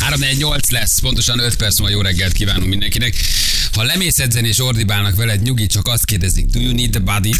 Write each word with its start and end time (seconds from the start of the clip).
348 0.00 0.70
lesz, 0.70 0.98
pontosan 0.98 1.38
5 1.38 1.56
perc 1.56 1.78
múlva 1.78 1.94
jó 1.94 2.00
reggelt 2.00 2.32
kívánunk 2.32 2.68
mindenkinek. 2.68 3.14
Ha 3.72 3.82
lemész 3.82 4.18
edzeni 4.18 4.48
és 4.48 4.58
ordibálnak 4.60 5.16
veled, 5.16 5.42
nyugi, 5.42 5.66
csak 5.66 5.88
azt 5.88 6.04
kérdezik, 6.04 6.46
do 6.46 6.60
you 6.60 6.74
need 6.74 6.90
the 6.90 7.00
body? 7.00 7.30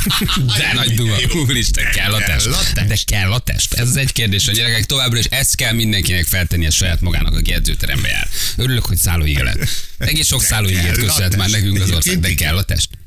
De 0.58 0.72
nagy 0.74 0.94
duma, 0.94 1.16
úristen, 1.34 1.90
kell 1.90 2.12
a 2.12 2.18
test. 2.18 2.48
De 2.74 2.96
kell 3.04 3.32
a 3.32 3.38
test. 3.38 3.74
Ez 3.74 3.96
egy 3.96 4.12
kérdés 4.12 4.48
a 4.48 4.52
gyerekek 4.52 4.84
továbbra, 4.84 5.18
és 5.18 5.26
ezt 5.30 5.56
kell 5.56 5.72
mindenkinek 5.72 6.26
feltenni 6.26 6.66
a 6.66 6.70
saját 6.70 7.00
magának, 7.00 7.34
aki 7.34 7.52
edzőterembe 7.52 8.08
jár. 8.08 8.28
Örülök, 8.56 8.86
hogy 8.86 8.96
szállóige 8.96 9.42
lett. 9.42 9.68
Egész 9.98 10.26
sok 10.26 10.42
szállóigét 10.42 10.96
a 10.96 11.00
köszönhet 11.00 11.36
már 11.36 11.50
nekünk 11.50 11.80
az 11.80 11.90
ország, 11.90 12.20
de 12.20 12.34
kell 12.34 12.56
a 12.56 12.62
test. 12.62 12.99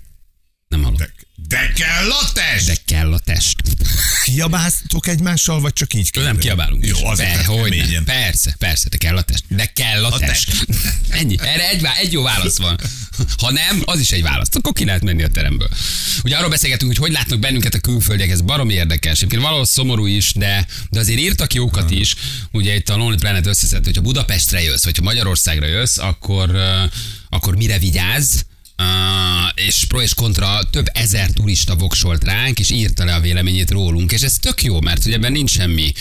De, 1.53 1.71
kell 1.75 2.11
a 2.11 2.31
test! 2.33 2.65
De 2.65 2.75
kell 2.85 3.13
a 3.13 3.19
test. 3.19 3.55
Kiabáztok 4.23 5.07
egymással, 5.07 5.59
vagy 5.59 5.73
csak 5.73 5.93
így 5.93 6.09
Nem 6.13 6.37
kiabálunk. 6.37 6.85
Jó, 6.85 7.05
azért 7.05 7.29
Be, 7.29 7.35
nem 7.35 7.45
hogy. 7.45 7.99
Persze, 8.05 8.55
persze, 8.59 8.89
de 8.89 8.97
kell 8.97 9.17
a 9.17 9.21
test. 9.21 9.43
De 9.47 9.65
kell 9.65 10.05
a, 10.05 10.13
A 10.13 10.19
test. 10.19 10.45
test. 10.45 10.65
Ennyi. 11.19 11.35
Erre 11.39 11.69
egy, 11.69 11.85
egy 12.01 12.11
jó 12.11 12.23
válasz 12.23 12.57
van. 12.57 12.79
Ha 13.37 13.51
nem, 13.51 13.81
az 13.85 13.99
is 13.99 14.11
egy 14.11 14.21
válasz. 14.21 14.47
Akkor 14.51 14.73
ki 14.73 14.85
lehet 14.85 15.03
menni 15.03 15.23
a 15.23 15.27
teremből. 15.27 15.69
Ugye 16.23 16.37
arról 16.37 16.49
beszélgetünk, 16.49 16.91
hogy 16.91 17.05
hogy 17.05 17.11
látnak 17.11 17.39
bennünket 17.39 17.73
a 17.73 17.79
külföldiek, 17.79 18.29
ez 18.29 18.41
baromi 18.41 18.73
érdekes. 18.73 19.17
Egyébként 19.17 19.41
valahol 19.41 19.65
szomorú 19.65 20.05
is, 20.05 20.33
de, 20.35 20.67
de 20.89 20.99
azért 20.99 21.19
írtak 21.19 21.53
jókat 21.53 21.91
is. 21.91 22.15
Ugye 22.51 22.75
itt 22.75 22.89
a 22.89 22.95
Lonely 22.97 23.17
Planet 23.17 23.45
összeszedte, 23.45 23.85
hogy 23.85 23.95
ha 23.95 24.01
Budapestre 24.01 24.61
jössz, 24.61 24.83
vagy 24.83 24.97
ha 24.97 25.03
Magyarországra 25.03 25.67
jössz, 25.67 25.97
akkor, 25.97 26.55
akkor 27.29 27.55
mire 27.55 27.79
vigyázz? 27.79 28.39
És 29.53 29.85
pro 29.87 30.01
és 30.01 30.13
kontra 30.13 30.63
több 30.71 30.85
ezer 30.93 31.29
turista 31.29 31.75
voksolt 31.75 32.23
ránk, 32.23 32.59
és 32.59 32.69
írta 32.69 33.05
le 33.05 33.13
a 33.13 33.19
véleményét 33.19 33.71
rólunk, 33.71 34.11
és 34.11 34.21
ez 34.21 34.37
tök 34.39 34.63
jó, 34.63 34.81
mert 34.81 35.05
ugye 35.05 35.15
ebben 35.15 35.31
nincs 35.31 35.51
semmi 35.51 35.91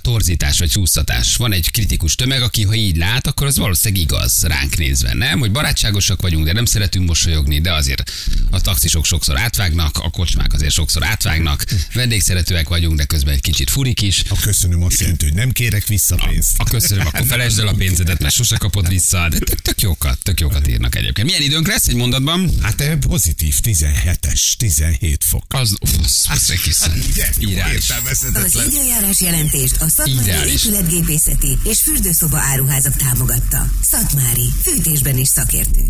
torzítás 0.00 0.58
vagy 0.58 0.70
csúsztatás. 0.70 1.36
Van 1.36 1.52
egy 1.52 1.70
kritikus 1.70 2.14
tömeg, 2.14 2.42
aki 2.42 2.62
ha 2.62 2.74
így 2.74 2.96
lát, 2.96 3.26
akkor 3.26 3.46
az 3.46 3.58
valószínűleg 3.58 4.02
igaz 4.02 4.42
ránk 4.42 4.76
nézve, 4.76 5.14
nem? 5.14 5.38
Hogy 5.38 5.52
barátságosak 5.52 6.20
vagyunk, 6.20 6.44
de 6.44 6.52
nem 6.52 6.64
szeretünk 6.64 7.08
mosolyogni, 7.08 7.60
de 7.60 7.72
azért 7.72 8.05
a 8.50 8.60
taxisok 8.60 9.04
sokszor 9.04 9.38
átvágnak, 9.38 9.98
a 9.98 10.10
kocsmák 10.10 10.52
azért 10.52 10.72
sokszor 10.72 11.04
átvágnak, 11.04 11.64
vendégszeretőek 11.94 12.68
vagyunk, 12.68 12.96
de 12.96 13.04
közben 13.04 13.34
egy 13.34 13.40
kicsit 13.40 13.70
furik 13.70 14.02
is. 14.02 14.22
A 14.28 14.40
köszönöm 14.40 14.82
azt 14.82 15.00
jelenti, 15.00 15.24
hogy 15.24 15.34
nem 15.34 15.50
kérek 15.50 15.86
vissza 15.86 16.16
pénzt. 16.28 16.54
A 16.58 16.64
köszönöm, 16.64 17.06
akkor 17.06 17.26
felejtsd 17.26 17.58
el 17.58 17.66
a 17.66 17.74
pénzedet, 17.74 18.20
mert 18.20 18.34
sose 18.34 18.56
kapod 18.56 18.88
vissza. 18.88 19.28
De 19.28 19.38
tök, 19.38 19.60
tök 19.62 19.80
jókat, 19.80 20.18
tök 20.22 20.40
jókat 20.40 20.68
írnak 20.68 20.94
egyébként. 20.94 21.26
Milyen 21.26 21.42
időnk 21.42 21.66
lesz 21.66 21.86
egy 21.86 21.94
mondatban? 21.94 22.50
Hát 22.62 22.80
eh, 22.80 22.96
pozitív, 22.96 23.54
17-es, 23.62 24.52
17 24.58 25.24
fok. 25.24 25.44
Az, 25.48 25.74
uff, 25.80 25.92
az, 26.02 26.26
az? 26.28 26.90
Jó 27.38 27.50
irális. 27.50 27.90
Az 28.10 28.62
időjárás 28.66 29.20
jelentést 29.20 29.76
a 29.80 29.88
Szatmári 29.88 30.22
Ideális. 30.22 30.64
épületgépészeti 30.64 31.58
és 31.64 31.80
fürdőszoba 31.80 32.38
áruházak 32.38 32.96
támogatta. 32.96 33.70
Szatmári, 33.82 34.48
fűtésben 34.62 35.18
is 35.18 35.28
szakértő. 35.28 35.82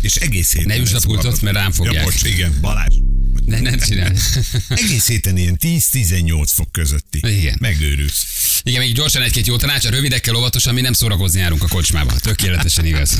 És 0.00 0.16
egész 0.16 0.52
héten 0.52 0.66
Ne 0.66 0.82
üsd 0.82 0.94
a 0.94 1.00
pultot, 1.00 1.40
mert 1.40 1.56
rám 1.56 1.69
fogják. 1.72 1.94
Ja, 1.94 2.02
bocs, 2.02 2.22
igen, 2.22 2.58
Balázs. 2.60 2.94
Ne, 3.46 3.60
nem 3.60 3.78
csinálj. 3.78 4.16
Egész 4.68 5.06
héten 5.06 5.36
ilyen 5.36 5.58
10-18 5.60 6.50
fok 6.54 6.72
közötti. 6.72 7.20
Igen. 7.22 7.56
Megőrülsz. 7.60 8.26
Igen, 8.62 8.80
még 8.80 8.94
gyorsan 8.94 9.22
egy-két 9.22 9.46
jó 9.46 9.56
tanács, 9.56 9.84
a 9.84 9.90
rövidekkel 9.90 10.34
óvatosan 10.34 10.74
mi 10.74 10.80
nem 10.80 10.92
szórakozni 10.92 11.40
járunk 11.40 11.62
a 11.62 11.68
kocsmába. 11.68 12.12
Tökéletesen 12.12 12.86
igaz. 12.86 13.18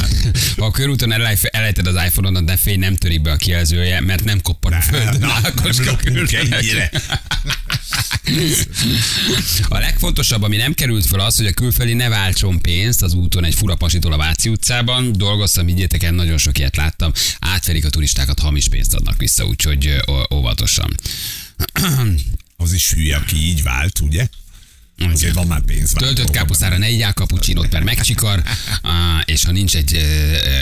Ha 0.59 0.65
a 0.65 0.71
körúton 0.71 1.13
elej- 1.13 1.45
elejted 1.51 1.87
az 1.87 1.95
iPhone-odat, 2.07 2.45
de 2.45 2.57
fény 2.57 2.79
nem 2.79 2.97
törik 2.97 3.23
be 3.23 3.31
a 3.33 3.37
kijelzője, 3.37 4.01
mert 4.01 4.25
nem 4.25 4.41
koppan 4.41 4.73
a 4.73 4.81
földön. 4.81 5.21
Na, 5.21 5.41
ennyire. 6.53 6.91
A 9.69 9.79
legfontosabb, 9.79 10.43
ami 10.43 10.57
nem 10.57 10.75
került 10.75 11.07
fel 11.07 11.21
az, 11.21 11.37
hogy 11.37 11.47
a 11.47 11.53
külföldi 11.53 11.93
ne 11.93 12.09
váltson 12.09 12.61
pénzt 12.61 13.03
az 13.03 13.13
úton 13.15 13.45
egy 13.45 13.55
fura 13.55 13.75
pasitól 13.75 14.13
a 14.13 14.17
Váci 14.17 14.49
utcában. 14.49 15.13
Dolgoztam, 15.13 15.67
higgyétek 15.67 16.03
el, 16.03 16.13
nagyon 16.13 16.39
sok 16.39 16.59
ilyet 16.59 16.77
láttam. 16.77 17.13
Átverik 17.39 17.85
a 17.85 17.91
turistákat, 17.91 18.39
hamis 18.39 18.69
pénzt 18.69 18.95
adnak 18.95 19.17
vissza, 19.19 19.47
úgyhogy 19.47 19.97
óvatosan. 20.35 20.95
Az 22.57 22.73
is 22.73 22.93
hülye, 22.93 23.17
aki 23.17 23.37
így 23.37 23.63
vált, 23.63 24.01
ugye? 24.01 24.27
Azért 25.09 25.35
van 25.35 25.47
már 25.47 25.61
pénz. 25.61 25.93
Töltött 25.93 26.31
káposztára 26.31 26.79
ne 26.79 26.89
igyál 26.89 27.13
kapucsinót, 27.13 27.73
mert 27.73 27.85
megcsikar, 27.85 28.43
és 29.25 29.45
ha 29.45 29.53
nincs 29.53 29.77
egy, 29.77 30.01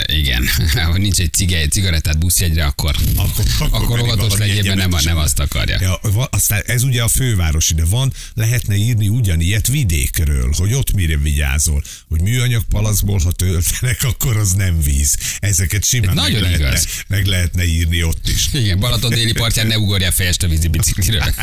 igen, 0.06 0.48
ha 0.86 0.98
nincs 0.98 1.18
egy 1.18 1.32
cige, 1.32 1.68
cigarettát 1.68 2.18
buszjegyre, 2.18 2.64
akkor, 2.64 2.96
Akkor- 3.16 3.44
akkor 3.58 3.82
akkor 3.82 4.00
óvatos 4.00 4.38
legyél, 4.38 4.62
mert 4.74 4.90
nem, 4.90 5.00
nem 5.04 5.16
azt 5.16 5.38
akarja. 5.38 5.78
Ja, 5.80 5.94
aztán 6.30 6.62
ez 6.66 6.82
ugye 6.82 7.02
a 7.02 7.08
fővárosi, 7.08 7.74
de 7.74 7.84
van, 7.84 8.12
lehetne 8.34 8.74
írni 8.76 9.08
ugyanilyet 9.08 9.66
vidékről, 9.66 10.52
hogy 10.56 10.72
ott 10.72 10.92
mire 10.92 11.16
vigyázol, 11.16 11.82
hogy 12.08 12.20
műanyag 12.20 12.62
palacból, 12.64 13.18
ha 13.24 13.30
töltenek, 13.32 14.02
akkor 14.02 14.36
az 14.36 14.52
nem 14.52 14.82
víz. 14.82 15.16
Ezeket 15.38 15.84
simán 15.84 16.14
meg 16.14 16.24
Nagyon 16.24 16.40
lehetne, 16.40 16.66
igaz. 16.66 16.86
meg 17.08 17.26
lehetne 17.26 17.64
írni 17.64 18.02
ott 18.02 18.28
is. 18.28 18.48
Igen, 18.52 18.78
Balaton 18.78 19.10
déli 19.10 19.32
partján 19.32 19.66
ne 19.66 19.78
ugorjál 19.78 20.12
fejest 20.12 20.42
a 20.42 20.48
vízi 20.48 20.68
bicikliről. 20.68 21.22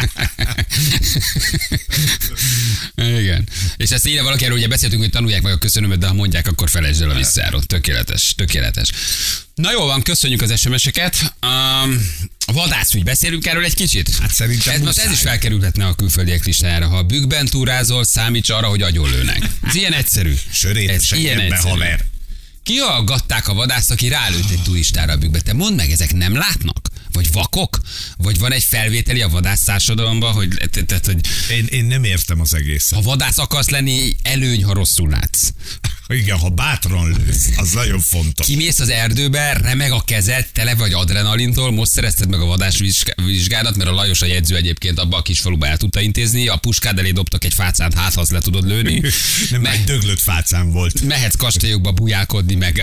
Igen. 2.96 3.48
És 3.78 3.90
ezt 3.90 4.08
írja 4.08 4.24
valaki 4.24 4.44
erről, 4.44 4.58
ugye 4.58 4.68
beszéltünk, 4.68 5.02
hogy 5.02 5.12
tanulják 5.12 5.42
meg 5.42 5.54
a 5.54 5.58
köszönömet, 5.58 5.98
de 5.98 6.08
ha 6.08 6.14
mondják, 6.14 6.48
akkor 6.48 6.70
felejtsd 6.70 7.02
el 7.02 7.10
a 7.10 7.16
visszáról. 7.16 7.64
Tökéletes, 7.64 8.34
tökéletes. 8.36 8.90
Na 9.56 9.72
jó 9.72 9.86
van, 9.86 10.02
köszönjük 10.02 10.42
az 10.42 10.60
SMS-eket. 10.60 11.36
Um, 11.46 12.12
vadászügy, 12.46 13.04
beszélünk 13.04 13.46
erről 13.46 13.64
egy 13.64 13.76
kicsit? 13.76 14.18
Hát 14.22 14.34
szerintem 14.34 14.74
ez, 14.74 14.82
most 14.82 14.98
ez 14.98 15.12
is 15.12 15.20
felkerülhetne 15.20 15.86
a 15.86 15.96
külföldiek 15.96 16.46
listájára. 16.46 16.88
Ha 16.88 17.04
bükkben 17.04 17.46
túrázol, 17.46 18.04
számíts 18.04 18.50
arra, 18.50 18.68
hogy 18.68 18.82
agyonlőnek. 18.82 19.50
Ez 19.68 19.76
ilyen 19.76 19.94
egyszerű. 19.94 20.34
Sörét 20.52 20.90
ez 20.90 21.06
segedbe, 21.06 21.58
haver. 21.58 22.06
Kihallgatták 22.64 23.48
a 23.48 23.54
vadászt, 23.54 23.92
aki 23.92 24.08
rálőtt 24.08 24.50
egy 24.52 24.62
turistára 24.64 25.14
a 25.14 25.18
bükkbe. 25.18 25.42
Te 25.42 25.54
mondd 25.54 25.76
meg, 25.76 25.92
ezek 25.92 26.14
nem 26.14 26.36
látnak? 26.36 26.88
Vagy 27.16 27.32
vakok? 27.32 27.80
Vagy 28.18 28.40
van 28.40 28.52
egy 28.52 28.64
felvételi 28.64 29.22
a 29.22 29.30
vadász 29.30 29.64
társadalomban, 29.64 30.34
hogy, 30.34 30.48
te- 30.72 30.84
tehát, 30.84 31.06
hogy 31.06 31.20
Én, 31.52 31.66
én 31.66 31.86
nem 31.86 32.04
értem 32.04 32.40
az 32.42 32.54
egészet. 32.54 32.98
ha 32.98 33.04
vadász 33.04 33.38
akarsz 33.38 33.70
lenni, 33.70 34.16
előny, 34.24 34.64
ha 34.64 34.74
rosszul 34.74 35.10
látsz. 35.10 35.50
Igen, 36.08 36.38
ha 36.38 36.50
bátran 36.50 37.16
lősz, 37.26 37.50
az 37.58 37.72
nagyon 37.72 38.00
fontos. 38.00 38.46
Kimész 38.46 38.80
az 38.80 38.90
erdőbe, 38.90 39.54
remeg 39.54 39.92
a 39.92 40.02
kezed, 40.06 40.48
tele 40.54 40.76
vagy 40.76 40.94
adrenalintól, 40.94 41.72
most 41.72 41.92
szerezted 41.92 42.30
meg 42.30 42.40
a 42.40 42.46
vadás 42.46 42.78
vizsg- 42.78 43.22
vizsgádat, 43.26 43.76
mert 43.76 43.90
a 43.90 43.94
Lajos 43.94 44.22
a 44.22 44.26
jegyző 44.26 44.56
egyébként 44.56 45.00
abba 45.00 45.18
a 45.18 45.22
kis 45.22 45.40
faluba 45.40 45.68
el 45.68 45.78
tudta 45.78 46.02
intézni, 46.02 46.48
a 46.48 46.56
puskád 46.56 47.00
elé 47.00 47.12
dobtak 47.12 47.44
egy 47.44 47.54
fácát, 47.54 47.94
hát 47.94 48.14
ha 48.14 48.22
azt 48.22 48.32
le 48.32 48.40
tudod 48.40 48.68
lőni. 48.68 49.02
Nem, 49.52 49.62
Me- 49.62 49.74
egy 49.74 49.84
döglött 49.84 50.20
fácám 50.20 50.72
volt. 50.72 51.02
mehetsz 51.02 51.36
kastélyokba 51.36 51.92
bujálkodni, 51.92 52.56
meg, 52.56 52.82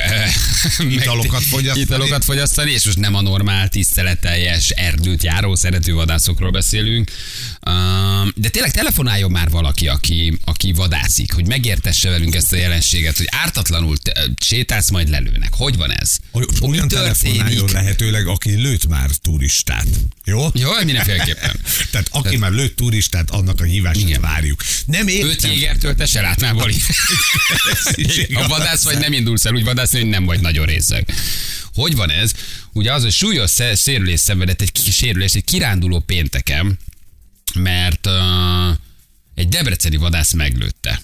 meg 0.79 0.93
Italokat 0.93 1.43
fogyasztani. 1.43 1.81
Italokat 1.81 2.25
fogyasztani, 2.25 2.71
és 2.71 2.85
most 2.85 2.99
nem 2.99 3.15
a 3.15 3.21
normál, 3.21 3.69
tiszteleteljes, 3.69 4.69
erdőt 4.69 5.23
járó, 5.23 5.55
szerető 5.55 5.95
vadászokról 5.95 6.51
beszélünk. 6.51 7.11
De 8.35 8.49
tényleg 8.49 8.71
telefonáljon 8.71 9.31
már 9.31 9.51
valaki, 9.51 9.89
aki, 9.89 10.39
aki 10.45 10.73
vadászik, 10.73 11.33
hogy 11.33 11.47
megértesse 11.47 12.09
velünk 12.11 12.35
ezt 12.35 12.53
a 12.53 12.57
jelenséget, 12.57 13.12
hogy 13.17 13.27
ártatlanul 13.31 13.97
te- 13.99 14.29
sétálsz, 14.41 14.91
majd 14.91 15.09
lelőnek. 15.09 15.55
Hogy 15.55 15.77
van 15.77 15.91
ez? 15.93 16.17
Oly- 16.33 16.47
Olyan 16.61 16.89
telefonáljon 16.89 17.71
lehetőleg, 17.73 18.27
aki 18.27 18.51
lőtt 18.51 18.87
már 18.87 19.11
turistát. 19.11 19.87
Jó? 20.25 20.49
Jó, 20.55 20.71
mindenféleképpen. 20.85 21.61
Tehát 21.91 22.09
aki 22.11 22.37
már 22.37 22.51
lőtt 22.51 22.77
turistát, 22.77 23.31
annak 23.31 23.61
a 23.61 23.65
hívását 23.65 24.03
Igen. 24.03 24.21
várjuk. 24.21 24.63
Nem 24.87 25.07
Öt 25.07 25.13
értem. 25.13 25.51
jégertől 25.51 25.95
te 25.95 26.07
se 26.07 26.21
látnál, 26.21 26.55
Bali. 26.55 26.75
Ha 28.33 28.49
vadász 28.49 28.83
vagy, 28.83 28.99
nem 28.99 29.13
indulsz 29.13 29.45
el 29.45 29.55
úgy 29.55 29.65
vadászni, 29.65 29.99
hogy 30.01 30.09
nem 30.09 30.25
vagy 30.25 30.41
nagyon 30.41 30.67
részeg. 30.67 31.09
Hogy 31.75 31.95
van 31.97 32.11
ez? 32.11 32.33
Ugye 32.73 32.93
az, 32.93 33.03
hogy 33.03 33.13
súlyos 33.13 33.53
sérülés 33.77 34.21
szenvedett 34.21 34.61
egy 34.61 34.71
sérülés, 34.91 35.33
egy 35.33 35.45
kiránduló 35.45 36.01
pénteken, 36.01 36.79
mert 37.55 38.07
uh, 38.07 38.77
egy 39.35 39.49
debreceni 39.49 39.97
vadász 39.97 40.33
meglőtte. 40.33 41.03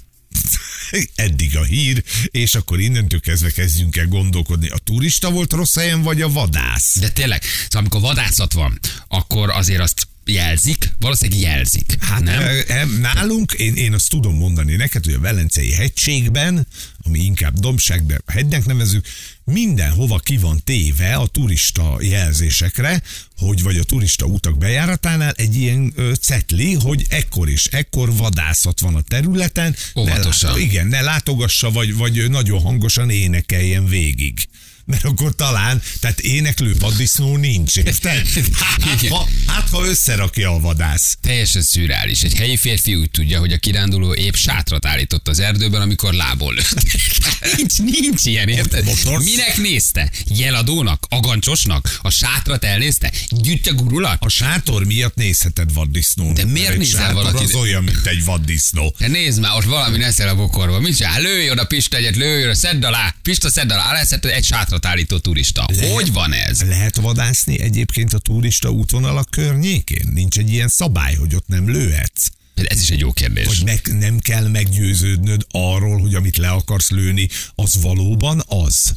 Eddig 1.14 1.56
a 1.56 1.64
hír, 1.64 2.02
és 2.30 2.54
akkor 2.54 2.80
innentől 2.80 3.20
kezdve 3.20 3.50
kezdjünk 3.50 3.96
el 3.96 4.06
gondolkodni. 4.06 4.68
A 4.68 4.78
turista 4.78 5.30
volt 5.30 5.52
rossz 5.52 5.76
helyen, 5.76 6.02
vagy 6.02 6.22
a 6.22 6.28
vadász? 6.28 6.98
De 6.98 7.08
tényleg, 7.08 7.42
szóval 7.42 7.80
amikor 7.80 8.00
vadászat 8.00 8.52
van, 8.52 8.78
akkor 9.08 9.50
azért 9.50 9.80
azt 9.80 10.08
jelzik, 10.28 10.92
valószínűleg 10.98 11.40
jelzik. 11.40 11.96
Hát 12.00 12.22
nem? 12.22 13.00
Nálunk, 13.00 13.52
én, 13.52 13.74
én 13.74 13.94
azt 13.94 14.08
tudom 14.08 14.36
mondani 14.36 14.76
neked, 14.76 15.04
hogy 15.04 15.14
a 15.14 15.20
Velencei 15.20 15.72
hegységben, 15.72 16.66
ami 17.04 17.18
inkább 17.18 17.58
dombság, 17.58 18.06
de 18.06 18.20
hegynek 18.26 18.64
nevezük, 18.64 19.06
mindenhova 19.44 20.18
ki 20.18 20.36
van 20.36 20.60
téve 20.64 21.14
a 21.14 21.26
turista 21.26 21.98
jelzésekre, 22.00 23.02
hogy 23.36 23.62
vagy 23.62 23.76
a 23.76 23.82
turista 23.84 24.26
utak 24.26 24.58
bejáratánál 24.58 25.32
egy 25.36 25.56
ilyen 25.56 25.92
ö, 25.96 26.12
cetli, 26.20 26.74
hogy 26.74 27.06
ekkor 27.08 27.48
és 27.48 27.64
ekkor 27.64 28.16
vadászat 28.16 28.80
van 28.80 28.94
a 28.94 29.00
területen. 29.00 29.76
Óvatosan. 29.96 30.52
Ne, 30.52 30.60
igen, 30.60 30.86
ne 30.86 31.00
látogassa, 31.00 31.70
vagy, 31.70 31.94
vagy 31.94 32.30
nagyon 32.30 32.60
hangosan 32.60 33.10
énekeljen 33.10 33.86
végig. 33.86 34.48
Mert 34.88 35.04
akkor 35.04 35.34
talán, 35.34 35.82
tehát 36.00 36.20
éneklő 36.20 36.74
vaddisznó 36.78 37.36
nincs, 37.36 37.76
érted? 37.76 38.28
Hát, 38.52 39.08
ha, 39.08 39.28
hát, 39.46 39.68
ha 39.68 39.86
összerakja 39.86 40.50
a 40.50 40.60
vadász. 40.60 41.16
Teljesen 41.22 41.62
szürreális. 41.62 42.22
Egy 42.22 42.34
helyi 42.34 42.56
férfi 42.56 42.94
úgy 42.94 43.10
tudja, 43.10 43.38
hogy 43.38 43.52
a 43.52 43.58
kiránduló 43.58 44.14
épp 44.14 44.34
sátrat 44.34 44.86
állított 44.86 45.28
az 45.28 45.38
erdőben, 45.38 45.80
amikor 45.80 46.12
lából 46.12 46.54
lőtt. 46.54 46.82
nincs, 47.56 47.78
nincs 47.78 48.24
ilyen, 48.24 48.48
érted? 48.48 48.84
Motor- 48.84 49.24
Minek 49.24 49.56
nézte? 49.56 50.10
Jeladónak? 50.36 51.06
Agancsosnak? 51.08 51.98
A 52.02 52.10
sátrat 52.10 52.64
elnézte? 52.64 53.12
Gyűjtje 53.28 53.72
gurulat? 53.72 54.24
A 54.24 54.28
sátor 54.28 54.84
miatt 54.84 55.14
nézheted 55.14 55.72
vaddisznónak. 55.72 56.36
De 56.36 56.44
miért 56.44 56.76
nézel 56.76 57.00
sátor 57.00 57.14
valakit? 57.22 57.48
Az 57.48 57.54
olyan, 57.54 57.84
mint 57.84 58.06
egy 58.06 58.24
vaddisznó. 58.24 58.94
De 58.98 59.06
nézd 59.06 59.40
már, 59.40 59.56
ott 59.56 59.64
valami 59.64 59.96
neszel 59.96 60.28
a 60.28 60.34
bokorba. 60.34 60.80
Mit 60.80 60.96
csinál? 60.96 61.20
Lőj 61.20 61.50
oda 61.50 61.64
Pista 61.64 61.96
egyet, 61.96 62.16
lőj 62.16 62.44
oda, 62.44 62.54
szedd 62.54 62.84
alá. 62.84 63.14
Pista, 63.22 63.50
szedd 63.50 63.72
alá. 63.72 63.92
Lesz 63.92 64.12
egy 64.12 64.44
sátrat 64.44 64.77
állító 64.86 65.18
turista. 65.18 65.66
Hogy 65.92 66.12
van 66.12 66.32
ez? 66.32 66.62
Lehet 66.62 66.96
vadászni 66.96 67.60
egyébként 67.60 68.12
a 68.12 68.18
turista 68.18 68.70
útvonalak 68.70 69.30
környékén? 69.30 70.08
Nincs 70.12 70.38
egy 70.38 70.50
ilyen 70.50 70.68
szabály, 70.68 71.14
hogy 71.14 71.34
ott 71.34 71.46
nem 71.46 71.70
lőhetsz? 71.70 72.26
Ez 72.54 72.80
is 72.80 72.90
egy 72.90 73.00
jó 73.00 73.12
kérdés. 73.12 73.46
Hogy 73.46 73.64
meg, 73.64 73.80
nem 73.98 74.18
kell 74.18 74.48
meggyőződnöd 74.48 75.46
arról, 75.50 76.00
hogy 76.00 76.14
amit 76.14 76.36
le 76.36 76.48
akarsz 76.50 76.90
lőni, 76.90 77.28
az 77.54 77.80
valóban 77.82 78.42
az? 78.46 78.96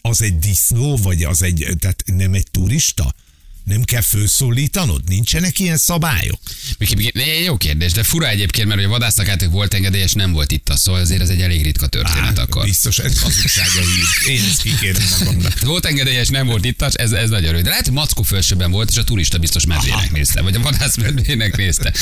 Az 0.00 0.22
egy 0.22 0.38
disznó, 0.38 0.96
vagy 0.96 1.24
az 1.24 1.42
egy, 1.42 1.66
tehát 1.78 2.02
nem 2.06 2.34
egy 2.34 2.46
turista? 2.50 3.14
Nem 3.68 3.82
kell 3.82 4.00
felszólítanod? 4.00 5.02
Nincsenek 5.06 5.58
ilyen 5.58 5.76
szabályok? 5.76 6.40
Jó 7.44 7.56
kérdés, 7.56 7.92
de 7.92 8.02
fura 8.02 8.28
egyébként, 8.28 8.66
mert 8.68 8.80
hogy 8.80 8.88
a 8.88 8.92
vadásznak 8.92 9.28
át 9.28 9.44
volt 9.44 9.74
engedélyes, 9.74 10.12
nem 10.12 10.32
volt 10.32 10.52
itt 10.52 10.68
a 10.68 10.76
szóval 10.76 11.00
azért 11.00 11.20
ez 11.20 11.28
egy 11.28 11.40
elég 11.40 11.62
ritka 11.62 11.86
történet 11.86 12.38
akkor. 12.38 12.64
Biztos, 12.64 12.98
ez 12.98 13.20
hazugsága 13.20 13.80
hír. 13.80 14.34
Én 14.36 14.44
ezt 14.44 14.62
kikérem 14.62 15.02
magamnak. 15.18 15.60
Volt 15.60 15.86
engedélyes, 15.86 16.28
nem 16.28 16.46
volt 16.46 16.64
ittas, 16.64 16.94
ez, 16.94 17.12
ez 17.12 17.30
nagyon 17.30 17.50
rövid. 17.50 17.64
De 17.64 17.70
lehet, 17.70 17.84
hogy 17.84 17.94
Mackó 17.94 18.22
fölsőben 18.22 18.70
volt, 18.70 18.90
és 18.90 18.96
a 18.96 19.04
turista 19.04 19.38
biztos 19.38 19.66
medvének 19.66 20.12
nézte, 20.12 20.42
vagy 20.42 20.54
a 20.54 20.60
vadász 20.60 20.96
medvének 20.96 21.56
nézte. 21.56 21.92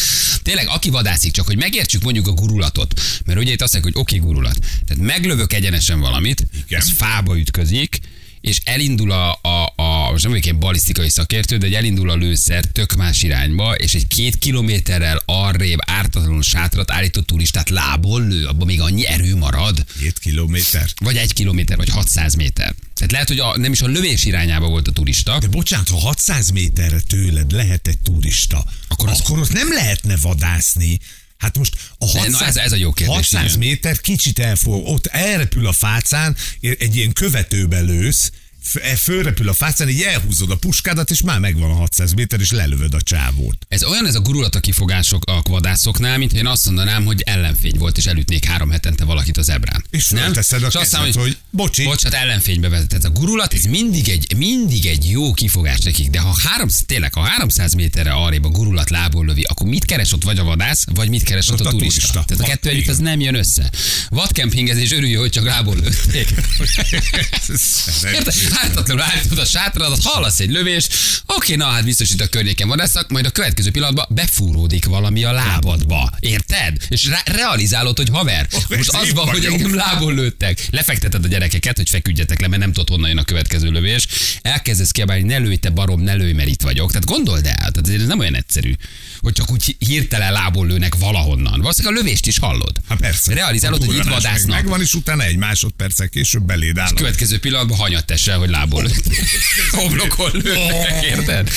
Tényleg, 0.42 0.68
aki 0.68 0.90
vadászik, 0.90 1.32
csak 1.32 1.46
hogy 1.46 1.56
megértsük 1.56 2.02
mondjuk 2.02 2.26
a 2.26 2.32
gurulatot. 2.32 3.00
Mert 3.24 3.38
ugye 3.38 3.52
itt 3.52 3.62
azt 3.62 3.72
mondják, 3.72 3.94
hogy 3.94 4.02
oké, 4.02 4.16
okay, 4.16 4.28
gurulat. 4.28 4.58
Tehát 4.86 5.02
meglövök 5.02 5.52
egyenesen 5.52 6.00
valamit, 6.00 6.46
Igen. 6.66 6.80
az 6.80 6.92
fába 6.96 7.38
ütközik, 7.38 7.98
és 8.46 8.60
elindul 8.64 9.10
a, 9.10 9.38
a, 9.42 9.72
a 9.75 9.75
most 10.16 10.28
nem 10.28 10.38
vagyok 10.40 10.54
egy 10.54 10.60
balisztikai 10.60 11.08
szakértő, 11.10 11.56
de 11.56 11.76
elindul 11.76 12.10
a 12.10 12.16
lőszer 12.16 12.64
tök 12.64 12.92
más 12.94 13.22
irányba, 13.22 13.74
és 13.74 13.94
egy 13.94 14.06
két 14.06 14.38
kilométerrel 14.38 15.22
arrébb 15.24 15.78
ártatlanul 15.86 16.42
sátrat 16.42 16.90
állító 16.90 17.20
turistát 17.20 17.68
lából 17.70 18.26
lő, 18.26 18.46
abban 18.46 18.66
még 18.66 18.80
annyi 18.80 19.06
erő 19.06 19.36
marad. 19.36 19.84
Két 19.98 20.18
kilométer. 20.18 20.88
Vagy 21.00 21.16
egy 21.16 21.32
kilométer, 21.32 21.76
vagy 21.76 21.88
600 21.88 22.34
méter. 22.34 22.74
Tehát 22.94 23.12
lehet, 23.12 23.28
hogy 23.28 23.38
a, 23.38 23.56
nem 23.56 23.72
is 23.72 23.80
a 23.80 23.86
lövés 23.86 24.24
irányába 24.24 24.68
volt 24.68 24.88
a 24.88 24.92
turista. 24.92 25.38
De 25.38 25.46
bocsánat, 25.48 25.88
ha 25.88 25.96
600 25.98 26.50
méterre 26.50 27.00
tőled 27.00 27.52
lehet 27.52 27.88
egy 27.88 27.98
turista, 27.98 28.64
Akkor 28.88 29.08
az- 29.08 29.20
akkor 29.20 29.38
ott 29.38 29.52
nem 29.52 29.72
lehetne 29.72 30.16
vadászni. 30.16 30.98
Hát 31.38 31.58
most 31.58 31.74
a 31.98 32.04
Na, 32.12 32.18
600, 32.20 32.40
ez- 32.48 32.56
ez 32.56 32.72
a 32.72 32.76
jó 32.76 32.92
kérdés, 32.92 33.14
600 33.16 33.44
igen. 33.44 33.58
méter 33.58 34.00
kicsit 34.00 34.38
elfog, 34.38 34.86
ott 34.88 35.06
elrepül 35.06 35.66
a 35.66 35.72
fácán, 35.72 36.36
egy 36.60 36.96
ilyen 36.96 37.12
követőbe 37.12 37.80
lősz, 37.80 38.30
fölrepül 38.96 39.48
a 39.48 39.52
fácán, 39.52 39.88
így 39.88 40.00
elhúzod 40.02 40.50
a 40.50 40.56
puskádat, 40.56 41.10
és 41.10 41.22
már 41.22 41.38
megvan 41.38 41.70
a 41.70 41.74
600 41.74 42.12
méter, 42.12 42.40
és 42.40 42.50
lelövöd 42.50 42.94
a 42.94 43.00
csávót. 43.00 43.66
Ez 43.68 43.84
olyan 43.84 44.06
ez 44.06 44.14
a 44.14 44.20
gurulata 44.20 44.60
kifogások 44.60 45.22
a 45.26 45.42
vadászoknál, 45.48 46.18
mint 46.18 46.32
én 46.32 46.46
azt 46.46 46.64
mondanám, 46.64 47.04
hogy 47.04 47.20
ellenfény 47.20 47.78
volt, 47.78 47.96
és 47.96 48.06
elütnék 48.06 48.44
három 48.44 48.70
hetente 48.70 49.04
valakit 49.04 49.36
az 49.36 49.48
ebrán. 49.48 49.84
És 49.90 50.04
fölteszed 50.04 50.62
a 50.62 50.66
És 50.66 50.74
azt 50.74 50.96
mondom, 50.98 51.22
hogy 51.22 51.36
bocsi. 51.50 51.84
Bocsát, 51.84 52.12
ellenfénybe 52.12 52.68
vezet. 52.68 52.92
Ez 52.92 53.04
a 53.04 53.10
gurulat, 53.10 53.54
ez 53.54 53.64
mindig 53.64 54.08
egy, 54.08 54.36
mindig 54.36 54.86
egy 54.86 55.10
jó 55.10 55.32
kifogás 55.34 55.78
nekik, 55.78 56.10
de 56.10 56.18
ha 56.20 56.36
három, 56.44 56.68
tényleg, 56.86 57.14
ha 57.14 57.20
300 57.20 57.72
méterre 57.72 58.12
arrébb 58.12 58.44
a 58.44 58.48
gurulat 58.48 58.90
lából 58.90 59.24
lövi, 59.24 59.42
akkor 59.42 59.66
mit 59.66 59.84
keres 59.84 60.12
ott 60.12 60.22
vagy 60.22 60.38
a 60.38 60.44
vadász, 60.44 60.84
vagy 60.94 61.08
mit 61.08 61.22
keres 61.22 61.48
ott, 61.48 61.60
Ott 61.60 61.66
a, 61.66 61.68
a 61.68 61.72
turista? 61.72 62.00
turista. 62.00 62.24
Tehát 62.26 62.42
a 62.42 62.46
kettő 62.46 62.68
együtt 62.68 62.88
az 62.88 62.98
nem 62.98 63.20
jön 63.20 63.34
össze. 63.34 63.70
Vadkempingezés 64.08 64.92
örüljön, 64.92 65.20
hogy 65.20 65.30
csak 65.30 65.44
lából 65.44 65.76
lőtték. 65.76 66.34
Ártatlanul 68.62 69.02
állítod 69.02 69.38
a 69.38 69.44
sátradat, 69.44 70.02
hallasz 70.02 70.40
egy 70.40 70.50
lövés, 70.50 70.88
oké, 71.26 71.54
na 71.54 71.64
hát 71.64 71.84
biztos 71.84 72.10
itt 72.10 72.20
a 72.20 72.26
környéken 72.28 72.68
vadászak, 72.68 73.10
majd 73.10 73.26
a 73.26 73.30
következő 73.30 73.70
pillanatban 73.70 74.06
befúródik 74.08 74.84
valami 74.84 75.24
a 75.24 75.32
lábadba. 75.32 76.10
Érted? 76.20 76.76
És 76.88 77.06
re- 77.06 77.22
realizálod, 77.24 77.96
hogy 77.96 78.08
haver, 78.12 78.48
Akkor 78.52 78.76
most 78.76 78.94
az 78.94 79.12
van, 79.12 79.28
hogy 79.28 79.44
engem 79.44 79.74
lából 79.74 80.14
lőttek. 80.14 80.66
Lefekteted 80.70 81.24
a 81.24 81.28
gyerekeket, 81.28 81.76
hogy 81.76 81.88
feküdjetek 81.88 82.40
le, 82.40 82.48
mert 82.48 82.60
nem 82.60 82.72
tudod, 82.72 82.88
honnan 82.88 83.08
jön 83.08 83.18
a 83.18 83.24
következő 83.24 83.70
lövés. 83.70 84.06
Elkezdesz 84.42 84.90
kiabálni, 84.90 85.22
ne 85.22 85.38
lőj, 85.38 85.56
te 85.56 85.70
barom, 85.70 86.00
ne 86.00 86.14
lőj, 86.14 86.32
mert 86.32 86.48
itt 86.48 86.62
vagyok. 86.62 86.88
Tehát 86.88 87.04
gondold 87.06 87.46
el, 87.46 87.70
tehát 87.70 88.00
ez 88.00 88.06
nem 88.06 88.18
olyan 88.18 88.34
egyszerű, 88.34 88.74
hogy 89.26 89.34
csak 89.34 89.50
úgy 89.50 89.76
hirtelen 89.78 90.32
lából 90.32 90.66
lőnek 90.66 90.94
valahonnan. 90.94 91.60
Valószínűleg 91.60 91.96
a 91.96 92.00
lövést 92.02 92.26
is 92.26 92.38
hallod. 92.38 92.72
Hát 92.88 92.98
persze. 92.98 93.34
Realizálod, 93.34 93.82
A 93.82 93.84
hogy 93.84 93.94
itt 93.94 94.02
durranás 94.02 94.22
meg 94.22 94.32
vadásznak. 94.32 94.54
Megvan, 94.62 94.80
és 94.80 94.94
utána 94.94 95.22
egy 95.22 95.36
másodperccel 95.36 96.08
később 96.08 96.42
beléd 96.42 96.78
áll. 96.78 96.92
Következő 96.94 97.38
pillanatban 97.38 97.76
hanyat 97.76 98.06
tesel, 98.06 98.38
hogy 98.38 98.50
lából 98.50 98.82
lőttek. 98.86 99.24
Homlokon 99.70 100.30
lőttek, 100.32 101.04
érted? 101.04 101.50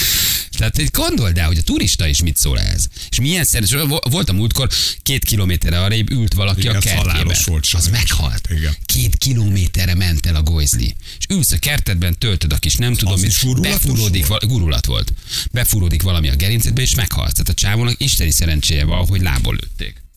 Tehát 0.59 0.91
gondold 0.91 1.37
el, 1.37 1.47
hogy 1.47 1.57
a 1.57 1.61
turista 1.61 2.07
is 2.07 2.21
mit 2.21 2.37
szól 2.37 2.59
ehhez. 2.59 2.87
És 3.09 3.19
milyen 3.19 3.43
szerencsés, 3.43 3.79
volt 4.09 4.29
a 4.29 4.33
múltkor 4.33 4.69
két 5.03 5.23
kilométerre 5.23 5.81
arrébb 5.81 6.09
ült 6.11 6.33
valaki 6.33 6.59
Igen, 6.59 6.73
a 6.73 6.77
az 6.77 6.83
kertjébe. 6.83 7.09
halálos 7.11 7.43
volt 7.43 7.63
az 7.63 7.69
sajnos. 7.69 7.89
meghalt. 7.89 8.47
Igen. 8.51 8.75
Két 8.85 9.15
kilométerre 9.17 9.93
ment 9.95 10.25
el 10.25 10.35
a 10.35 10.41
golyzli. 10.43 10.95
És 11.19 11.25
ülsz 11.29 11.51
a 11.51 11.57
kertedben, 11.57 12.17
töltöd 12.17 12.53
a 12.53 12.57
kis, 12.57 12.75
nem 12.75 12.93
tudom, 12.93 13.13
Az 13.13 13.39
gurulatos 13.41 13.81
befúródik, 13.81 14.27
val- 14.27 14.45
gurulat 14.47 14.85
volt. 14.85 15.13
Befúródik 15.51 16.01
valami 16.01 16.29
a 16.29 16.35
gerincedbe, 16.35 16.81
és 16.81 16.95
meghalsz. 16.95 17.31
Tehát 17.31 17.49
a 17.49 17.53
csávónak 17.53 17.95
isteni 18.01 18.31
szerencséje 18.31 18.83
van, 18.85 19.07
hogy 19.07 19.21
lából 19.21 19.53
lőtték. 19.61 20.07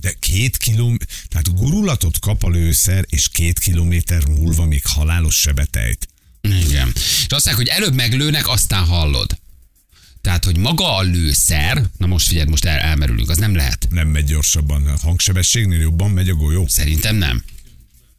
De 0.00 0.12
két 0.18 0.56
kilométer, 0.56 1.06
tehát 1.28 1.54
gurulatot 1.54 2.18
kap 2.18 2.42
a 2.42 2.48
lőszer, 2.48 3.04
és 3.08 3.28
két 3.28 3.58
kilométer 3.58 4.26
múlva 4.26 4.66
még 4.66 4.82
halálos 4.86 5.34
sebet 5.34 5.76
ejt. 5.76 6.08
Igen. 6.40 6.92
És 6.94 7.26
azt 7.28 7.46
mondják, 7.46 7.56
hogy 7.56 7.68
előbb 7.68 7.94
meglőnek, 7.94 8.48
aztán 8.48 8.84
hallod. 8.84 9.38
Tehát, 10.20 10.44
hogy 10.44 10.56
maga 10.56 10.96
a 10.96 11.02
lőszer, 11.02 11.84
na 11.98 12.06
most 12.06 12.26
figyelj, 12.26 12.48
most 12.48 12.64
el, 12.64 12.78
elmerülünk, 12.78 13.30
az 13.30 13.36
nem 13.38 13.54
lehet. 13.54 13.86
Nem 13.90 14.08
megy 14.08 14.24
gyorsabban. 14.24 14.86
A 14.86 14.96
hangsebességnél 15.02 15.80
jobban 15.80 16.10
megy 16.10 16.28
a 16.28 16.34
golyó. 16.34 16.66
Szerintem 16.68 17.16
nem. 17.16 17.42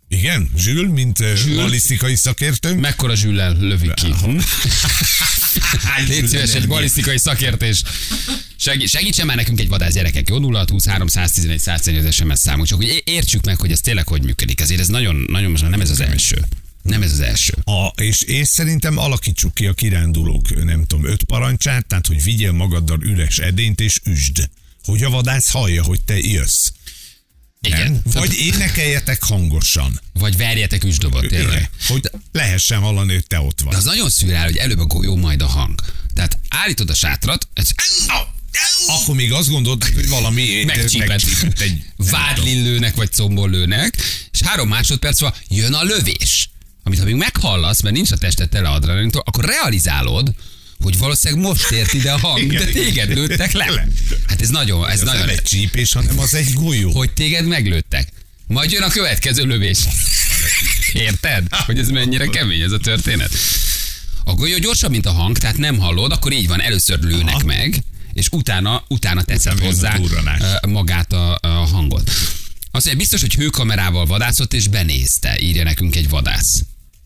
Igen? 0.08 0.50
Zsül, 0.58 0.88
mint 0.88 1.18
Zsül. 1.36 1.56
Balisztikai 1.56 2.16
szakértő? 2.16 2.76
Mekkora 2.76 3.16
zsüllel 3.16 3.58
lövik 3.60 3.94
ki? 3.94 4.08
Légy 6.08 6.28
szíves, 6.28 6.54
egy 6.54 6.68
balisztikai 6.68 7.18
szakértés. 7.18 7.84
Segí- 8.56 8.90
segítsen 8.90 9.26
már 9.26 9.36
nekünk 9.36 9.60
egy 9.60 9.68
vadász 9.68 9.94
gyerekek, 9.94 10.30
jó? 10.30 10.38
0 10.38 10.66
23 10.70 11.08
111 11.08 11.60
111 11.60 12.06
az 12.06 12.14
SMS 12.14 12.40
számunk, 12.40 12.68
csak 12.68 12.78
hogy 12.78 13.02
értsük 13.06 13.46
meg, 13.46 13.60
hogy 13.60 13.72
ez 13.72 13.80
tényleg 13.80 14.08
hogy 14.08 14.24
működik. 14.24 14.62
Ezért 14.62 14.80
ez 14.80 14.88
nagyon, 14.88 15.26
nagyon 15.28 15.52
most 15.52 15.70
nem 15.70 15.82
ez 15.82 15.90
az 15.90 16.00
első. 16.00 16.46
Nem 16.82 17.02
ez 17.02 17.12
az 17.12 17.20
első. 17.20 17.54
A, 17.64 17.88
és, 18.02 18.22
és 18.22 18.48
szerintem 18.48 18.98
alakítsuk 18.98 19.54
ki 19.54 19.66
a 19.66 19.74
kirándulók, 19.74 20.64
nem 20.64 20.86
tudom, 20.86 21.06
öt 21.06 21.24
parancsát, 21.24 21.86
tehát 21.86 22.08
hogy 22.08 22.24
vigyél 22.24 22.52
magaddal 22.52 23.02
üres 23.04 23.38
edényt 23.38 23.82
és 23.82 24.00
üsd. 24.04 24.50
Hogy 24.84 25.04
a 25.04 25.10
vadász 25.10 25.52
hallja, 25.52 25.84
hogy 25.84 26.02
te 26.02 26.18
jössz. 26.18 26.70
Igen. 27.62 27.92
Nem? 27.92 28.02
Vagy 28.14 28.34
énekeljetek 28.34 29.24
hangosan. 29.24 30.00
Vagy 30.14 30.38
verjetek 30.38 30.84
üsdobot, 30.84 31.28
tényleg. 31.28 31.70
Hogy 31.88 32.12
lehessen 32.32 32.80
hallani, 32.80 33.14
hogy 33.14 33.28
te 33.28 33.40
ott 33.40 33.58
De 33.58 33.64
vagy. 33.64 33.76
az 33.76 33.84
nagyon 33.84 34.10
szürreál, 34.10 34.46
hogy 34.46 34.58
előbb 34.58 34.80
a 34.80 34.86
golyó, 34.86 35.16
majd 35.16 35.42
a 35.42 35.48
hang. 35.48 35.82
Tehát 36.14 36.40
állítod 36.50 36.90
a 36.90 36.94
sátrat, 36.94 37.48
ez 37.54 37.70
Akkor 38.88 39.16
még 39.16 39.34
azt 39.34 39.50
gondolod, 39.50 39.84
hogy 39.84 40.10
valami 40.10 40.64
megcsípett 40.64 41.60
egy 41.60 41.86
vádlillőnek 41.96 42.96
vagy 42.96 43.10
combollőnek, 43.10 43.98
és 44.32 44.42
három 44.42 44.68
másodperc 44.68 45.20
van, 45.20 45.34
jön 45.48 45.74
a 45.74 45.84
lövés. 45.84 46.50
Amit 46.84 47.00
ha 47.00 47.06
még 47.06 47.16
meghallasz, 47.16 47.82
mert 47.82 47.96
nincs 47.96 48.12
a 48.12 48.18
tested 48.18 48.50
tele 48.50 48.70
adrenalintól, 48.70 49.24
akkor 49.26 49.46
realizálod, 49.46 50.34
hogy 50.80 50.98
valószínűleg 50.98 51.44
most 51.44 51.72
ért 51.72 51.94
ide 51.94 52.12
a 52.12 52.18
hang, 52.20 52.42
Igen, 52.42 52.66
de 52.66 52.72
téged 52.72 53.10
igen. 53.10 53.18
lőttek 53.18 53.52
le. 53.52 53.88
Hát 54.28 54.42
ez 54.42 54.50
nagyon, 54.50 54.88
ez 54.88 54.94
Ez 54.94 55.02
nagyon, 55.02 55.20
nem 55.26 55.30
egy 55.30 55.42
csípés, 55.42 55.94
hanem 55.94 56.20
az 56.20 56.34
egy 56.34 56.54
golyó. 56.54 56.92
hogy 56.92 57.12
téged 57.12 57.46
meglőttek. 57.46 58.08
Majd 58.48 58.72
jön 58.72 58.82
a 58.84 58.90
következő 58.90 59.44
lövés. 59.44 59.78
Érted? 60.94 61.48
Hogy 61.50 61.80
ez 61.80 61.90
mennyire 61.90 62.26
kemény 62.28 62.62
ez 62.62 62.72
a 62.72 62.78
történet. 62.78 63.32
A 64.24 64.34
golyó 64.34 64.58
gyorsabb, 64.58 64.92
mint 64.92 65.06
a 65.06 65.12
hang, 65.12 65.38
tehát 65.38 65.58
nem 65.58 65.78
hallod, 65.80 66.12
akkor 66.12 66.32
így 66.32 66.48
van, 66.48 66.62
először 66.62 67.00
lőnek 67.00 67.36
Aha. 67.36 67.46
meg, 67.46 67.84
és 68.14 68.28
utána, 68.32 68.84
utána 68.88 69.24
teszed 69.24 69.54
Utána 69.54 69.68
a 69.70 69.72
hozzá 69.72 69.98
ö, 70.64 70.68
magát 70.68 71.14
a, 71.14 71.38
a 71.42 71.48
hangot. 71.48 72.10
Azt 72.72 72.86
mondja, 72.86 72.96
biztos, 72.96 73.22
hogy 73.22 73.34
hőkamerával 73.34 74.06
vadászott, 74.06 74.54
és 74.54 74.68
benézte, 74.68 75.38
írja 75.40 75.64
nekünk 75.64 75.96
egy 75.96 76.10
vadász. 76.10 76.62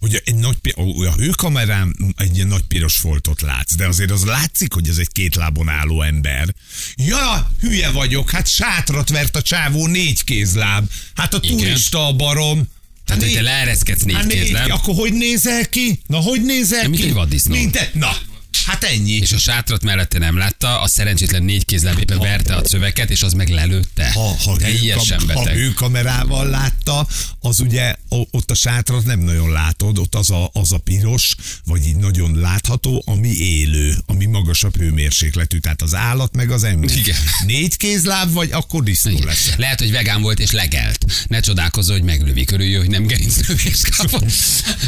Ugye 0.06 0.20
egy 0.26 0.36
nagy, 0.36 0.58
a 1.06 1.12
hőkamerán 1.14 1.96
egy 2.18 2.36
ilyen 2.36 2.48
nagy 2.48 2.62
piros 2.62 2.96
foltot 2.96 3.42
látsz, 3.42 3.76
de 3.76 3.88
azért 3.88 4.12
az 4.12 4.24
látszik, 4.24 4.74
hogy 4.74 4.90
ez 4.90 4.98
egy 4.98 5.12
két 5.12 5.36
lábon 5.36 5.70
álló 5.70 6.02
ember. 6.02 6.56
Ja, 6.96 7.52
hülye 7.60 7.90
vagyok, 7.90 8.30
hát 8.32 8.48
sátrat 8.48 9.10
vert 9.10 9.36
a 9.36 9.42
csávó 9.42 9.88
négy 9.88 10.24
kézláb. 10.24 10.90
Hát 11.16 11.34
a 11.34 11.40
Igen. 11.42 11.58
turista 11.58 12.08
a 12.08 12.14
barom. 12.14 12.68
Tehát, 13.06 13.24
hogy 13.24 13.34
te 13.34 13.42
leereszkedsz 13.42 14.02
négy 14.02 14.16
Hát 14.16 14.26
négy, 14.26 14.42
kézlem, 14.42 14.72
akkor 14.72 14.96
hogy 14.96 15.14
nézel 15.14 15.70
ki? 15.70 16.00
Na, 16.08 16.18
hogy 16.18 16.42
nézel 16.44 16.88
Mint 16.88 17.02
ki? 17.02 17.08
egy 17.08 17.14
vaddisznó. 17.14 17.56
Mint 17.56 17.94
na, 17.94 18.18
hát 18.66 18.84
ennyi. 18.84 19.12
és 19.12 19.32
a 19.32 19.38
sátrat 19.38 19.84
mellette 19.84 20.18
nem 20.18 20.38
látta, 20.38 20.82
a 20.82 20.88
szerencsétlen 20.88 21.44
négy 21.44 21.66
kézlem 21.66 21.98
éppen 21.98 22.20
verte 22.20 22.56
a 22.56 22.68
szöveket, 22.68 23.10
és 23.10 23.22
az 23.24 23.34
meg 23.34 23.50
lelőtte. 23.50 24.12
ha, 24.12 24.36
ha, 24.44 24.58
Teljesen 24.58 25.20
hőkam- 25.20 25.32
ha 25.38 25.44
beteg. 25.44 25.58
hőkamerával 25.58 26.48
látta, 26.50 27.08
az 27.40 27.60
ugye 27.60 27.96
ott 28.32 28.52
a 28.52 28.56
sátrat 28.56 29.06
nem 29.06 29.20
nagyon 29.20 29.52
látod, 29.52 29.98
ott 29.98 30.16
az 30.16 30.30
a, 30.30 30.50
az 30.54 30.72
a 30.72 30.78
piros, 30.78 31.36
vagy 31.66 31.86
így 31.88 31.96
nagyon 31.96 32.40
látható, 32.40 33.04
ami 33.06 33.30
élő, 33.30 33.98
magasabb 34.36 34.77
hőmérsékletű, 34.77 35.58
tehát 35.58 35.82
az 35.82 35.94
állat 35.94 36.36
meg 36.36 36.51
az 36.51 36.63
ember. 36.63 36.98
Igen. 36.98 37.18
Négy 37.46 37.77
kézláb 37.77 38.32
vagy, 38.32 38.51
akkor 38.51 38.84
disznó 38.84 39.20
lesz. 39.24 39.51
Lehet, 39.58 39.80
hogy 39.80 39.92
vegán 39.92 40.22
volt 40.22 40.39
és 40.39 40.51
legelt. 40.51 41.06
Ne 41.27 41.39
csodálkozz, 41.39 41.89
hogy 41.89 42.04
meglövi 42.04 42.44
körüljön, 42.44 42.80
hogy 42.80 42.89
nem 42.89 43.06
gerinclövés 43.06 43.82
kapott. 43.98 44.32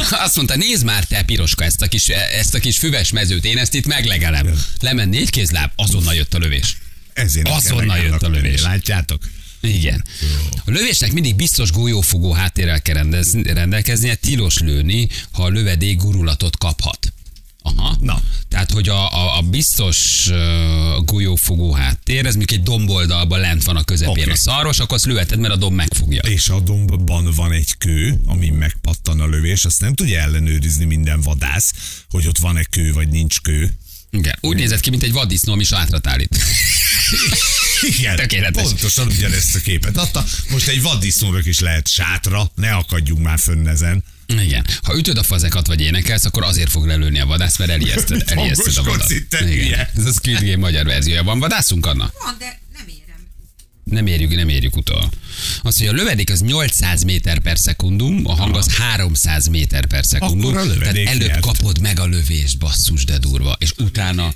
Azt 0.09 0.35
mondta, 0.35 0.55
nézd 0.55 0.83
már 0.85 1.03
te, 1.03 1.23
piroska, 1.23 1.63
ezt 1.63 1.81
a 1.81 1.87
kis, 1.87 2.07
ezt 2.07 2.53
a 2.53 2.59
kis 2.59 2.77
füves 2.77 3.11
mezőt, 3.11 3.45
én 3.45 3.57
ezt 3.57 3.73
itt 3.73 3.85
meglegelem. 3.85 4.47
Lement 4.79 5.11
négy 5.11 5.29
kézláb, 5.29 5.71
azonnal 5.75 6.13
jött 6.13 6.33
a 6.33 6.37
lövés. 6.37 6.77
Ezért 7.13 7.47
Azonnal 7.47 7.97
jött 7.97 8.23
a 8.23 8.29
lövés. 8.29 8.61
Látjátok? 8.61 9.23
Igen. 9.61 10.03
A 10.65 10.71
lövésnek 10.71 11.11
mindig 11.11 11.35
biztos 11.35 11.71
golyófogó 11.71 12.31
háttérrel 12.31 12.81
kell 12.81 13.07
rendelkeznie, 13.43 14.15
tilos 14.15 14.57
lőni, 14.57 15.07
ha 15.31 15.43
a 15.43 15.49
lövedék 15.49 15.97
gurulatot 15.97 16.57
kaphat. 16.57 17.11
Aha. 17.75 17.97
Na. 17.99 18.21
Tehát, 18.49 18.71
hogy 18.71 18.89
a, 18.89 19.13
a, 19.13 19.37
a 19.37 19.41
biztos 19.41 20.27
uh, 20.29 21.05
golyófogó 21.05 21.73
háttér, 21.73 22.25
ez 22.25 22.35
mondjuk 22.35 22.59
egy 22.59 22.65
domboldalban 22.65 23.39
lent 23.39 23.63
van 23.63 23.75
a 23.75 23.83
közepén 23.83 24.23
okay. 24.23 24.33
a 24.33 24.35
szarvas, 24.35 24.79
akkor 24.79 24.95
azt 24.95 25.05
lőheted, 25.05 25.39
mert 25.39 25.53
a 25.53 25.57
domb 25.57 25.75
megfogja. 25.75 26.21
És 26.21 26.49
a 26.49 26.59
dombban 26.59 27.31
van 27.35 27.51
egy 27.51 27.77
kő, 27.77 28.21
ami 28.25 28.49
megpattan 28.49 29.19
a 29.19 29.27
lövés, 29.27 29.65
azt 29.65 29.81
nem 29.81 29.93
tudja 29.93 30.19
ellenőrizni 30.19 30.85
minden 30.85 31.21
vadász, 31.21 31.73
hogy 32.09 32.27
ott 32.27 32.37
van-e 32.37 32.63
kő, 32.63 32.93
vagy 32.93 33.09
nincs 33.09 33.41
kő. 33.41 33.73
Igen. 34.09 34.37
Úgy 34.41 34.55
nézett 34.55 34.79
ki, 34.79 34.89
mint 34.89 35.03
egy 35.03 35.11
vaddisznó, 35.11 35.53
ami 35.53 35.63
sátrat 35.63 36.07
állít. 36.07 36.37
Igen, 37.97 38.15
Tökéletes. 38.15 38.63
pontosan 38.63 39.07
ugyanezt 39.07 39.55
a 39.55 39.59
képet 39.59 39.97
adta. 39.97 40.25
Most 40.49 40.67
egy 40.67 40.81
vaddisznónak 40.81 41.45
is 41.45 41.59
lehet 41.59 41.87
sátra, 41.87 42.51
ne 42.55 42.71
akadjunk 42.71 43.21
már 43.21 43.39
fönn 43.39 43.67
ezen. 43.67 44.03
Igen. 44.27 44.65
Ha 44.81 44.97
ütöd 44.97 45.17
a 45.17 45.23
fazekat, 45.23 45.67
vagy 45.67 45.81
énekelsz, 45.81 46.25
akkor 46.25 46.43
azért 46.43 46.71
fog 46.71 46.85
lelőni 46.85 47.19
a 47.19 47.25
vadász, 47.25 47.57
mert 47.57 47.71
elijeszted, 47.71 48.23
elijeszted 48.25 48.77
a 48.77 48.83
vadat. 48.83 49.11
Hülye. 49.29 49.91
Ez 49.95 50.05
a 50.05 50.11
Squid 50.11 50.39
Game 50.39 50.55
magyar 50.57 50.85
verziója. 50.85 51.23
Van 51.23 51.39
vadászunk, 51.39 51.85
Anna? 51.85 52.11
Van, 52.23 52.35
de 52.39 52.59
nem 52.73 52.85
érem. 52.87 53.27
Nem 53.83 54.07
érjük, 54.07 54.35
nem 54.35 54.49
érjük 54.49 54.75
utol. 54.75 55.11
Azt, 55.61 55.77
hogy 55.77 55.87
a 55.87 55.91
lövedék 55.91 56.29
az 56.29 56.41
800 56.41 57.03
méter 57.03 57.39
per 57.39 57.57
szekundum, 57.57 58.21
a 58.25 58.35
hang 58.35 58.55
az 58.55 58.73
300 58.75 59.47
méter 59.47 59.85
per 59.85 60.05
szekundum. 60.05 60.49
Akkor 60.49 60.57
a 60.57 60.63
lövedék 60.63 61.03
Tehát 61.05 61.19
előbb 61.19 61.27
nyert. 61.29 61.41
kapod 61.41 61.79
meg 61.81 61.99
a 61.99 62.05
lövést, 62.05 62.57
basszus, 62.57 63.03
de 63.05 63.17
durva. 63.17 63.55
És 63.59 63.73
utána 63.77 64.33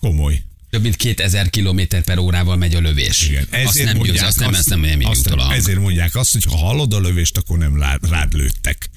Komoly. 0.00 0.42
Több 0.70 0.82
mint 0.82 0.96
2000 0.96 1.50
km 1.50 1.80
per 2.04 2.18
órával 2.18 2.56
megy 2.56 2.74
a 2.74 2.80
lövés. 2.80 3.28
Igen. 3.28 3.48
azt 3.64 3.84
nem 3.84 3.98
győz, 3.98 4.22
azt 4.22 4.38
nem, 4.38 4.52
azt 4.54 4.68
nem, 4.68 4.80
nem 4.80 4.90
érjük 4.90 5.08
azt 5.10 5.28
hang. 5.28 5.52
Ezért 5.52 5.78
mondják 5.78 6.14
azt, 6.14 6.32
hogy 6.32 6.44
ha 6.44 6.56
hallod 6.56 6.92
a 6.92 7.00
lövést, 7.00 7.36
akkor 7.36 7.58
nem 7.58 7.82
rád 8.00 8.34
lőttek. 8.34 8.90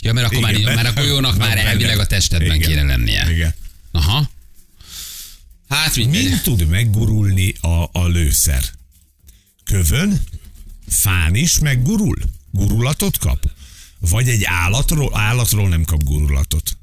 Ja, 0.00 0.12
mert 0.12 0.26
akkor, 0.26 0.38
Igen, 0.38 0.60
már, 0.62 0.74
mert- 0.74 0.76
már 0.82 0.86
a 0.86 1.00
golyónak 1.00 1.36
már 1.36 1.58
elvileg 1.58 1.98
a 1.98 2.06
testedben 2.06 2.54
Igen. 2.54 2.68
kéne 2.68 2.82
lennie. 2.82 3.30
Igen. 3.30 3.54
Aha. 3.90 4.30
Hát 5.68 5.96
mindegy. 5.96 6.22
Mind 6.24 6.40
tud 6.42 6.66
meggurulni 6.68 7.54
a, 7.60 7.88
a 7.92 8.06
lőszer? 8.06 8.64
Kövön, 9.64 10.20
fán 10.88 11.34
is 11.34 11.58
meggurul? 11.58 12.16
Gurulatot 12.50 13.18
kap? 13.18 13.50
Vagy 13.98 14.28
egy 14.28 14.44
állatról, 14.44 15.16
állatról 15.18 15.68
nem 15.68 15.84
kap 15.84 16.04
gurulatot? 16.04 16.76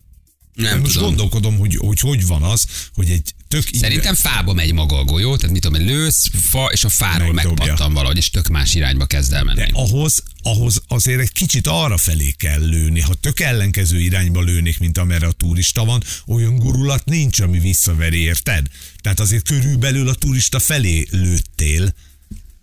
Nem 0.57 0.79
Most 0.79 0.93
tudom. 0.93 1.07
gondolkodom, 1.07 1.57
hogy, 1.57 1.75
hogy 1.75 1.99
hogy 1.99 2.27
van 2.27 2.43
az, 2.43 2.65
hogy 2.93 3.09
egy 3.09 3.33
tök 3.47 3.67
Szerintem 3.73 4.15
fába 4.15 4.53
megy 4.53 4.73
maga 4.73 4.97
a 4.97 5.03
golyó, 5.03 5.35
tehát 5.35 5.51
mit 5.51 5.61
tudom, 5.61 5.85
lősz, 5.85 6.29
fa, 6.41 6.69
és 6.71 6.83
a 6.83 6.89
fáról 6.89 7.33
Megdobja. 7.33 7.65
megpattan 7.65 7.93
valahogy, 7.93 8.17
és 8.17 8.29
tök 8.29 8.47
más 8.47 8.75
irányba 8.75 9.05
kezd 9.05 9.33
el 9.33 9.43
menni. 9.43 9.57
De 9.57 9.69
ahhoz, 9.73 10.23
ahhoz 10.41 10.81
azért 10.87 11.19
egy 11.19 11.31
kicsit 11.31 11.67
arra 11.67 11.97
felé 11.97 12.31
kell 12.37 12.59
lőni. 12.67 13.01
Ha 13.01 13.13
tök 13.13 13.39
ellenkező 13.39 13.99
irányba 13.99 14.41
lőnék, 14.41 14.79
mint 14.79 14.97
amerre 14.97 15.27
a 15.27 15.31
turista 15.31 15.85
van, 15.85 16.03
olyan 16.27 16.55
gurulat 16.55 17.05
nincs, 17.05 17.39
ami 17.39 17.59
visszaveri, 17.59 18.19
érted? 18.19 18.67
Tehát 19.01 19.19
azért 19.19 19.43
körülbelül 19.43 20.09
a 20.09 20.13
turista 20.13 20.59
felé 20.59 21.07
lőttél. 21.11 21.93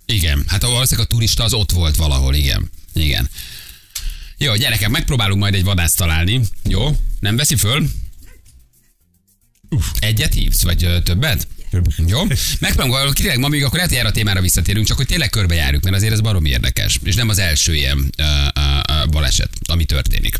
Igen, 0.06 0.44
hát 0.46 0.62
valószínűleg 0.62 1.10
a 1.10 1.14
turista 1.14 1.44
az 1.44 1.52
ott 1.52 1.70
volt 1.72 1.96
valahol, 1.96 2.34
igen. 2.34 2.70
Igen. 2.94 3.30
Jó, 4.38 4.54
gyerekek, 4.56 4.88
megpróbálunk 4.88 5.40
majd 5.40 5.54
egy 5.54 5.64
vadászt 5.64 5.96
találni. 5.96 6.40
Jó? 6.68 6.96
Nem 7.20 7.36
veszi 7.36 7.56
föl? 7.56 7.88
Egyet 9.98 10.34
hívsz, 10.34 10.62
vagy 10.62 11.02
többet? 11.04 11.46
Több. 11.70 11.86
Jó? 12.06 12.22
Megpróbálunk, 12.60 13.14
tényleg 13.14 13.38
ma 13.38 13.48
még 13.48 13.64
akkor 13.64 13.76
lehet, 13.76 13.92
erre 13.92 14.08
a 14.08 14.12
témára 14.12 14.40
visszatérünk, 14.40 14.86
csak 14.86 14.96
hogy 14.96 15.06
tényleg 15.06 15.30
körbejárjuk, 15.30 15.82
mert 15.82 15.96
azért 15.96 16.12
ez 16.12 16.20
barom 16.20 16.44
érdekes. 16.44 16.98
És 17.04 17.14
nem 17.14 17.28
az 17.28 17.38
első 17.38 17.74
ilyen 17.74 18.12
ö, 18.16 18.22
ö, 18.54 18.60
ö, 18.92 19.06
baleset, 19.06 19.50
ami 19.66 19.84
történik. 19.84 20.38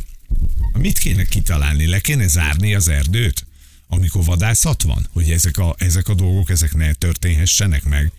Mit 0.72 0.98
kéne 0.98 1.24
kitalálni? 1.24 1.86
Le 1.86 2.00
kéne 2.00 2.26
zárni 2.26 2.74
az 2.74 2.88
erdőt? 2.88 3.46
Amikor 3.88 4.24
vadászat 4.24 4.82
van? 4.82 5.06
Hogy 5.12 5.30
ezek 5.30 5.58
a, 5.58 5.74
ezek 5.78 6.08
a 6.08 6.14
dolgok 6.14 6.50
ezek 6.50 6.74
ne 6.74 6.92
történhessenek 6.92 7.84
meg? 7.84 8.12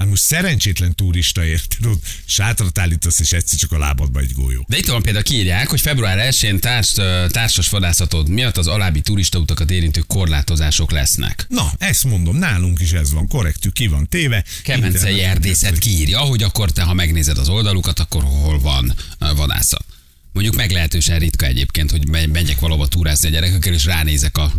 Hát 0.00 0.08
most 0.08 0.22
szerencsétlen 0.22 0.94
turista 0.94 1.44
érted, 1.44 1.86
ott 1.86 2.02
sátrat 2.24 2.78
állítasz, 2.78 3.20
és 3.20 3.32
egyszer 3.32 3.58
csak 3.58 3.72
a 3.72 3.78
lábadba 3.78 4.20
egy 4.20 4.32
golyó. 4.32 4.64
De 4.68 4.76
itt 4.76 4.86
van 4.86 5.02
például 5.02 5.24
kiírják, 5.24 5.68
hogy 5.68 5.80
február 5.80 6.32
1-én 6.32 6.60
társ, 6.60 6.92
társas 7.28 7.68
vadászatod 7.68 8.28
miatt 8.28 8.56
az 8.56 8.66
alábbi 8.66 9.00
turistautakat 9.00 9.70
érintő 9.70 10.00
korlátozások 10.06 10.90
lesznek. 10.90 11.46
Na, 11.48 11.72
ezt 11.78 12.04
mondom, 12.04 12.36
nálunk 12.36 12.80
is 12.80 12.92
ez 12.92 13.12
van, 13.12 13.28
korrektű, 13.28 13.68
ki 13.68 13.86
van 13.86 14.08
téve. 14.08 14.44
Kemencei 14.62 15.20
erdészet 15.20 15.78
kiírja, 15.78 16.18
hogy 16.18 16.42
akkor 16.42 16.70
te, 16.70 16.82
ha 16.82 16.94
megnézed 16.94 17.38
az 17.38 17.48
oldalukat, 17.48 17.98
akkor 17.98 18.22
hol 18.22 18.60
van 18.60 18.94
vadászat. 19.18 19.84
Mondjuk 20.32 20.54
meglehetősen 20.56 21.18
ritka 21.18 21.46
egyébként, 21.46 21.90
hogy 21.90 22.08
megy- 22.08 22.32
megyek 22.32 22.60
valahova 22.60 22.86
túrázni 22.86 23.28
a 23.28 23.30
gyerekekkel, 23.30 23.72
és 23.72 23.84
ránézek 23.84 24.38
a, 24.38 24.52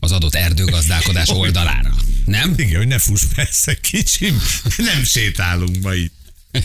az 0.00 0.12
adott 0.12 0.34
erdőgazdálkodás 0.34 1.28
oldalára. 1.42 1.94
Nem? 2.24 2.54
Igen, 2.56 2.76
hogy 2.76 2.86
ne 2.86 2.98
fuss 2.98 3.22
messze, 3.36 3.74
kicsim, 3.74 4.42
nem 4.76 5.04
sétálunk 5.04 5.82
ma 5.82 5.94
itt. 5.94 6.12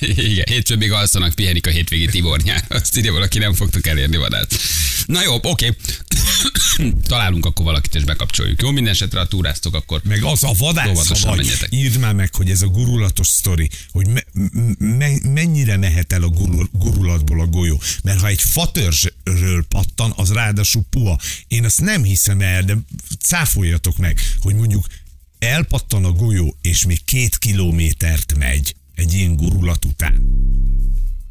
Igen, 0.02 0.46
hétfőn 0.50 0.78
még 0.78 0.92
alszanak, 0.92 1.36
pihenik 1.36 1.68
a 1.68 1.70
hétvégi 1.70 2.06
Tibornyán. 2.06 2.64
Azt 2.68 2.98
írja 2.98 3.12
valaki, 3.12 3.40
nem 3.40 3.54
fogtok 3.54 3.88
elérni 3.88 4.18
vadát. 4.18 4.56
Na 5.06 5.22
jó, 5.24 5.40
oké. 5.42 5.76
Találunk 7.08 7.46
akkor 7.46 7.66
valakit, 7.66 7.96
és 7.96 8.04
bekapcsoljuk. 8.04 8.62
Jó, 8.62 8.72
minden 8.72 8.94
esetre 8.94 9.20
a 9.20 9.28
túráztok, 9.28 9.76
akkor 9.76 10.02
Meg 10.04 10.24
az 10.24 10.44
a 10.44 10.52
vadász, 10.58 11.22
vagy, 11.24 11.38
menjetek. 11.38 11.74
írd 11.74 11.98
már 11.98 12.14
meg, 12.14 12.36
hogy 12.36 12.50
ez 12.50 12.62
a 12.62 12.68
gurulatos 12.68 13.28
sztori, 13.28 13.70
hogy 13.92 14.08
me, 14.08 14.24
me, 14.78 15.10
mennyire 15.24 15.78
mehet 15.78 16.14
el 16.14 16.24
a 16.24 16.28
gurul, 16.28 16.70
gurulatból 16.72 17.42
a 17.42 17.46
golyó. 17.46 17.82
Mert 18.04 18.20
ha 18.20 18.28
egy 18.28 18.42
fatörzsről 18.42 19.66
pattan, 19.70 20.14
az 20.16 20.32
ráadásul 20.32 20.84
puha. 20.90 21.20
Én 21.48 21.66
azt 21.66 21.82
nem 21.82 22.04
hiszem 22.04 22.42
el, 22.42 22.64
de 22.64 22.78
cáfoljatok 23.22 23.98
meg, 23.98 24.20
hogy 24.40 24.56
mondjuk 24.56 24.86
elpattan 25.40 26.06
a 26.06 26.12
golyó, 26.12 26.56
és 26.62 26.86
még 26.86 27.06
két 27.06 27.38
kilométert 27.38 28.38
megy 28.38 28.76
egy 28.96 29.14
ilyen 29.14 29.36
gurulat 29.36 29.86
után. 29.86 30.22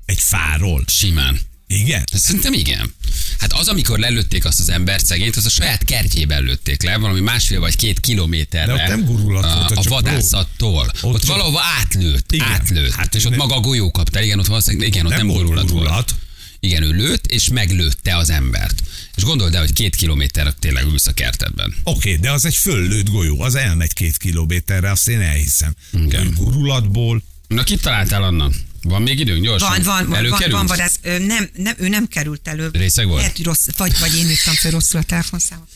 Egy 0.05 0.21
fáról. 0.21 0.85
simán. 0.87 1.41
Igen? 1.67 2.05
Szerintem 2.13 2.53
igen. 2.53 2.95
Hát 3.39 3.53
az, 3.53 3.69
amikor 3.69 3.99
lelőtték 3.99 4.45
azt 4.45 4.61
az 4.61 4.69
embert 4.69 5.07
szegényt, 5.07 5.37
az 5.37 5.47
a 5.47 5.49
saját 5.49 5.85
kertjében 5.85 6.43
lőtték 6.43 6.83
le, 6.83 6.97
valami 6.97 7.21
másfél 7.21 7.61
vagy 7.61 7.77
két 7.77 8.01
kilométerre. 8.01 8.67
De 8.67 8.83
ott 8.83 8.89
nem 8.89 9.05
gurulat 9.05 9.45
a, 9.45 9.55
volt, 9.55 9.71
a 9.71 9.75
csak 9.75 9.89
vadászattól. 9.89 10.91
Ott, 11.03 11.15
Ott 11.15 11.25
valahova 11.25 11.61
átlőtt, 11.81 12.33
Igen. 12.33 12.47
átlőtt. 12.49 12.93
Hát 12.93 13.15
és 13.15 13.25
ott 13.25 13.31
nem- 13.31 13.39
maga 13.39 13.55
a 13.55 13.61
golyó 13.61 13.91
kapta. 13.91 14.23
Igen, 14.23 14.39
ott 14.39 14.47
valószínűleg, 14.47 14.89
igen, 14.89 15.05
ott 15.05 15.11
Nem 15.11 15.19
nem, 15.19 15.29
volt 15.29 15.43
gurulat, 15.43 15.67
gurulat. 15.71 15.91
volt. 15.93 16.15
Igen, 16.61 16.83
ő 16.83 16.91
lőtt, 16.91 17.27
és 17.27 17.49
meglőtte 17.49 18.17
az 18.17 18.31
embert. 18.31 18.83
És 19.17 19.23
gondold 19.23 19.55
el, 19.55 19.61
hogy 19.61 19.73
két 19.73 19.97
kilométer 19.97 20.55
tényleg 20.59 20.85
ülsz 20.85 21.07
a 21.07 21.13
kertedben. 21.13 21.75
Oké, 21.85 22.17
de 22.17 22.31
az 22.33 22.45
egy 22.45 22.57
föllőtt 22.57 23.11
golyó, 23.11 23.41
az 23.41 23.55
elmegy 23.55 23.93
két 23.93 24.17
kilométerre, 24.17 24.91
azt 24.91 25.09
én 25.09 25.21
elhiszem. 25.21 25.75
Igen. 25.93 26.35
Gurulatból, 26.37 27.23
Na, 27.49 27.63
kit 27.63 27.83
találtál 27.83 28.23
annak? 28.23 28.55
Van 28.83 29.03
még 29.03 29.19
időnk? 29.19 29.43
Gyorsan. 29.43 29.69
Van, 29.69 29.83
van, 29.83 30.09
van, 30.09 30.29
van, 30.29 30.51
van 30.51 30.67
vadász. 30.67 30.99
Ö, 31.03 31.19
nem, 31.19 31.51
nem, 31.55 31.75
ő 31.79 31.89
nem 31.89 32.07
került 32.07 32.49
elő. 32.49 32.69
Részeg 32.73 33.07
volt? 33.07 33.21
Lehet, 33.21 33.39
rossz, 33.39 33.67
vagy, 33.77 33.99
vagy 33.99 34.17
én 34.17 34.31
írtam 34.31 34.55
fel 34.55 34.71
rosszul 34.71 35.01
a 35.01 35.03
telefonszámot. 35.03 35.69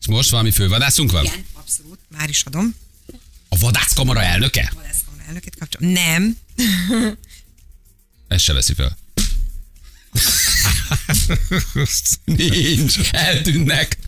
És 0.00 0.06
most 0.06 0.30
valami 0.30 0.50
fővadászunk 0.50 1.12
van? 1.12 1.24
Igen, 1.24 1.44
abszolút. 1.52 1.98
Már 2.16 2.28
is 2.28 2.42
adom. 2.42 2.74
A 3.48 3.58
vadászkamara 3.58 4.22
elnöke? 4.22 4.72
Vadászkamara 4.74 5.22
elnökét 5.26 5.56
kapcsolom. 5.58 5.92
Nem. 5.92 6.36
Ezt 8.28 8.44
se 8.44 8.52
veszi 8.52 8.74
fel. 8.74 8.96
Nincs. 12.24 12.96
Eltűnnek. 13.10 13.98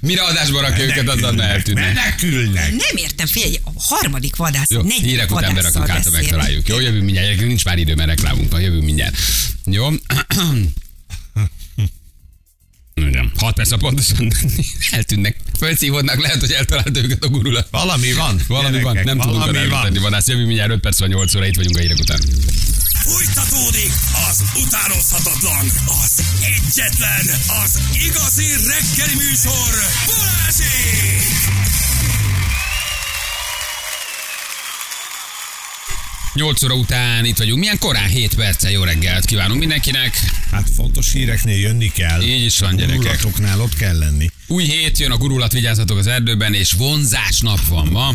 Mire 0.00 0.22
adásba 0.22 0.60
rakja 0.60 0.84
őket, 0.84 1.08
azzal 1.08 1.42
eltűnnek. 1.42 1.94
Menekülnek. 1.94 2.70
Nem 2.70 2.96
értem, 2.96 3.26
figyelj, 3.26 3.58
a 3.64 3.70
harmadik 3.76 4.36
vadász, 4.36 4.70
Jó, 4.70 4.82
negyedik 4.82 5.04
hírek 5.04 5.30
után 5.30 5.54
berakjuk 5.54 5.82
át, 5.82 5.88
ha 5.88 5.94
beszél. 5.94 6.12
megtaláljuk. 6.12 6.68
Jó, 6.68 6.80
jövő 6.80 7.02
mindjárt. 7.02 7.40
Nincs 7.40 7.64
már 7.64 7.78
idő, 7.78 7.94
mert 7.94 8.08
reklámunk 8.08 8.50
van. 8.50 8.60
Jövő 8.60 8.80
mindjárt. 8.80 9.16
Jó. 9.64 9.88
Igen. 12.94 13.32
6 13.36 13.54
perc 13.54 13.70
a 13.72 13.76
pontosan 13.76 14.32
eltűnnek. 14.90 15.36
Fölszívódnak, 15.58 16.20
lehet, 16.20 16.40
hogy 16.40 16.50
eltalált 16.52 16.96
őket 16.96 17.24
a 17.24 17.28
gurulat. 17.28 17.68
Valami 17.70 18.12
van. 18.12 18.40
Valami 18.46 18.80
van, 18.80 18.92
gyerekek, 18.92 19.04
nem 19.04 19.18
tudunk 19.18 19.38
valami 19.38 19.58
rá 19.58 19.66
van. 19.66 19.82
tenni. 19.82 19.98
Vadász, 19.98 20.26
jövő 20.26 20.44
mindjárt 20.46 20.70
5 20.70 20.80
perc 20.80 20.98
van 20.98 21.08
8 21.08 21.34
óra, 21.34 21.46
itt 21.46 21.56
vagyunk 21.56 21.76
a 21.76 21.80
hírek 21.80 21.98
után. 21.98 22.20
Fújtatódik 23.06 23.92
az 24.30 24.42
utánozhatatlan, 24.62 25.66
az 25.86 26.22
egyetlen, 26.40 27.26
az 27.64 27.80
igazi 28.06 28.46
reggeli 28.50 29.14
műsor, 29.14 29.74
Balázsék! 30.06 31.22
Nyolc 36.34 36.62
óra 36.62 36.74
után 36.74 37.24
itt 37.24 37.36
vagyunk. 37.36 37.58
Milyen 37.58 37.78
korán? 37.78 38.08
7 38.08 38.34
perccel 38.34 38.70
jó 38.70 38.82
reggelt 38.82 39.24
kívánunk 39.24 39.58
mindenkinek. 39.58 40.20
Hát 40.50 40.70
fontos 40.76 41.12
híreknél 41.12 41.58
jönni 41.58 41.92
kell. 41.92 42.22
Így 42.22 42.44
is 42.44 42.58
van, 42.58 42.76
gyerekek. 42.76 43.20
Ott 43.58 43.74
kell 43.74 43.98
lenni. 43.98 44.30
Új 44.46 44.64
hét 44.64 44.98
jön, 44.98 45.10
a 45.10 45.16
gurulat 45.16 45.52
vigyázzatok 45.52 45.98
az 45.98 46.06
erdőben, 46.06 46.54
és 46.54 46.72
vonzás 46.72 47.40
nap 47.40 47.66
van 47.68 47.86
ma. 47.86 48.14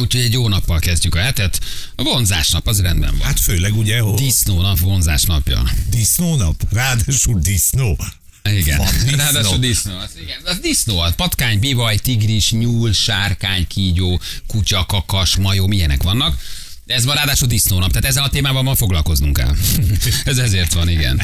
Úgyhogy 0.00 0.20
egy 0.20 0.32
jó 0.32 0.48
nappal 0.48 0.78
kezdjük 0.78 1.14
a 1.14 1.18
hetet. 1.18 1.60
A 1.96 2.02
vonzás 2.02 2.50
nap 2.50 2.66
az 2.66 2.80
rendben 2.80 3.16
van. 3.18 3.26
Hát 3.26 3.40
főleg 3.40 3.76
ugye, 3.76 4.00
hogy 4.00 4.14
Disznó 4.14 4.60
nap, 4.60 4.78
vonzás 4.78 5.22
napja. 5.22 5.62
disznónap, 5.90 6.62
ráadásul 6.72 7.40
disznó. 7.40 7.98
Igen. 8.44 8.76
Van 8.78 8.92
disznó. 8.92 9.16
Ráadásul 9.16 9.58
disznó. 9.58 9.98
Az, 9.98 10.10
igen. 10.22 10.38
Az 10.44 10.58
disznó, 10.58 10.98
az 10.98 11.14
patkány, 11.14 11.58
bivaj, 11.58 11.96
tigris, 11.96 12.50
nyúl, 12.50 12.92
sárkány, 12.92 13.66
kígyó, 13.66 14.20
kutya, 14.46 14.86
kakas, 14.86 15.36
majó, 15.36 15.66
milyenek 15.66 16.02
vannak. 16.02 16.38
Ez 16.86 17.04
van 17.04 17.14
ráadásul 17.14 17.48
disznónap, 17.48 17.88
tehát 17.90 18.08
ezzel 18.08 18.22
a 18.24 18.28
témával 18.28 18.62
ma 18.62 18.74
foglalkoznunk 18.74 19.36
kell. 19.36 19.54
ez 20.24 20.38
ezért 20.38 20.72
van, 20.72 20.88
igen. 20.88 21.22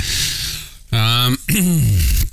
Um, 0.91 1.39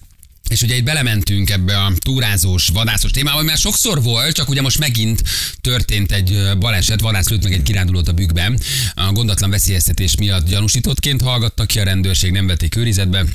és 0.51 0.61
ugye 0.61 0.75
itt 0.75 0.83
belementünk 0.83 1.49
ebbe 1.49 1.77
a 1.77 1.93
túrázós, 1.99 2.67
vadászos 2.67 3.11
témába, 3.11 3.37
ami 3.37 3.47
már 3.47 3.57
sokszor 3.57 4.01
volt, 4.01 4.35
csak 4.35 4.49
ugye 4.49 4.61
most 4.61 4.79
megint 4.79 5.23
történt 5.61 6.11
egy 6.11 6.57
baleset, 6.59 7.01
vadász 7.01 7.29
lőtt 7.29 7.43
meg 7.43 7.53
egy 7.53 7.63
kirándulót 7.63 8.07
a 8.07 8.11
bükkben. 8.13 8.59
A 8.93 9.11
gondatlan 9.11 9.49
veszélyeztetés 9.49 10.15
miatt 10.15 10.47
gyanúsítottként 10.47 11.21
hallgattak 11.21 11.67
ki 11.67 11.79
a 11.79 11.83
rendőrség, 11.83 12.31
nem 12.31 12.47
vették 12.47 12.75
őrizetbe. 12.75 13.25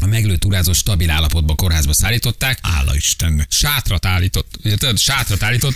A 0.00 0.06
meglőtt 0.06 0.40
túrázó 0.40 0.72
stabil 0.72 1.10
állapotba 1.10 1.54
kórházba 1.54 1.92
szállították. 1.92 2.58
Álla 2.62 2.94
Istennek. 2.94 3.46
Sátrat 3.50 4.06
állított, 4.06 4.58
ugye, 4.64 4.76
tudod, 4.76 4.98
sátrat 4.98 5.42
állított, 5.42 5.74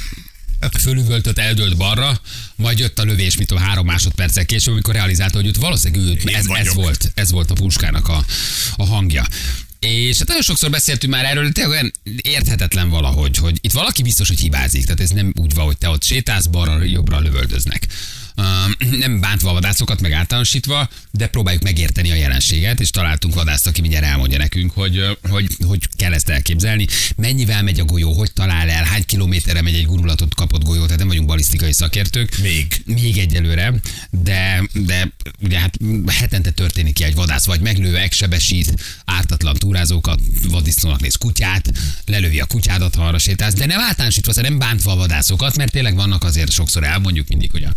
fölüvöltött, 0.81 1.39
eldőlt 1.39 1.77
balra, 1.77 2.21
majd 2.57 2.79
jött 2.79 2.99
a 2.99 3.05
lövés, 3.05 3.37
mit 3.37 3.47
tudom, 3.47 3.63
három 3.63 3.87
másodperccel 3.87 4.45
később, 4.45 4.73
amikor 4.73 4.95
realizálta, 4.95 5.37
hogy 5.37 5.49
ott 5.49 5.57
valószínűleg 5.57 6.07
ő, 6.07 6.31
ez, 6.33 6.47
ez, 6.47 6.75
volt, 6.75 7.13
ez 7.15 7.31
volt 7.31 7.51
a 7.51 7.55
puskának 7.55 8.09
a, 8.09 8.25
a 8.77 8.87
hangja. 8.87 9.27
És 9.79 10.19
hát 10.19 10.27
nagyon 10.27 10.43
sokszor 10.43 10.71
beszéltünk 10.71 11.13
már 11.13 11.25
erről, 11.25 11.45
de 11.45 11.51
tényleg 11.51 11.73
olyan 11.73 11.93
érthetetlen 12.21 12.89
valahogy, 12.89 13.37
hogy 13.37 13.59
itt 13.61 13.73
valaki 13.73 14.03
biztos, 14.03 14.29
hogy 14.29 14.41
hibázik. 14.41 14.85
Tehát 14.85 15.01
ez 15.01 15.11
nem 15.11 15.33
úgy 15.41 15.55
van, 15.55 15.65
hogy 15.65 15.79
te 15.79 15.89
ott 15.89 16.05
sétálsz, 16.05 16.47
balra, 16.47 16.83
jobbra 16.83 17.21
lövöldöznek. 17.21 17.87
Nem 18.91 19.21
bántva 19.21 19.51
a 19.51 19.53
vadászokat, 19.53 20.01
meg 20.01 20.13
általánosítva, 20.13 20.89
de 21.11 21.27
próbáljuk 21.27 21.63
megérteni 21.63 22.11
a 22.11 22.15
jelenséget, 22.15 22.81
és 22.81 22.91
találtunk 22.91 23.35
vadászt, 23.35 23.67
aki 23.67 23.81
mindjárt 23.81 24.05
elmondja 24.05 24.39
nekünk, 24.39 24.73
hogy, 24.73 25.19
hogy, 25.23 25.47
hogy 25.67 25.89
kell 25.97 26.13
ezt 26.13 26.29
elképzelni, 26.29 26.87
mennyivel 27.17 27.63
megy 27.63 27.81
a 27.81 27.85
golyó, 27.85 28.13
hogy 28.13 28.33
talál 28.33 28.69
el, 28.69 28.85
hány 28.85 29.05
kilométerre 29.07 29.63
megy 29.63 29.75
egy 29.75 29.87
gurulatot 29.87 30.35
kapott 30.35 30.65
golyó, 30.65 30.83
tehát 30.83 30.99
nem 30.99 31.09
vagyunk 31.09 31.27
balisztikai 31.27 31.73
szakértők. 31.73 32.39
Még. 32.43 32.83
Még 32.85 33.19
egyelőre, 33.19 33.75
de, 34.11 34.69
de 34.73 35.13
ugye 35.43 35.59
hát 35.59 35.77
hetente 36.07 36.51
történik 36.51 36.95
ki 36.95 37.05
egy 37.05 37.15
vadász, 37.15 37.45
vagy 37.45 37.61
meglő, 37.61 37.91
megsebesít 37.91 38.75
ártatlan 39.05 39.55
túrázókat, 39.55 40.21
vaddisznónak 40.49 41.01
néz 41.01 41.15
kutyát, 41.15 41.73
lelövi 42.05 42.41
a 42.41 42.47
kutyádat, 42.47 42.95
ha 42.95 43.07
arra 43.07 43.19
sétálsz, 43.19 43.55
de 43.55 43.67
nem 43.67 43.81
általánosítva, 43.81 44.33
szóval 44.33 44.51
nem 44.51 44.59
bántva 44.59 44.93
a 44.93 44.97
vadászokat, 44.97 45.57
mert 45.57 45.73
tényleg 45.73 45.95
vannak 45.95 46.25
azért 46.25 46.51
sokszor 46.51 46.85
elmondjuk 46.85 47.29
mindig, 47.29 47.51
hogy 47.51 47.63
a 47.63 47.73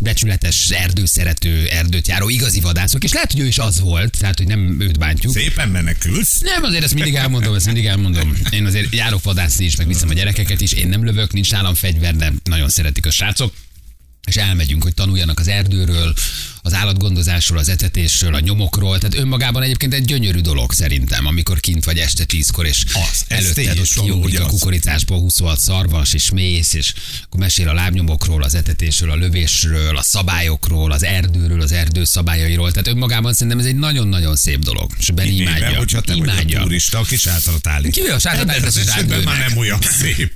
becsületes, 0.00 0.68
erdőszerető, 0.70 1.66
erdőt 1.66 2.08
járó 2.08 2.28
igazi 2.28 2.60
vadászok, 2.60 3.04
és 3.04 3.12
lehet, 3.12 3.32
hogy 3.32 3.40
ő 3.40 3.46
is 3.46 3.58
az 3.58 3.80
volt, 3.80 4.18
tehát 4.18 4.38
hogy 4.38 4.46
nem 4.46 4.76
őt 4.80 4.98
bántjuk. 4.98 5.32
Szépen 5.32 5.68
menekülsz. 5.68 6.40
Nem, 6.40 6.62
azért 6.62 6.84
ezt 6.84 6.94
mindig 6.94 7.14
elmondom, 7.14 7.54
ezt 7.54 7.66
mindig 7.66 7.86
elmondom. 7.86 8.36
Én 8.50 8.66
azért 8.66 8.94
járok 8.94 9.22
vadászni 9.22 9.64
is, 9.64 9.76
meg 9.76 9.86
viszem 9.86 10.08
a 10.08 10.12
gyerekeket 10.12 10.60
is. 10.60 10.72
Én 10.72 10.88
nem 10.88 11.04
lövök, 11.04 11.32
nincs 11.32 11.52
nálam 11.52 11.74
fegyver, 11.74 12.16
de 12.16 12.32
nagyon 12.44 12.68
szeretik 12.68 13.06
a 13.06 13.10
srácok. 13.10 13.52
És 14.26 14.36
elmegyünk, 14.36 14.82
hogy 14.82 14.94
tanuljanak 14.94 15.38
az 15.38 15.48
erdőről, 15.48 16.14
az 16.62 16.74
állatgondozásról, 16.74 17.58
az 17.58 17.68
etetésről, 17.68 18.34
a 18.34 18.40
nyomokról. 18.40 18.98
Tehát 18.98 19.14
önmagában 19.16 19.62
egyébként 19.62 19.94
egy 19.94 20.04
gyönyörű 20.04 20.40
dolog 20.40 20.72
szerintem, 20.72 21.26
amikor 21.26 21.60
kint 21.60 21.84
vagy 21.84 21.98
este 21.98 22.24
tízkor, 22.24 22.66
és 22.66 22.84
Az, 22.84 23.24
ez 23.28 23.44
előtted 23.44 23.78
ott 23.78 23.86
kiugrik 24.04 24.40
a 24.40 24.46
kukoricásból 24.46 25.18
26 25.18 25.60
szarvas, 25.60 26.14
és 26.14 26.30
mész, 26.30 26.72
és 26.72 26.92
akkor 27.24 27.40
mesél 27.40 27.68
a 27.68 27.72
lábnyomokról, 27.72 28.42
az 28.42 28.54
etetésről, 28.54 29.10
a 29.10 29.14
lövésről, 29.16 29.96
a 29.96 30.02
szabályokról, 30.02 30.92
az 30.92 31.02
erdőről, 31.04 31.60
az 31.60 31.72
erdő 31.72 32.04
szabályairól. 32.04 32.70
Tehát 32.70 32.88
önmagában 32.88 33.32
szerintem 33.32 33.58
ez 33.58 33.66
egy 33.66 33.76
nagyon-nagyon 33.76 34.36
szép 34.36 34.58
dolog. 34.58 34.90
És 34.98 35.06
Kivéve, 35.06 35.32
imádja. 35.32 35.76
hogyha 35.78 36.00
te 36.00 36.14
vagy 36.14 36.28
a 36.28 36.32
imádja. 36.32 36.60
turista, 36.62 36.98
aki 36.98 37.16
sátrat 37.16 37.66
állít. 37.66 37.92
Kivéve 37.92 38.14
a 38.14 38.18
sátrat 38.18 38.40
Ebben 38.42 38.54
állít, 38.54 38.66
az 38.66 38.76
az 38.76 38.88
esetben 38.88 39.18
erdőnek. 39.18 39.38
már 39.38 39.48
nem 39.48 39.58
olyan 39.58 39.78
szép. 39.80 40.32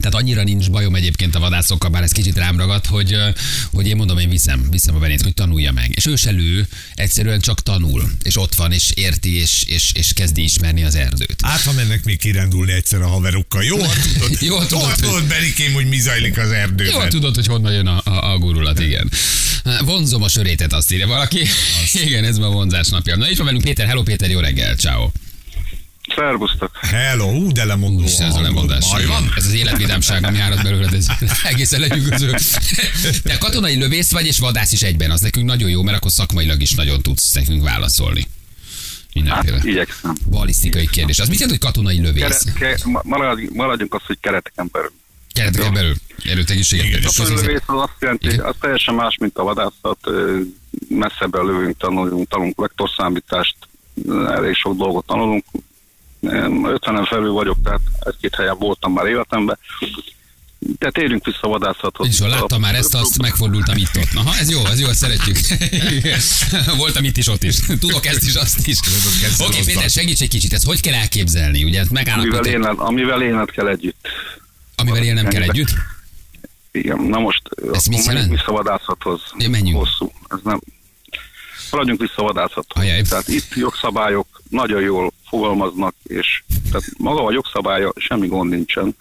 Tehát 0.00 0.14
annyira 0.14 0.42
nincs 0.42 0.70
bajom 0.70 0.94
egyébként 0.94 1.34
a 1.34 1.38
vadászokkal, 1.38 1.90
bár 1.90 2.02
ez 2.02 2.12
kicsit 2.12 2.36
rám 2.36 2.56
ragadt, 2.56 2.86
hogy, 2.86 3.16
hogy 3.72 3.86
én 3.86 3.96
mondom, 3.96 4.18
én 4.18 4.28
viszem, 4.28 4.66
viszem 4.70 4.94
a 4.94 4.98
Benét, 4.98 5.22
hogy 5.22 5.34
tanulja 5.34 5.72
meg. 5.72 5.92
És 5.96 6.06
ő 6.06 6.16
se 6.16 6.30
lő, 6.30 6.68
egyszerűen 6.94 7.40
csak 7.40 7.62
tanul, 7.62 8.10
és 8.22 8.36
ott 8.36 8.54
van, 8.54 8.72
és 8.72 8.90
érti, 8.94 9.36
és, 9.40 9.62
és, 9.66 9.90
és 9.94 10.12
kezdi 10.12 10.42
ismerni 10.42 10.84
az 10.84 10.94
erdőt. 10.94 11.36
Hát, 11.42 11.60
ha 11.62 11.72
mennek 11.72 12.04
még 12.04 12.18
kirándulni 12.18 12.72
egyszer 12.72 13.00
a 13.00 13.06
haverokkal. 13.08 13.62
Jó, 13.64 13.76
tudod, 14.12 14.36
Jó, 14.40 14.54
Jó, 14.54 14.64
tudod, 14.64 14.82
hogy- 14.84 14.94
tudod, 15.08 15.24
Berikém, 15.26 15.72
hogy 15.72 15.88
mi 15.88 15.98
zajlik 15.98 16.38
az 16.38 16.50
erdőben. 16.50 16.92
Jól 16.92 17.08
tudod, 17.08 17.34
hogy 17.34 17.46
honnan 17.46 17.72
jön 17.72 17.86
a, 17.86 18.00
a, 18.04 18.32
a 18.32 18.38
gurulat, 18.38 18.80
igen. 18.80 19.10
Vonzom 19.84 20.22
a 20.22 20.28
sörétet, 20.28 20.72
azt 20.72 20.92
írja 20.92 21.06
valaki. 21.06 21.46
Igen, 22.04 22.24
ez 22.24 22.38
ma 22.38 22.46
a 22.46 22.50
vonzás 22.50 22.88
napja. 22.88 23.16
Na 23.16 23.30
itt 23.30 23.36
van 23.36 23.46
velünk 23.46 23.64
Péter, 23.64 23.86
hello 23.86 24.02
Péter, 24.02 24.30
jó 24.30 24.40
reggel, 24.40 24.74
ciao. 24.76 25.10
Szervusztok. 26.20 26.70
Hello, 26.76 27.30
ú, 27.32 27.52
de 27.52 27.64
lemondó 27.64 28.02
Isten, 28.02 28.26
ez 28.26 28.34
a 28.34 28.40
lemondás. 28.40 28.90
Baj 28.90 29.06
van? 29.06 29.32
Ez 29.36 29.46
az 29.46 29.52
életvidámság, 29.52 30.24
ami 30.24 30.38
árad 30.38 30.62
belőled, 30.62 30.94
ez 30.94 31.06
egészen 31.52 31.80
lenyűgöző. 31.80 32.34
Te 33.22 33.38
katonai 33.38 33.76
lövész 33.78 34.10
vagy, 34.12 34.26
és 34.26 34.38
vadász 34.38 34.72
is 34.72 34.82
egyben. 34.82 35.10
Az 35.10 35.20
nekünk 35.20 35.46
nagyon 35.46 35.70
jó, 35.70 35.82
mert 35.82 35.96
akkor 35.96 36.10
szakmailag 36.10 36.62
is 36.62 36.74
nagyon 36.74 37.02
tudsz 37.02 37.32
nekünk 37.32 37.62
válaszolni. 37.62 38.26
Mindenféle. 39.14 39.56
Hát, 39.56 39.64
igyekszem. 39.64 40.14
Balisztikai 40.30 40.88
kérdés. 40.88 41.18
Az 41.18 41.28
mit 41.28 41.40
jelent, 41.40 41.58
hogy 41.58 41.72
katonai 41.72 42.00
lövész? 42.00 42.44
Kere, 42.58 42.74
ke, 42.74 42.80
ma- 42.84 43.02
maradjunk, 43.04 43.54
maradjunk 43.54 43.94
azt, 43.94 44.04
hogy 44.06 44.18
kereteken 44.20 44.68
belül. 44.72 44.92
Kereteken 45.32 45.72
belül. 45.72 45.94
Erőt 46.24 46.50
egészséget. 46.50 46.84
Igen, 46.86 47.00
Péter. 47.00 47.26
és 47.26 47.30
A 47.30 47.34
lövész 47.34 47.62
az 47.66 47.80
azt 47.80 47.96
jelenti, 48.00 48.26
Igen. 48.26 48.44
az 48.44 48.54
teljesen 48.60 48.94
más, 48.94 49.16
mint 49.20 49.38
a 49.38 49.42
vadászat. 49.42 49.98
Messzebbre 50.88 51.42
lövünk, 51.42 51.76
tanulunk, 51.76 52.28
tanulunk 52.28 52.60
vektorszámítást, 52.60 53.56
elég 54.26 54.54
sok 54.54 54.76
dolgot 54.76 55.06
tanulunk. 55.06 55.44
Én 56.20 56.62
50-en 56.64 57.06
felül 57.08 57.32
vagyok, 57.32 57.56
tehát 57.64 57.80
egy-két 58.00 58.34
helyen 58.34 58.58
voltam 58.58 58.92
már 58.92 59.06
életemben. 59.06 59.58
De 60.78 60.90
térjünk 60.90 61.24
vissza 61.24 61.38
a 61.40 61.48
vadászathoz. 61.48 62.08
És 62.08 62.18
láttam 62.18 62.60
már 62.60 62.74
ezt, 62.74 62.94
azt 62.94 63.22
megfordultam 63.22 63.76
itt 63.76 63.96
ott. 63.96 64.14
Aha, 64.14 64.36
ez 64.36 64.50
jó, 64.50 64.64
ez 64.66 64.80
jó, 64.80 64.88
ezt 64.88 64.98
szeretjük. 64.98 65.36
Voltam 66.76 67.04
itt 67.04 67.16
is, 67.16 67.28
ott 67.28 67.42
is. 67.42 67.56
Tudok 67.80 68.06
ezt 68.06 68.22
is, 68.22 68.34
azt 68.34 68.66
is. 68.66 68.78
Oké, 69.38 69.58
azt. 69.58 69.64
Péter, 69.64 69.90
segíts 69.90 70.20
egy 70.20 70.28
kicsit, 70.28 70.52
ezt 70.52 70.64
hogy 70.64 70.80
kell 70.80 70.94
elképzelni? 70.94 71.64
Ugye 71.64 71.80
ezt 71.80 71.90
amivel, 71.90 72.44
élned, 72.44 72.78
amivel 72.78 73.22
élned 73.22 73.50
kell 73.50 73.68
együtt. 73.68 74.08
amivel 74.76 75.02
élnem 75.02 75.28
kell 75.28 75.42
együtt? 75.42 75.74
Igen, 76.72 77.00
na 77.00 77.18
most 77.18 77.42
Ez 77.72 77.84
mit 77.84 78.06
menjünk 78.06 78.30
vissza 78.30 78.46
a 78.46 78.52
vadászathoz. 78.52 79.20
Ja, 79.38 79.48
menjünk. 79.48 79.78
Hosszú. 79.78 80.12
Ez 80.28 80.38
nem... 80.44 80.60
Maradjunk 81.70 82.00
vissza 82.00 82.14
a 82.16 82.22
vadászathoz. 82.22 82.82
Ajaj. 82.82 83.02
Tehát 83.02 83.28
itt 83.28 83.54
jogszabályok 83.54 84.39
nagyon 84.50 84.80
jól 84.80 85.12
fogalmaznak, 85.28 85.94
és 86.02 86.42
tehát 86.70 86.84
maga 86.98 87.24
a 87.24 87.32
jogszabálya 87.32 87.92
semmi 87.96 88.26
gond 88.26 88.50
nincsen. 88.50 88.96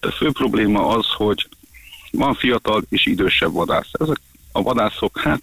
De 0.00 0.10
fő 0.10 0.30
probléma 0.32 0.86
az, 0.88 1.06
hogy 1.16 1.48
van 2.12 2.34
fiatal 2.34 2.82
és 2.88 3.06
idősebb 3.06 3.52
vadász. 3.52 3.90
Ezek 3.92 4.20
a 4.52 4.62
vadászok, 4.62 5.18
hát 5.18 5.42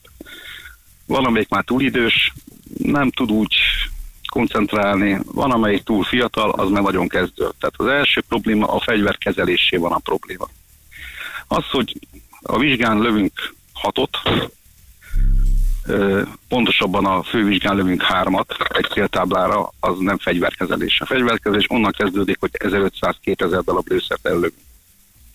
valamelyik 1.06 1.50
már 1.50 1.63
túl 1.63 1.82
idős, 1.82 2.34
nem 2.78 3.12
tud 3.12 3.32
úgy 3.32 3.56
koncentrálni, 4.30 5.20
van 5.26 5.52
amelyik 5.52 5.84
túl 5.84 6.04
fiatal, 6.04 6.50
az 6.52 6.70
már 6.70 6.84
nagyon 6.84 7.08
kezdő. 7.08 7.50
Tehát 7.60 7.76
az 7.78 7.88
első 7.88 8.22
probléma 8.28 8.68
a 8.68 8.80
fegyver 8.80 9.18
kezelésé 9.18 9.78
van 9.78 9.92
a 9.92 9.98
probléma. 9.98 10.50
Az, 11.48 11.63
hogy 11.72 12.00
a 12.42 12.58
vizsgán 12.58 13.00
lövünk 13.00 13.56
hatot, 13.74 14.18
Pontosabban 16.47 17.06
a 17.06 17.23
fővizsgán 17.23 17.76
lövünk 17.76 18.02
hármat 18.02 18.56
egy 18.69 18.88
céltáblára, 18.91 19.73
az 19.80 19.97
nem 20.00 20.17
fegyverkezelés. 20.17 21.02
A 21.02 21.06
fegyverkezelés 21.06 21.65
onnan 21.69 21.91
kezdődik, 21.91 22.38
hogy 22.39 22.52
1500-2000 22.54 23.62
darab 23.65 23.88
lőszert 23.88 24.28
ellövünk. 24.28 24.54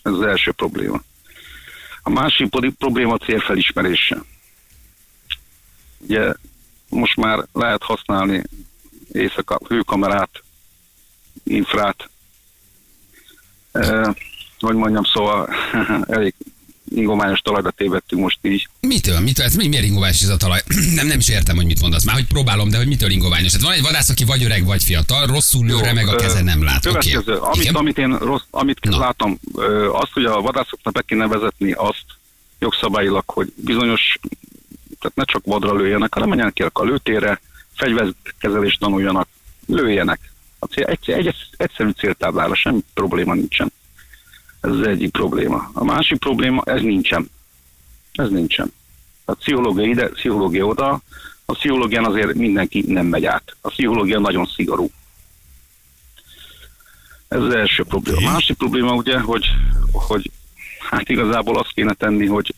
Ez 0.02 0.12
az 0.12 0.22
első 0.22 0.52
probléma. 0.52 1.00
A 2.02 2.10
másik 2.10 2.48
probléma 2.78 3.12
a 3.12 3.18
célfelismerése. 3.18 4.22
Ugye 5.98 6.32
most 6.88 7.16
már 7.16 7.46
lehet 7.52 7.82
használni 7.82 8.42
éjszaka 9.12 9.58
hőkamerát, 9.68 10.42
infrát, 11.44 12.10
e, 13.72 14.14
hogy 14.58 14.74
mondjam, 14.74 15.04
szóval 15.04 15.48
elég 16.16 16.34
ingományos 16.94 17.40
talajba 17.40 17.70
tévedtünk 17.70 18.22
most 18.22 18.38
így. 18.42 18.68
Mitől? 18.81 19.20
Mitől? 19.20 19.44
Ez 19.44 19.55
mi, 19.55 19.68
miért 19.68 19.85
ingoványos 19.85 20.22
ez 20.22 20.28
a 20.28 20.37
talaj? 20.37 20.61
nem, 20.94 21.07
nem 21.07 21.18
is 21.18 21.28
értem, 21.28 21.57
hogy 21.57 21.66
mit 21.66 21.81
mondasz. 21.81 22.05
Már 22.05 22.14
hogy 22.14 22.26
próbálom, 22.26 22.68
de 22.68 22.76
hogy 22.76 22.87
mitől 22.87 23.11
ingoványos. 23.11 23.52
Hát 23.52 23.61
van 23.61 23.72
egy 23.72 23.83
vadász, 23.83 24.09
aki 24.09 24.24
vagy 24.24 24.44
öreg, 24.44 24.64
vagy 24.64 24.85
fiatal, 24.85 25.26
rosszul 25.26 25.66
lő, 25.66 25.81
remeg 25.81 26.09
a 26.09 26.16
keze, 26.16 26.42
nem 26.42 26.62
lát. 26.62 26.83
Következő, 26.83 27.35
amit, 27.35 27.61
Igen? 27.61 27.74
amit 27.74 27.98
én 27.98 28.18
rossz, 28.18 28.44
amit 28.50 28.85
Na. 28.85 28.98
látom, 28.98 29.38
ö, 29.55 29.90
azt, 29.90 30.12
hogy 30.12 30.24
a 30.24 30.40
vadászoknak 30.40 30.94
be 30.94 31.02
kéne 31.07 31.26
vezetni 31.26 31.72
azt 31.72 32.05
jogszabályilag, 32.59 33.24
hogy 33.26 33.52
bizonyos, 33.57 34.18
tehát 35.00 35.16
ne 35.16 35.24
csak 35.24 35.44
vadra 35.44 35.74
lőjenek, 35.74 36.14
hanem 36.14 36.28
menjenek 36.28 36.52
ki 36.52 36.62
a 36.72 36.85
lőtérre, 36.85 37.40
fegyverkezelést 37.74 38.78
tanuljanak, 38.78 39.28
lőjenek. 39.66 40.20
Cél, 40.70 40.85
egy, 40.85 41.11
egy, 41.11 41.35
egyszerű 41.57 41.90
céltáblára, 41.90 42.55
semmi 42.55 42.81
probléma 42.94 43.35
nincsen. 43.35 43.72
Ez 44.62 44.70
az 44.70 44.87
egyik 44.87 45.11
probléma. 45.11 45.70
A 45.72 45.85
másik 45.85 46.18
probléma, 46.18 46.62
ez 46.64 46.81
nincsen. 46.81 47.31
Ez 48.12 48.29
nincsen. 48.29 48.72
A 49.25 49.35
pszichológia 49.35 49.85
ide, 49.85 50.09
pszichológia 50.09 50.66
oda, 50.66 51.01
a 51.44 51.53
pszichológián 51.53 52.05
azért 52.05 52.35
mindenki 52.35 52.85
nem 52.87 53.07
megy 53.07 53.25
át. 53.25 53.57
A 53.61 53.68
pszichológia 53.68 54.18
nagyon 54.18 54.51
szigorú. 54.55 54.90
Ez 57.29 57.40
az 57.40 57.55
első 57.55 57.85
probléma. 57.85 58.29
A 58.29 58.33
másik 58.33 58.57
probléma 58.57 58.94
ugye, 58.94 59.20
hogy, 59.20 59.46
hogy 59.92 60.31
hát 60.90 61.09
igazából 61.09 61.59
azt 61.59 61.72
kéne 61.75 61.92
tenni, 61.92 62.27
hogy 62.27 62.55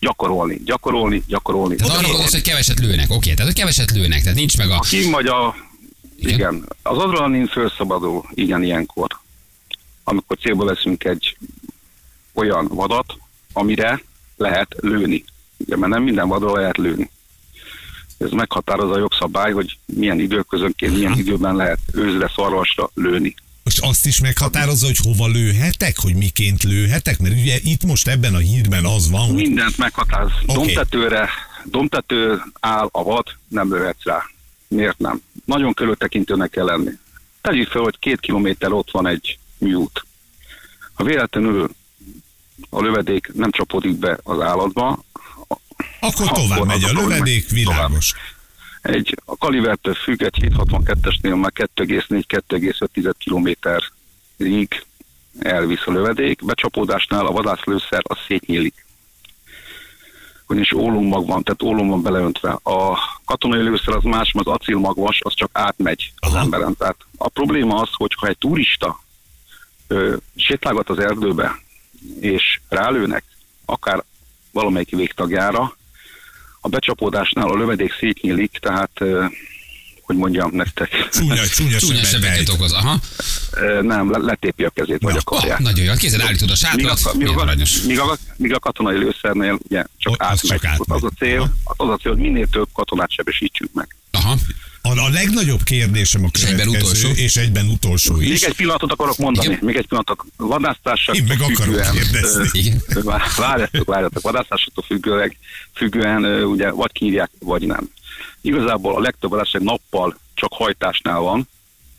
gyakorolni, 0.00 0.60
gyakorolni, 0.64 1.22
gyakorolni. 1.26 1.76
Tehát 1.76 1.96
arra 1.96 2.06
gondolsz, 2.06 2.32
hogy 2.32 2.42
keveset 2.42 2.80
lőnek. 2.80 3.10
Oké, 3.10 3.34
tehát 3.34 3.52
hogy 3.52 3.60
keveset 3.60 3.90
lőnek, 3.90 4.22
tehát 4.22 4.36
nincs 4.36 4.56
meg 4.56 4.70
a... 4.70 4.76
A 4.76 4.80
kim 4.80 5.10
vagy 5.10 5.26
a... 5.26 5.54
Igen. 6.16 6.34
Igen. 6.34 6.68
Az 6.82 6.98
adrenalin 6.98 7.46
felszabadul, 7.46 8.24
igen, 8.34 8.62
ilyenkor. 8.62 9.06
Amikor 10.08 10.38
célba 10.38 10.64
veszünk 10.64 11.04
egy 11.04 11.36
olyan 12.32 12.68
vadat, 12.68 13.16
amire 13.52 14.02
lehet 14.36 14.76
lőni. 14.80 15.24
Ugye, 15.56 15.76
mert 15.76 15.92
nem 15.92 16.02
minden 16.02 16.28
vadra 16.28 16.52
lehet 16.52 16.76
lőni. 16.76 17.10
Ez 18.18 18.30
meghatározza 18.30 18.94
a 18.94 18.98
jogszabály, 18.98 19.52
hogy 19.52 19.78
milyen 19.84 20.20
időközönként, 20.20 20.94
milyen 20.94 21.18
időben 21.18 21.56
lehet 21.56 21.78
őzre, 21.92 22.32
szarvasra 22.34 22.90
lőni. 22.94 23.34
Most 23.64 23.80
azt 23.82 24.06
is 24.06 24.20
meghatározza, 24.20 24.86
hogy 24.86 24.98
hova 25.02 25.26
lőhetek, 25.26 25.98
hogy 25.98 26.14
miként 26.14 26.62
lőhetek? 26.62 27.18
Mert 27.18 27.34
ugye 27.34 27.58
itt 27.62 27.84
most 27.84 28.08
ebben 28.08 28.34
a 28.34 28.38
hírben 28.38 28.84
az 28.84 29.10
van, 29.10 29.26
hogy 29.26 29.34
Mindent 29.34 29.78
meghatároz. 29.78 30.32
Okay. 30.46 30.64
Domtetőre, 30.64 31.28
domtető 31.64 32.42
áll 32.60 32.88
a 32.92 33.02
vad, 33.02 33.26
nem 33.48 33.74
lőhetsz 33.74 34.04
rá. 34.04 34.22
Miért 34.68 34.98
nem? 34.98 35.22
Nagyon 35.44 35.74
körültekintőnek 35.74 36.50
kell 36.50 36.64
lenni. 36.64 36.90
Tegyük 37.40 37.68
fel, 37.68 37.82
hogy 37.82 37.98
két 37.98 38.20
kilométer 38.20 38.72
ott 38.72 38.90
van 38.90 39.06
egy 39.06 39.38
műút. 39.58 40.06
Ha 40.94 41.04
véletlenül 41.04 41.70
a 42.70 42.80
lövedék 42.80 43.30
nem 43.34 43.50
csapódik 43.50 43.96
be 43.96 44.18
az 44.22 44.40
állatba, 44.40 45.04
akkor 46.00 46.30
tovább 46.30 46.66
megy 46.66 46.84
a 46.84 46.92
lövedék, 46.92 47.48
világos. 47.48 48.14
egy 48.82 49.18
a 49.24 49.36
kalibertől 49.36 49.94
függ, 49.94 50.22
egy 50.22 50.38
762-esnél 50.40 51.40
már 51.40 51.52
2,4-2,5 51.54 53.12
kilométerig 53.18 54.86
elvisz 55.38 55.86
a 55.86 55.90
lövedék, 55.90 56.44
becsapódásnál 56.44 57.26
a 57.26 57.32
vadászlőszer 57.32 58.02
az 58.02 58.16
szétnyílik. 58.26 58.86
Ugyanis 60.48 60.72
ólómag 60.72 61.26
van, 61.26 61.42
tehát 61.42 61.62
ólom 61.62 61.88
van 61.88 62.02
beleöntve. 62.02 62.58
A 62.62 62.98
katonai 63.24 63.62
lőszer 63.62 63.94
az 63.94 64.02
más, 64.02 64.32
mert 64.32 64.46
az 64.46 64.52
acélmagvas, 64.52 65.20
az 65.22 65.34
csak 65.34 65.50
átmegy 65.52 66.12
az 66.16 66.32
Aha. 66.32 66.42
emberen. 66.42 66.76
Tehát 66.76 66.96
a 67.16 67.28
probléma 67.28 67.80
az, 67.80 67.88
hogy 67.92 68.14
ha 68.16 68.26
egy 68.26 68.38
turista 68.38 69.00
ö, 69.88 70.16
sétálgat 70.36 70.88
az 70.88 70.98
erdőbe, 70.98 71.58
és 72.20 72.60
rálőnek, 72.68 73.24
akár 73.64 74.04
valamelyik 74.52 74.90
végtagjára, 74.90 75.76
a 76.60 76.68
becsapódásnál 76.68 77.48
a 77.48 77.56
lövedék 77.56 77.92
szétnyílik, 78.00 78.58
tehát, 78.60 78.90
ö, 78.98 79.24
hogy 80.02 80.16
mondjam 80.16 80.50
nektek, 80.52 81.08
Csúnya, 81.12 81.46
csúnya, 81.56 81.78
Csúnya 81.78 82.02
sebeket 82.04 82.48
okoz. 82.48 82.72
Aha. 82.72 83.00
nem, 83.82 84.10
le- 84.10 84.18
letépi 84.18 84.64
a 84.64 84.70
kezét, 84.70 85.02
vagy 85.02 85.16
a 85.16 85.22
karját. 85.22 85.58
Ah, 85.58 85.64
nagyon 85.64 85.84
jó. 85.84 85.92
Kézzel 85.94 86.20
állítod 86.20 86.50
a 86.50 86.74
Míg 86.74 86.86
a, 86.86 86.96
sátrat. 86.96 87.14
míg, 87.14 87.28
a, 87.28 87.44
míg, 87.86 87.98
a, 87.98 88.16
míg 88.36 88.52
a 88.54 88.58
katonai 88.58 88.98
lőszernél 88.98 89.58
ugye 89.68 89.84
csak 89.98 90.12
Ott 90.12 90.20
az 90.20 90.26
átmegy. 90.26 90.50
csak 90.50 90.64
átmegy. 90.64 90.86
Az 90.96 91.04
a 91.04 91.10
cél, 91.18 91.40
Aha. 91.64 91.84
az 91.84 91.88
a 91.88 91.96
cél, 91.96 92.12
hogy 92.12 92.20
minél 92.20 92.46
több 92.48 92.68
katonát 92.72 93.10
sebesítsük 93.10 93.72
meg. 93.72 93.96
Aha. 94.10 94.36
A, 94.88 95.04
a 95.04 95.08
legnagyobb 95.08 95.62
kérdésem 95.62 96.24
a 96.24 96.28
És 96.32 96.42
egyben 96.44 96.66
következő, 96.66 97.06
utolsó. 97.08 97.22
és 97.22 97.36
egyben 97.36 97.66
utolsó 97.66 98.14
Még 98.14 98.28
is. 98.28 98.42
egy 98.42 98.54
pillanatot 98.54 98.92
akarok 98.92 99.16
mondani, 99.16 99.46
Igen. 99.48 99.58
még 99.62 99.76
egy 99.76 99.86
pillanatot. 99.86 100.24
Vadásztársak 100.36 101.16
Én 101.16 101.24
meg 101.28 101.40
akarok 101.40 101.80
kérdezni. 101.92 102.74
Várjatok, 103.36 103.86
várjatok. 103.86 104.22
Vadásztársaktól 104.22 104.84
függően, 104.86 105.36
függően 105.74 106.24
ugye 106.44 106.70
vagy 106.70 106.92
kírják, 106.92 107.30
vagy 107.38 107.66
nem. 107.66 107.90
Igazából 108.40 108.96
a 108.96 109.00
legtöbb 109.00 109.30
vadászság 109.30 109.62
nappal 109.62 110.18
csak 110.34 110.52
hajtásnál 110.52 111.18
van, 111.18 111.48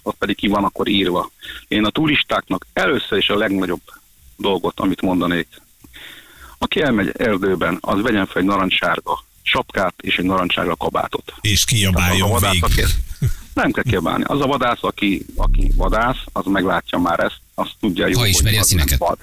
ott 0.04 0.16
pedig 0.18 0.36
ki 0.36 0.48
van 0.48 0.64
akkor 0.64 0.88
írva. 0.88 1.32
Én 1.68 1.86
a 1.86 1.90
turistáknak 1.90 2.66
először 2.74 3.18
is 3.18 3.30
a 3.30 3.38
legnagyobb 3.38 3.82
dolgot, 4.36 4.80
amit 4.80 5.02
mondanék. 5.02 5.48
Aki 6.58 6.82
elmegy 6.82 7.12
erdőben, 7.18 7.78
az 7.82 8.02
vegyen 8.02 8.26
fel 8.26 8.42
egy 8.42 8.48
narancssárga 8.48 9.24
sapkát 9.52 9.94
és 10.02 10.18
egy 10.18 10.26
narancssárga 10.26 10.76
kabátot. 10.76 11.34
És 11.42 11.64
Az 11.66 11.74
a 11.74 11.76
kiabáljon 11.76 12.30
vadász, 12.30 12.52
végig. 12.52 12.64
aki, 12.64 12.82
nem 13.54 13.72
kell 13.72 13.84
kiabálni. 13.84 14.24
Az 14.24 14.42
a 14.42 14.46
vadász, 14.46 14.78
aki, 14.82 15.26
aki 15.36 15.72
vadász, 15.76 16.24
az 16.32 16.46
meglátja 16.46 16.98
már 16.98 17.20
ezt, 17.20 17.40
azt 17.56 17.72
tudja 17.80 18.08
jó, 18.08 18.14
Ha 18.14 18.20
hogy 18.20 18.30
ismeri 18.30 18.58
a 18.58 18.60
az 18.60 18.68
színeket. 18.68 19.00
nem 19.00 19.08
vad. 19.08 19.18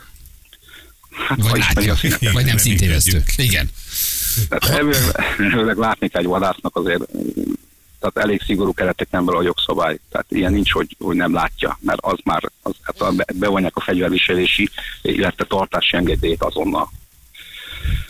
Hát, 1.28 1.38
Vagy 1.50 1.50
ha 1.50 1.56
látja. 1.74 1.92
a 1.92 1.96
színeket. 1.96 2.32
Vagy 2.32 2.44
nem 2.44 2.54
Nem 2.54 2.56
szintévesztő. 2.56 3.22
Igen. 3.36 3.70
Tehát 4.48 4.78
elvileg, 4.78 5.76
látni 5.76 6.08
kell 6.08 6.20
egy 6.20 6.26
vadásznak 6.26 6.76
azért, 6.76 7.02
tehát 8.00 8.16
elég 8.28 8.42
szigorú 8.46 8.72
kereteken 8.74 9.24
belül 9.24 9.40
a 9.40 9.44
jogszabály. 9.44 9.98
Tehát 10.10 10.26
ilyen 10.28 10.52
nincs, 10.52 10.72
hogy, 10.72 10.96
hogy 10.98 11.16
nem 11.16 11.34
látja, 11.34 11.78
mert 11.82 11.98
az 12.00 12.18
már, 12.24 12.42
az, 12.62 12.72
hát 12.82 13.36
bevonják 13.36 13.76
a 13.76 13.80
fegyverviselési, 13.80 14.70
illetve 15.02 15.44
tartási 15.44 15.96
engedélyt 15.96 16.42
azonnal. 16.42 16.92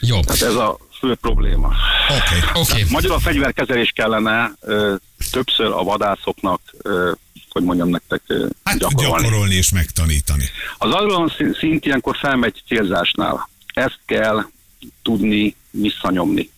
Jó. 0.00 0.20
Tehát 0.20 0.42
ez 0.42 0.54
a 0.54 0.78
fő 1.06 1.14
probléma. 1.14 1.72
Oké. 2.08 2.60
Oké. 2.60 2.84
Magyarul 2.90 3.16
a 3.16 3.20
fegyverkezelés 3.20 3.90
kellene 3.94 4.52
ö, 4.60 4.94
többször 5.30 5.66
a 5.66 5.82
vadászoknak, 5.82 6.60
ö, 6.82 7.12
hogy 7.50 7.62
mondjam 7.64 7.88
nektek, 7.88 8.22
ö, 8.26 8.46
Hát 8.64 8.78
gyakorolni. 8.78 9.22
gyakorolni 9.22 9.54
és 9.54 9.72
megtanítani. 9.72 10.44
Az 10.78 10.90
adron 10.90 11.32
szint 11.58 11.84
ilyenkor 11.86 12.16
felmegy 12.16 12.62
célzásnál. 12.66 13.48
Ezt 13.74 13.98
kell 14.06 14.44
tudni 15.02 15.56
visszanyomni. 15.70 16.50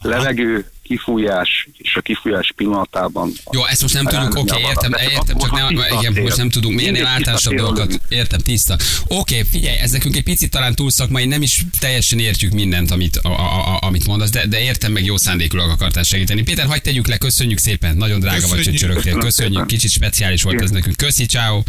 Levegő, 0.00 0.70
kifújás 0.88 1.68
és 1.78 1.96
a 1.96 2.00
kifújás 2.00 2.52
pillanatában. 2.56 3.32
Jó, 3.52 3.64
ezt 3.66 3.82
most 3.82 3.94
nem 3.94 4.04
tudunk, 4.04 4.34
oké, 4.34 4.50
a 4.62 4.68
értem, 4.68 4.90
vadász. 4.90 5.10
értem, 5.10 5.38
csak 5.38 5.50
nem, 5.50 5.70
igen, 5.98 6.22
most 6.22 6.36
nem 6.36 6.50
tudunk 6.50 6.74
milyen 6.74 7.06
általánosabb 7.06 7.54
dolgokat. 7.54 8.00
Értem, 8.08 8.38
tiszta. 8.40 8.76
Oké, 9.06 9.42
figyelj, 9.50 9.76
ez 9.78 9.90
nekünk 9.90 10.16
egy 10.16 10.22
picit 10.22 10.50
talán 10.50 10.74
túl 10.74 10.90
szakmai, 10.90 11.24
nem 11.26 11.42
is 11.42 11.64
teljesen 11.78 12.18
értjük 12.18 12.52
mindent, 12.52 12.90
amit, 12.90 13.16
a, 13.16 13.28
a, 13.28 13.74
a, 13.74 13.78
amit 13.80 14.06
mondasz, 14.06 14.30
de, 14.30 14.46
de 14.46 14.60
értem 14.60 14.92
meg 14.92 15.04
jó 15.04 15.16
szándékulag 15.16 15.70
akartál 15.70 16.02
segíteni. 16.02 16.42
Péter, 16.42 16.66
hagyd 16.66 16.82
tegyük 16.82 17.06
le, 17.06 17.16
köszönjük 17.16 17.58
szépen, 17.58 17.96
nagyon 17.96 18.20
drága 18.20 18.40
vagy, 18.40 18.48
hogy 18.48 18.56
Köszönjük. 18.58 18.80
csörögtél, 18.82 19.16
köszönjük, 19.18 19.66
kicsit 19.66 19.90
speciális 19.90 20.42
volt 20.42 20.60
ez 20.60 20.70
nekünk. 20.70 20.96
Köszi, 20.96 21.26
ciao. 21.26 21.62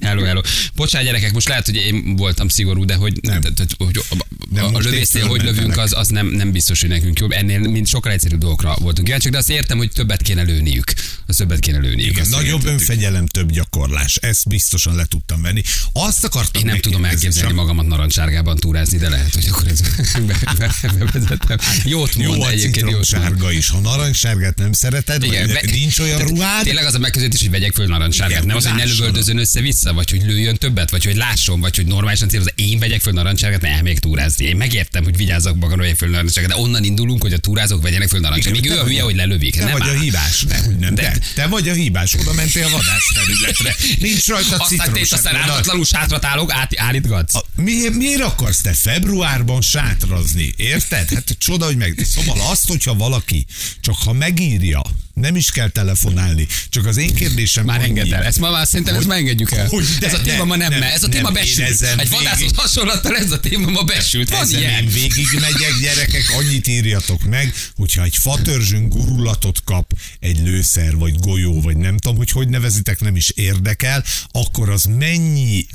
Hello, 0.00 0.22
hello. 0.24 0.40
Bocsánat, 0.74 1.06
gyerekek, 1.06 1.32
most 1.32 1.48
lehet, 1.48 1.64
hogy 1.66 1.76
én 1.76 2.16
voltam 2.16 2.48
szigorú, 2.48 2.84
de 2.84 2.94
hogy, 2.94 3.18
Nem. 3.22 3.40
tehát, 3.40 3.74
hogy 3.78 4.00
a, 4.10 4.14
De 4.50 4.60
a, 4.60 4.70
a 4.74 4.78
lövésznél 4.78 5.26
hogy 5.26 5.42
lövünk, 5.42 5.76
az, 5.78 5.92
az 5.92 6.08
nem, 6.08 6.26
nem 6.26 6.52
biztos, 6.52 6.80
hogy 6.80 6.88
nekünk 6.90 7.18
jobb. 7.18 7.30
Ennél 7.30 7.58
mind 7.58 7.86
sokkal 7.86 8.12
egyszerűbb 8.12 8.38
dolgok 8.40 8.55
dolgokra 8.56 8.82
voltunk 8.84 9.06
kíváncsiak, 9.06 9.32
de 9.32 9.38
azt 9.38 9.50
értem, 9.50 9.76
hogy 9.76 9.90
többet 9.92 10.22
kéne 10.22 10.42
lőniük. 10.42 10.92
Az 11.26 11.36
többet 11.36 11.58
kéne 11.60 11.78
lőniük. 11.78 12.10
Igen, 12.10 12.26
nagyobb 12.30 12.64
önfegyelem, 12.64 13.26
több 13.26 13.50
gyakorlás. 13.52 14.16
Ezt 14.16 14.48
biztosan 14.48 14.94
le 14.94 15.04
tudtam 15.04 15.42
venni. 15.42 15.62
Azt 15.92 16.24
akartam 16.24 16.60
Én 16.62 16.66
nem 16.66 16.80
tudom 16.80 17.04
elképzelni 17.04 17.48
csak- 17.48 17.56
magamat 17.56 17.86
narancssárgában 17.86 18.56
túrázni, 18.56 18.98
de 18.98 19.08
lehet, 19.08 19.34
hogy 19.34 19.46
akkor 19.50 19.66
ez 19.68 19.80
be- 20.26 20.54
be- 20.58 20.74
bevezettem. 20.98 21.58
Jót 21.84 22.12
Jó 22.16 22.28
mond 22.30 22.42
a 22.42 22.48
egyébként, 22.50 22.90
jót 22.90 23.04
citromsárga 23.04 23.52
is. 23.52 23.68
Ha 23.68 23.78
narancssárgát 23.78 24.58
nem 24.58 24.72
szereted, 24.72 25.22
Igen, 25.22 25.46
vagy 25.46 25.52
ve- 25.52 25.70
nincs 25.70 25.98
olyan 25.98 26.18
ruhád, 26.20 26.64
Tényleg 26.64 26.84
az 26.84 26.94
a 26.94 26.98
megközelítés, 26.98 27.40
hogy 27.40 27.50
vegyek 27.50 27.72
föl 27.74 27.86
narancssárgát. 27.86 28.36
Igen, 28.36 28.46
Nem 28.46 28.56
az, 28.56 28.66
hogy 28.66 28.74
ne 28.78 28.84
lövöldözön 28.84 29.38
össze-vissza, 29.38 29.92
vagy 29.92 30.10
hogy 30.10 30.22
lőjön 30.24 30.56
többet, 30.56 30.90
vagy 30.90 31.04
hogy 31.04 31.16
lásson, 31.16 31.60
vagy 31.60 31.76
hogy 31.76 31.86
normálisan 31.86 32.28
célozza. 32.28 32.50
Én 32.54 32.78
vegyek 32.78 33.00
föl 33.00 33.12
narancssárgát, 33.12 33.60
mert 33.62 33.74
elmegyek 33.74 33.98
túrázni. 33.98 34.44
Én 34.44 34.56
megértem, 34.56 35.04
hogy 35.04 35.16
vigyázzak 35.16 35.54
magamra, 35.56 35.82
vegyek 35.82 35.96
föl 35.96 36.08
narancssárgát, 36.10 36.52
de 36.52 36.58
onnan 36.62 36.84
indulunk, 36.84 37.22
hogy 37.22 37.32
a 37.32 37.38
túrázók 37.38 37.82
vegyenek 37.82 38.08
föl 38.08 38.20
narancssárgát. 38.20 38.45
Még 38.50 38.64
Igen, 38.64 38.76
ő 38.76 38.80
a 38.80 38.84
hülye, 38.84 39.02
hogy 39.02 39.14
lelövik. 39.16 39.56
Te 39.56 39.64
nem 39.64 39.72
vagy 39.78 39.88
a 39.88 40.00
hibás, 40.00 40.42
nem. 40.78 40.94
De- 40.94 41.02
Te, 41.02 41.18
te 41.34 41.46
vagy 41.46 41.68
a 41.68 41.72
hibás, 41.72 42.14
oda 42.14 42.32
mentél 42.32 42.64
a 42.64 42.70
vadászterületre. 42.70 43.76
Nincs 43.98 44.26
rajta 44.26 44.56
Aztán 44.56 44.96
itt 44.96 45.12
aztán 45.12 45.32
sem. 45.32 45.42
ártatlanul 45.42 45.84
sátrat 45.84 46.24
állok, 46.24 46.52
át, 46.52 46.72
állítgatsz. 46.78 47.34
A- 47.34 47.44
Mi, 47.56 47.88
miért 47.92 48.20
akarsz 48.22 48.60
te 48.60 48.72
februárban 48.72 49.60
sátrazni? 49.62 50.54
Érted? 50.56 51.08
Hát 51.14 51.36
csoda, 51.38 51.64
hogy 51.64 51.76
meg. 51.76 52.06
Szóval 52.14 52.50
azt, 52.50 52.66
hogyha 52.68 52.94
valaki 52.94 53.46
csak 53.80 53.94
ha 54.04 54.12
megírja, 54.12 54.82
nem 55.20 55.36
is 55.36 55.50
kell 55.50 55.68
telefonálni, 55.68 56.46
csak 56.68 56.86
az 56.86 56.96
én 56.96 57.14
kérdésem 57.14 57.64
Már 57.64 57.80
engedd 57.80 58.14
el. 58.14 58.22
Ezt 58.22 58.38
ma 58.38 58.50
már 58.50 58.66
szerintem 58.66 58.94
ezt 58.94 59.06
már 59.06 59.18
engedjük 59.18 59.52
el. 59.52 59.66
hogy 59.68 59.84
de- 60.00 60.06
ez 60.06 60.14
a 60.14 60.20
téma 60.20 60.36
nem, 60.36 60.46
ma 60.46 60.56
nem, 60.56 60.70
nem, 60.70 60.78
nem, 60.78 60.90
ez 60.90 61.02
a 61.02 61.08
nem, 61.08 61.16
téma 61.16 61.28
én 61.28 61.34
besült. 61.34 62.00
Egy 62.00 62.10
vadászhoz 62.10 62.50
hasonlattal 62.54 63.16
ez 63.16 63.30
a 63.30 63.40
téma 63.40 63.70
ma 63.70 63.82
besült. 63.82 64.30
Van 64.30 64.40
Ezen 64.40 64.60
ilyen. 64.60 64.82
én 64.82 64.90
végig 64.90 65.26
megyek, 65.32 65.72
gyerekek, 65.80 66.24
annyit 66.38 66.66
írjatok 66.66 67.24
meg, 67.24 67.54
hogyha 67.76 68.02
egy 68.02 68.16
fatörzsünk 68.16 68.92
gurulatot 68.92 69.58
kap 69.64 69.92
egy 70.20 70.38
lőszer, 70.42 70.96
vagy 70.96 71.14
golyó, 71.18 71.60
vagy 71.60 71.76
nem 71.76 71.98
tudom, 71.98 72.16
hogy 72.16 72.30
hogy 72.30 72.48
nevezitek, 72.48 73.00
nem 73.00 73.16
is 73.16 73.30
érdekel, 73.30 74.04
akkor 74.30 74.70
az 74.70 74.84
mennyi 74.84 75.66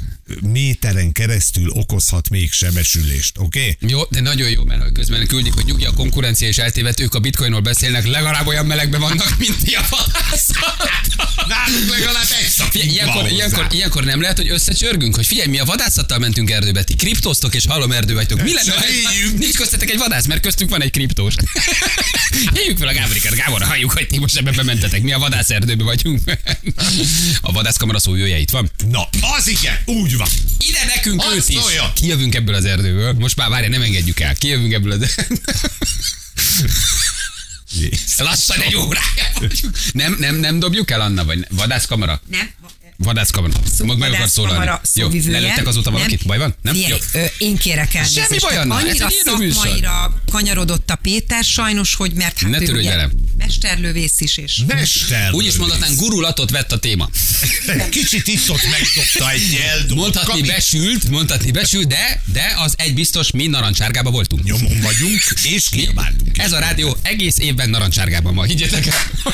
méteren 0.42 1.12
keresztül 1.12 1.70
okozhat 1.70 2.30
még 2.30 2.52
sebesülést, 2.52 3.38
oké? 3.38 3.60
Okay? 3.60 3.90
Jó, 3.90 4.02
de 4.10 4.22
nagyon 4.22 4.50
jó, 4.50 4.64
mert 4.64 4.92
közben 4.92 5.28
küldik, 5.28 5.54
hogy 5.54 5.66
nyugi 5.66 5.86
a 5.86 5.94
konkurencia 5.94 6.48
és 6.48 6.58
eltévedt, 6.58 7.00
ők 7.00 7.14
a 7.14 7.20
bitcoinról 7.20 7.62
beszélnek, 7.62 8.08
legalább 8.08 8.48
olyan 8.48 8.66
melegben 8.66 9.00
vannak, 9.00 9.31
mint 9.38 9.64
ti 9.64 9.74
a 9.74 9.86
vadászat. 9.90 10.90
Nálunk 11.48 11.90
legalább 11.90 12.28
egy 12.42 12.50
szakunk 12.50 12.86
Ilyenkor, 12.92 13.32
ilyenkor, 13.32 13.68
ilyenkor, 13.72 14.04
nem 14.04 14.22
lehet, 14.22 14.38
hogy 14.38 14.50
összecsörgünk, 14.50 15.16
hogy 15.16 15.26
figyelj, 15.26 15.50
mi 15.50 15.60
a 15.60 15.66
vadászattal 15.66 16.18
mentünk 16.18 16.50
erdőbe, 16.52 16.84
ti 16.84 16.96
kriptóztok 16.96 17.56
és 17.56 17.66
halom 17.68 17.92
erdő 17.92 18.14
vagytok. 18.14 18.42
Mi 18.42 18.54
lenne, 18.54 18.74
ha 18.74 18.84
nincs 19.38 19.56
köztetek 19.56 19.90
egy 19.90 19.98
vadász, 19.98 20.26
mert 20.26 20.42
köztünk 20.42 20.70
van 20.70 20.82
egy 20.82 20.92
kriptós. 20.92 21.34
Hívjuk 22.54 22.78
fel 22.78 22.88
a 22.88 22.94
Gáborikát, 22.94 23.36
Gáborra 23.36 23.66
halljuk, 23.66 23.92
hogy 23.92 24.08
ti 24.08 24.20
most 24.20 24.38
ebbe 24.38 24.52
bementetek. 24.52 25.02
Mi 25.02 25.12
a 25.14 25.20
vadász 25.20 25.50
erdőbe 25.50 25.84
vagyunk. 25.84 26.22
A 27.42 27.52
vadászkamara 27.52 28.00
szójója 28.00 28.38
itt 28.38 28.50
van. 28.50 28.72
Na, 28.90 29.10
az 29.38 29.48
igen, 29.48 29.76
úgy 29.86 30.18
van. 30.18 30.28
Ide 30.58 30.86
nekünk 30.96 31.22
Azt 31.22 31.36
őt 31.36 31.50
is. 31.50 31.56
szólja. 31.56 31.94
Kijövünk 31.96 32.36
ebből 32.36 32.56
az 32.56 32.66
erdőből. 32.66 33.14
Most 33.14 33.36
már 33.36 33.50
várja, 33.50 33.70
nem 33.70 33.82
engedjük 33.82 34.20
el. 34.20 34.36
Kijövünk 34.36 34.74
ebből 34.74 34.92
az 34.92 35.16
Lassan 38.18 38.62
egy 38.62 38.76
órája 38.76 39.32
vagyunk. 39.40 39.78
Nem, 39.92 40.16
nem, 40.20 40.36
nem 40.36 40.60
dobjuk 40.60 40.92
el, 40.92 41.02
Anna, 41.02 41.26
vagy 41.26 41.48
vadászkamara? 41.50 42.22
Nem. 42.30 42.50
Vadászkamara. 42.98 43.54
Mag 43.84 43.98
meg 43.98 44.14
akar 44.14 44.28
szólalni. 44.30 44.72
Jó, 44.94 45.10
lelőttek 45.28 45.68
azóta 45.68 45.92
valakit? 45.92 46.26
Nem. 46.26 46.28
Baj 46.28 46.38
van? 46.38 46.56
Nem? 46.62 46.74
Figyelj, 46.74 47.02
Jó. 47.14 47.20
ö, 47.22 47.26
én 47.38 47.58
kérek 47.58 47.94
elnézést. 47.94 48.28
Semmi 48.28 48.40
baj, 48.40 48.58
Anna, 48.58 48.76
Annyira 48.76 49.08
szakmaira 49.24 50.22
kanyarodott 50.32 50.90
a 50.90 50.96
Péter 50.96 51.44
sajnos, 51.44 51.96
hogy 51.96 52.14
mert 52.14 52.40
hát 52.40 52.50
Ne 52.50 52.62
ő 52.62 52.74
ugye. 52.78 53.10
Mesterlövész 53.52 54.20
is, 54.20 54.38
és 54.38 54.62
Mester. 54.68 55.34
Úgy 55.34 55.46
is 55.46 55.56
mondhatnánk, 55.56 56.00
gurulatot 56.00 56.50
vett 56.50 56.72
a 56.72 56.80
téma. 56.80 57.10
Kicsit 57.90 58.28
itt 58.28 58.50
ott 58.50 58.70
megdobta 58.70 59.32
egy 59.32 59.60
eldobott 59.72 59.96
Mondhatni 59.98 60.32
kami- 60.32 60.48
besült, 60.48 61.10
mondhatni 61.10 61.52
besült, 61.52 61.88
de, 61.88 62.24
de 62.34 62.54
az 62.58 62.74
egy 62.78 62.94
biztos, 62.94 63.32
mi 63.32 63.48
narancsárgában 63.48 64.12
voltunk. 64.12 64.44
Nyomon 64.44 64.80
vagyunk, 64.82 65.22
és 65.44 65.70
kiabáltunk. 65.70 66.38
Ez 66.38 66.52
a 66.52 66.60
rádió 66.60 66.98
egész 67.02 67.38
évben 67.38 67.70
narancsárgában 67.70 68.36
van, 68.36 68.48
higgyetek 68.48 68.86
el. 68.88 68.96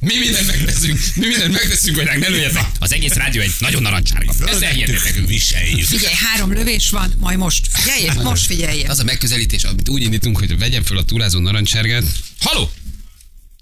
Mi 0.00 0.18
mindent 0.18 0.46
megteszünk, 0.46 1.00
mi 1.14 1.26
mindent 1.26 1.52
megteszünk, 1.52 1.96
hogy 1.96 2.04
ránk 2.04 2.20
ne 2.20 2.28
lőjetek. 2.28 2.66
Az 2.78 2.92
egész 2.92 3.12
rádió 3.12 3.40
egy 3.40 3.52
nagyon 3.58 3.82
narancsárga. 3.82 4.32
Ezt 4.46 4.62
elhihetek 4.62 5.04
nekünk. 5.04 5.28
viseljük. 5.28 5.86
figyelj, 5.86 6.14
három 6.14 6.52
lövés 6.52 6.90
van, 6.90 7.14
majd 7.18 7.38
most 7.38 7.66
figyelj, 7.72 8.22
most 8.22 8.46
figyelj. 8.46 8.82
Az 8.82 8.98
a 8.98 9.04
megközelítés, 9.04 9.64
amit 9.64 9.88
úgy 9.88 10.02
indítunk, 10.02 10.38
hogy 10.38 10.58
vegyem 10.58 10.82
föl 10.84 10.98
a 10.98 11.04
túrázó 11.04 11.38
narancsárgát. 11.38 12.04
Haló! 12.40 12.70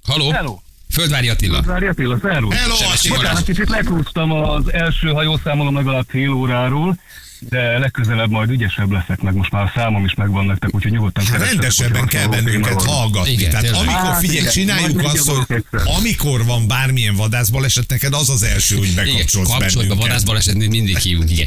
Haló! 0.08 0.30
Hello. 0.30 0.58
Földvári 0.90 1.28
Attila. 1.28 1.62
Várj 1.62 1.86
Attila, 1.86 2.18
szervusz. 2.22 2.56
Hello. 2.56 2.74
Bocsánat, 3.08 3.42
kicsit 3.42 3.68
leghúztam 3.68 4.32
az 4.32 4.72
első, 4.72 5.08
ha 5.08 5.22
jól 5.22 5.40
számolom, 5.44 5.74
legalább 5.74 6.04
fél 6.08 6.32
óráról, 6.32 6.98
de 7.40 7.78
legközelebb 7.78 8.30
majd 8.30 8.50
ügyesebb 8.50 8.90
leszek, 8.90 9.20
meg 9.20 9.34
most 9.34 9.50
már 9.50 9.62
a 9.62 9.72
számom 9.74 10.04
is 10.04 10.14
megvan 10.14 10.44
nektek, 10.46 10.74
úgyhogy 10.74 10.92
nyugodtan 10.92 11.24
keressetek, 11.24 11.52
rendesebben 11.52 12.06
kell 12.06 12.26
bennünket 12.26 12.82
hallgatni. 12.82 13.30
Igen, 13.32 13.50
Tehát 13.50 13.64
tényleg. 13.64 13.80
amikor, 13.80 14.02
Hát, 14.04 14.18
figyelj, 14.20 14.38
igen. 14.38 14.50
csináljuk 14.52 15.02
azt, 15.04 15.28
hogy 15.28 15.64
amikor 15.96 16.44
van 16.44 16.66
bármilyen 16.68 17.14
vadászbaleset, 17.16 17.88
neked 17.88 18.14
az 18.14 18.28
az 18.28 18.42
első, 18.42 18.76
hogy 18.76 18.88
Igen, 18.88 19.04
bekapcsolsz 19.04 19.48
kapcsolatban 19.48 19.74
bennünket. 19.86 19.98
vadászbalesetnél 20.06 20.68
mindig 20.68 20.98
hívunk, 20.98 21.30
igen. 21.30 21.46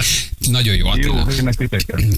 Nagyon 0.49 0.75
jó, 0.75 0.87
Attila. 0.87 1.27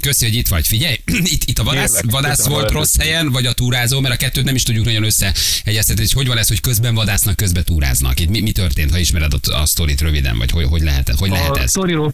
Köszi, 0.01 0.25
hogy 0.25 0.35
itt 0.35 0.47
vagy. 0.47 0.67
Figyelj, 0.67 0.95
itt, 1.33 1.43
itt 1.43 1.59
a 1.59 1.63
vadász, 1.63 2.01
vadász 2.09 2.45
a 2.45 2.49
volt 2.49 2.71
rossz 2.71 2.97
helyen, 2.97 3.31
vagy 3.31 3.45
a 3.45 3.53
túrázó, 3.53 3.99
mert 3.99 4.13
a 4.13 4.17
kettőt 4.17 4.43
nem 4.43 4.55
is 4.55 4.63
tudjuk 4.63 4.85
nagyon 4.85 5.03
összeegyeztetni, 5.03 6.01
hogy 6.01 6.11
hogy 6.11 6.27
van 6.27 6.37
ez, 6.37 6.47
hogy 6.47 6.61
közben 6.61 6.93
vadásznak, 6.95 7.35
közben 7.35 7.63
túráznak. 7.63 8.19
Itt 8.19 8.29
mi, 8.29 8.39
mi 8.41 8.51
történt, 8.51 8.91
ha 8.91 8.97
ismered 8.97 9.33
a, 9.33 9.53
a 9.61 9.65
sztorit 9.65 10.01
röviden, 10.01 10.37
vagy 10.37 10.51
hogy, 10.51 10.65
hogy 10.65 10.81
lehet, 10.81 11.11
hogy 11.17 11.29
lehet 11.29 11.49
A 11.55 11.61
ez? 11.61 11.69
sztoriról 11.69 12.13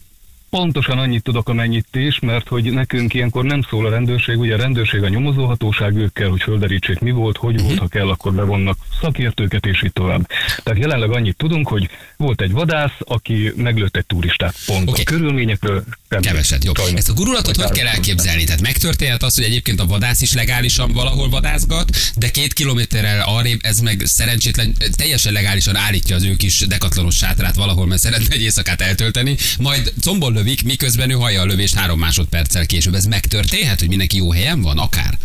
pontosan 0.50 0.98
annyit 0.98 1.24
tudok, 1.24 1.50
amennyit 1.50 1.88
ti 1.92 2.06
is, 2.06 2.20
mert 2.20 2.48
hogy 2.48 2.72
nekünk 2.72 3.14
ilyenkor 3.14 3.44
nem 3.44 3.62
szól 3.70 3.86
a 3.86 3.90
rendőrség, 3.90 4.40
ugye 4.40 4.54
a 4.54 4.58
rendőrség 4.58 5.04
a 5.04 5.08
nyomozóhatóság, 5.08 5.96
ők 5.96 6.14
kell, 6.14 6.30
hogy 6.30 6.42
földerítsék 6.42 7.00
mi 7.00 7.12
volt, 7.12 7.38
hogy 7.38 7.62
volt, 7.62 7.78
ha 7.78 7.88
kell, 7.88 8.10
akkor 8.10 8.34
bevonnak 8.34 8.78
szakértőket, 9.02 9.66
és 9.66 9.84
így 9.84 9.94
tovább. 9.94 10.28
Tehát 10.64 10.80
jelenleg 10.80 11.12
annyit 11.12 11.38
tudunk, 11.38 11.68
hogy 11.68 11.90
volt 12.18 12.42
egy 12.42 12.52
vadász, 12.52 12.98
aki 13.00 13.52
meglőtt 13.56 13.98
egy 13.98 14.06
turistát. 14.06 14.56
Pont 14.66 14.90
Oké. 14.90 15.02
a 15.02 15.04
körülményekről 15.04 15.84
semmi. 16.10 16.24
Keveset, 16.26 16.64
jó. 16.64 16.72
Sajnos. 16.76 17.00
Ezt 17.00 17.10
a 17.10 17.14
gurulatot 17.14 17.56
hogy 17.56 17.78
kell 17.78 17.88
elképzelni? 17.88 18.44
Tehát 18.44 18.62
megtörténhet 18.62 19.24
az, 19.24 19.36
hogy 19.36 19.44
egyébként 19.44 19.80
a 19.80 19.86
vadász 19.86 20.22
is 20.22 20.34
legálisan 20.34 20.92
valahol 20.92 21.30
vadászgat, 21.30 21.98
de 22.16 22.30
két 22.30 22.54
kilométerrel 22.54 23.24
arrébb 23.26 23.60
ez 23.64 23.80
meg 23.80 24.02
szerencsétlen, 24.06 24.76
teljesen 24.96 25.34
legálisan 25.34 25.76
állítja 25.76 26.16
az 26.16 26.24
ő 26.24 26.36
kis 26.36 26.60
dekatlanos 26.60 27.16
sátrát 27.16 27.56
valahol, 27.56 27.86
mert 27.86 28.02
szeretne 28.02 28.36
egy 28.36 28.42
éjszakát 28.42 28.82
eltölteni, 28.82 29.36
majd 29.60 29.94
combol 30.02 30.32
lövik, 30.40 30.64
miközben 30.64 31.10
ő 31.10 31.14
hallja 31.14 31.42
a 31.42 31.46
lövést 31.46 31.76
három 31.76 32.00
másodperccel 32.00 32.66
később. 32.66 32.94
Ez 32.94 33.06
megtörténhet, 33.06 33.80
hogy 33.80 33.88
mindenki 33.88 34.18
jó 34.18 34.32
helyen 34.32 34.62
van? 34.62 34.78
Akár? 34.78 35.18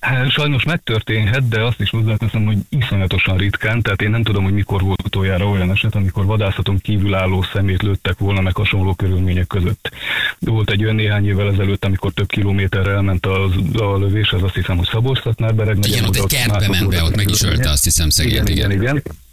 Hát, 0.00 0.30
Sajnos 0.30 0.62
megtörténhet, 0.62 1.48
de 1.48 1.64
azt 1.64 1.80
is 1.80 1.90
hozzáteszem, 1.90 2.44
hogy 2.44 2.56
iszonyatosan 2.68 3.36
ritkán, 3.36 3.82
tehát 3.82 4.02
én 4.02 4.10
nem 4.10 4.22
tudom, 4.22 4.44
hogy 4.44 4.52
mikor 4.52 4.82
volt 4.82 5.02
utoljára 5.04 5.48
olyan 5.48 5.70
eset, 5.70 5.94
amikor 5.94 6.24
vadászaton 6.24 6.78
kívülálló 6.78 7.44
szemét 7.52 7.82
lőttek 7.82 8.18
volna 8.18 8.40
meg 8.40 8.56
hasonló 8.56 8.94
körülmények 8.94 9.46
között. 9.46 9.90
Volt 10.38 10.70
egy 10.70 10.82
olyan 10.82 10.94
néhány 10.94 11.26
évvel 11.26 11.52
ezelőtt, 11.52 11.84
amikor 11.84 12.12
több 12.12 12.28
kilométerre 12.28 12.90
elment 12.90 13.26
az, 13.26 13.80
a 13.80 13.98
lövés, 13.98 14.30
ez 14.30 14.42
azt 14.42 14.54
hiszem, 14.54 14.76
hogy 14.76 14.88
Szabolcs-Szatmár 14.92 15.54
Bereg. 15.54 15.78
Igen, 15.86 16.04
ott 16.04 16.16
egy 16.16 16.26
kertbe 16.26 16.68
ment 16.68 16.88
be, 16.88 17.02
ott 17.02 17.16
meg 17.16 17.28
is 17.28 17.42
ölte, 17.42 17.70
azt 17.70 17.84
hiszem 17.84 18.10
szegényt, 18.10 18.48
igen, 18.48 18.70
igen. 18.70 18.82
igen. 18.82 18.96
igen. 18.96 19.28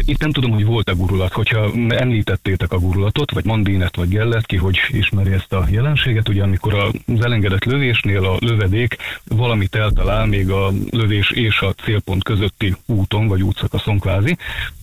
Itt 0.00 0.20
nem 0.20 0.30
tudom, 0.30 0.50
hogy 0.50 0.64
volt-e 0.64 0.92
gurulat. 0.92 1.32
Hogyha 1.32 1.70
említettétek 1.88 2.72
a 2.72 2.78
gurulatot, 2.78 3.30
vagy 3.30 3.44
Mandínet, 3.44 3.96
vagy 3.96 4.08
Gellet, 4.08 4.46
ki 4.46 4.56
hogy 4.56 4.78
ismeri 4.90 5.32
ezt 5.32 5.52
a 5.52 5.66
jelenséget, 5.70 6.28
ugye 6.28 6.42
amikor 6.42 6.74
az 6.74 7.24
elengedett 7.24 7.64
lövésnél 7.64 8.24
a 8.24 8.36
lövedék 8.40 8.96
valamit 9.24 9.74
eltalál 9.74 10.26
még 10.26 10.50
a 10.50 10.72
lövés 10.90 11.30
és 11.30 11.60
a 11.60 11.72
célpont 11.72 12.24
közötti 12.24 12.76
úton, 12.86 13.28
vagy 13.28 13.42
útszakaszon 13.42 13.98
kvázi, 13.98 14.36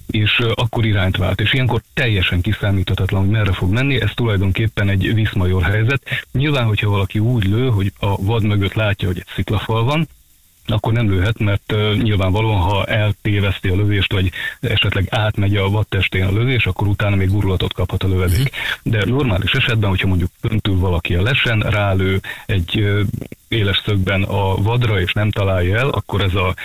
és 0.08 0.40
akkor 0.56 0.86
irányt 0.86 1.18
vált. 1.18 1.42
És 1.42 1.54
ilyenkor 1.54 1.82
teljesen 1.94 2.42
kiszámíthatatlan, 2.42 3.22
hogy 3.22 3.32
merre 3.32 3.54
fog 3.54 3.72
menni, 3.72 4.02
ez 4.02 4.12
tulajdonképpen 4.14 4.90
egy 4.90 5.14
viszmajor 5.14 5.64
helyzet. 5.64 6.26
Nyilván, 6.32 6.66
hogyha 6.66 6.90
valaki 6.90 7.20
úgy 7.20 7.46
lő, 7.46 7.70
hogy 7.70 7.92
a 8.00 8.22
vad 8.22 8.44
mögött 8.44 8.74
látja, 8.74 9.08
hogy 9.08 9.18
egy 9.18 9.34
sziklafal 9.36 9.84
van, 9.84 10.08
akkor 10.66 10.94
nem 10.94 11.10
lőhet, 11.10 11.40
mert 11.40 11.72
uh, 11.72 11.96
nyilvánvalóan, 11.96 12.62
ha 12.62 12.86
eltéveszti 12.86 13.70
a 13.70 13.76
lövést, 13.76 14.12
vagy 14.12 14.32
esetleg 14.60 15.08
átmegy 15.10 15.56
a 15.56 15.70
vattestén 15.70 16.26
a 16.26 16.32
lövés, 16.32 16.66
akkor 16.66 16.88
utána 16.88 17.16
még 17.16 17.30
gurulatot 17.30 17.74
kaphat 17.74 18.04
a 18.04 18.08
lövedék. 18.08 18.50
De 18.84 19.06
normális 19.06 19.52
esetben, 19.52 19.90
hogyha 19.90 20.08
mondjuk 20.08 20.30
föntül 20.42 20.80
valaki 20.80 21.16
a 21.16 21.22
lesen, 21.22 21.60
rálő 21.60 22.22
egy 22.46 22.80
uh, 22.80 23.02
éles 23.48 23.82
szögben 23.86 24.24
a 24.24 24.62
vadra, 24.62 25.00
és 25.00 25.14
nem 25.14 25.32
találja 25.32 25.78
el, 25.78 25.90
akkor 25.90 26.22
ez 26.22 26.36
a 26.36 26.56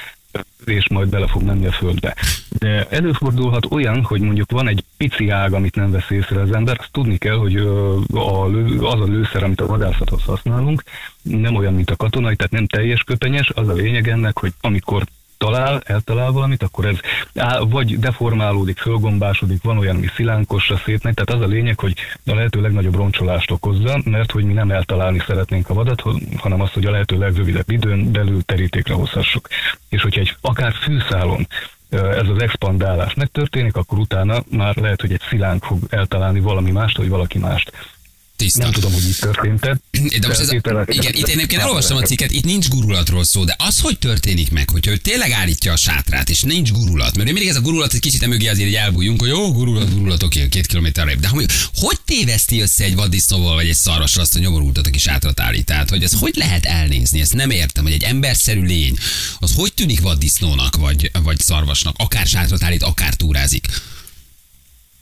és 0.64 0.88
majd 0.88 1.08
bele 1.08 1.26
fog 1.26 1.42
menni 1.42 1.66
a 1.66 1.72
földbe. 1.72 2.16
De 2.58 2.86
előfordulhat 2.88 3.66
olyan, 3.70 4.04
hogy 4.04 4.20
mondjuk 4.20 4.50
van 4.50 4.68
egy 4.68 4.84
pici 4.96 5.28
ág, 5.28 5.52
amit 5.52 5.74
nem 5.74 5.90
vesz 5.90 6.10
észre 6.10 6.40
az 6.40 6.52
ember, 6.52 6.76
azt 6.78 6.92
tudni 6.92 7.18
kell, 7.18 7.36
hogy 7.36 7.56
a 8.14 8.46
lő, 8.46 8.78
az 8.80 9.00
a 9.00 9.04
lőszer, 9.04 9.42
amit 9.42 9.60
a 9.60 9.66
vadászathoz 9.66 10.22
használunk, 10.22 10.82
nem 11.22 11.54
olyan, 11.54 11.74
mint 11.74 11.90
a 11.90 11.96
katonai, 11.96 12.36
tehát 12.36 12.52
nem 12.52 12.66
teljes 12.66 13.02
köpenyes, 13.02 13.50
az 13.54 13.68
a 13.68 13.72
lényeg 13.72 14.08
ennek, 14.08 14.38
hogy 14.38 14.52
amikor 14.60 15.04
talál, 15.44 15.82
eltalál 15.84 16.30
valamit, 16.30 16.62
akkor 16.62 16.84
ez 16.84 16.96
á, 17.34 17.58
vagy 17.58 17.98
deformálódik, 17.98 18.78
fölgombásodik, 18.78 19.62
van 19.62 19.78
olyan, 19.78 19.96
ami 19.96 20.06
szilánkosra 20.16 20.76
szétmegy, 20.84 21.14
tehát 21.14 21.42
az 21.42 21.48
a 21.48 21.52
lényeg, 21.52 21.78
hogy 21.78 21.94
a 22.26 22.34
lehető 22.34 22.60
legnagyobb 22.60 22.94
roncsolást 22.94 23.50
okozza, 23.50 24.00
mert 24.04 24.30
hogy 24.30 24.44
mi 24.44 24.52
nem 24.52 24.70
eltalálni 24.70 25.18
szeretnénk 25.26 25.70
a 25.70 25.74
vadat, 25.74 26.02
hanem 26.36 26.60
azt, 26.60 26.72
hogy 26.72 26.86
a 26.86 26.90
lehető 26.90 27.18
legrövidebb 27.18 27.70
időn 27.70 28.12
belül 28.12 28.42
terítékre 28.42 28.94
hozhassuk. 28.94 29.48
És 29.88 30.02
hogyha 30.02 30.20
egy 30.20 30.36
akár 30.40 30.72
fűszálon 30.72 31.46
ez 31.90 32.28
az 32.28 32.42
expandálás 32.42 33.14
megtörténik, 33.14 33.76
akkor 33.76 33.98
utána 33.98 34.42
már 34.50 34.76
lehet, 34.76 35.00
hogy 35.00 35.12
egy 35.12 35.22
szilánk 35.28 35.64
fog 35.64 35.78
eltalálni 35.88 36.40
valami 36.40 36.70
mást, 36.70 36.96
vagy 36.96 37.08
valaki 37.08 37.38
mást. 37.38 37.72
Tiszta. 38.40 38.62
Nem 38.62 38.72
tudom, 38.72 38.92
hogy 38.92 39.08
itt 39.08 39.18
történt 39.18 39.60
De 40.20 40.26
most 40.26 40.40
ez, 40.40 40.52
igen, 40.52 41.14
itt 41.14 41.28
én 41.28 41.36
egyébként 41.36 41.62
elolvastam 41.62 41.96
a 41.96 42.02
cikket, 42.02 42.30
itt 42.30 42.44
nincs 42.44 42.68
gurulatról 42.68 43.24
szó, 43.24 43.44
de 43.44 43.56
az, 43.58 43.80
hogy 43.80 43.98
történik 43.98 44.50
meg, 44.50 44.70
hogyha 44.70 44.90
ő 44.90 44.96
tényleg 44.96 45.30
állítja 45.30 45.72
a 45.72 45.76
sátrát, 45.76 46.30
és 46.30 46.42
nincs 46.42 46.72
gurulat, 46.72 47.16
mert 47.16 47.32
mindig 47.32 47.48
ez 47.48 47.56
a 47.56 47.60
gurulat, 47.60 47.92
egy 47.92 48.00
kicsit 48.00 48.22
emögé 48.22 48.46
azért 48.46 48.68
így 48.68 48.74
elbújunk, 48.74 49.20
hogy 49.20 49.28
jó, 49.28 49.52
gurulat, 49.52 49.94
gurulat, 49.94 50.22
oké, 50.22 50.48
két 50.48 50.66
kilométer 50.66 51.16
de 51.18 51.28
hogy, 51.28 51.46
hogy 51.74 52.00
téveszti 52.04 52.60
össze 52.60 52.84
egy 52.84 52.94
vaddisznóval 52.94 53.54
vagy 53.54 53.68
egy 53.68 53.74
szarvasra 53.74 54.22
azt 54.22 54.36
a 54.36 54.38
nyomorultat, 54.38 54.86
aki 54.86 54.98
sátrat 54.98 55.40
állít? 55.40 55.64
Tehát, 55.64 55.90
hogy 55.90 56.02
ez 56.02 56.12
hogy 56.12 56.34
lehet 56.36 56.64
elnézni? 56.64 57.20
Ezt 57.20 57.34
nem 57.34 57.50
értem, 57.50 57.84
hogy 57.84 57.92
egy 57.92 58.02
emberszerű 58.02 58.62
lény, 58.62 58.96
az 59.38 59.52
hogy 59.54 59.72
tűnik 59.72 60.00
vaddisznónak 60.00 60.76
vagy, 60.76 61.10
vagy 61.22 61.38
szarvasnak, 61.40 61.94
akár 61.98 62.26
sátrat 62.26 62.62
állít, 62.62 62.82
akár 62.82 63.14
túrázik. 63.14 63.66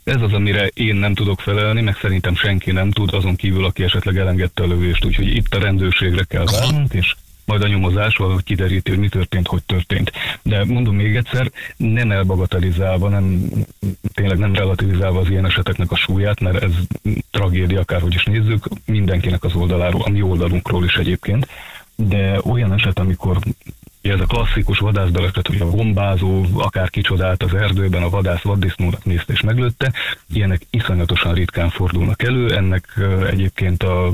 Ez 0.08 0.22
az, 0.22 0.32
amire 0.32 0.66
én 0.66 0.94
nem 0.94 1.14
tudok 1.14 1.40
felelni, 1.40 1.80
meg 1.80 1.96
szerintem 1.96 2.34
senki 2.34 2.72
nem 2.72 2.90
tud, 2.90 3.14
azon 3.14 3.36
kívül, 3.36 3.64
aki 3.64 3.82
esetleg 3.82 4.16
elengedte 4.16 4.62
a 4.62 4.66
lövést. 4.66 5.04
Úgyhogy 5.04 5.36
itt 5.36 5.54
a 5.54 5.58
rendőrségre 5.58 6.24
kell 6.24 6.44
várnunk, 6.44 6.92
és 6.92 7.14
majd 7.44 7.62
a 7.62 7.66
nyomozás 7.66 8.16
valahogy 8.16 8.44
kideríti, 8.44 8.90
hogy 8.90 8.98
mi 8.98 9.08
történt, 9.08 9.46
hogy 9.46 9.62
történt. 9.62 10.12
De 10.42 10.64
mondom 10.64 10.94
még 10.94 11.16
egyszer, 11.16 11.50
nem 11.76 12.10
elbagatelizálva, 12.10 13.08
nem, 13.08 13.48
tényleg 14.14 14.38
nem 14.38 14.54
relativizálva 14.54 15.20
az 15.20 15.30
ilyen 15.30 15.46
eseteknek 15.46 15.90
a 15.90 15.96
súlyát, 15.96 16.40
mert 16.40 16.62
ez 16.62 16.72
tragédia, 17.30 17.80
akárhogy 17.80 18.14
is 18.14 18.24
nézzük, 18.24 18.68
mindenkinek 18.84 19.44
az 19.44 19.54
oldaláról, 19.54 20.02
a 20.02 20.10
mi 20.10 20.22
oldalunkról 20.22 20.84
is 20.84 20.94
egyébként, 20.94 21.48
de 21.96 22.40
olyan 22.44 22.72
eset, 22.72 22.98
amikor 22.98 23.38
ez 24.08 24.20
a 24.20 24.26
klasszikus 24.26 24.78
vadászbeleset, 24.78 25.46
hogy 25.46 25.60
a 25.60 25.70
bombázó, 25.70 26.44
akár 26.54 26.90
kicsodált 26.90 27.42
az 27.42 27.54
erdőben, 27.54 28.02
a 28.02 28.10
vadász 28.10 28.42
vaddisznónak 28.42 29.04
nézte 29.04 29.32
és 29.32 29.40
meglőtte, 29.40 29.92
ilyenek 30.32 30.62
iszonyatosan 30.70 31.34
ritkán 31.34 31.70
fordulnak 31.70 32.22
elő, 32.22 32.54
ennek 32.54 33.00
egyébként 33.30 33.82
a, 33.82 34.06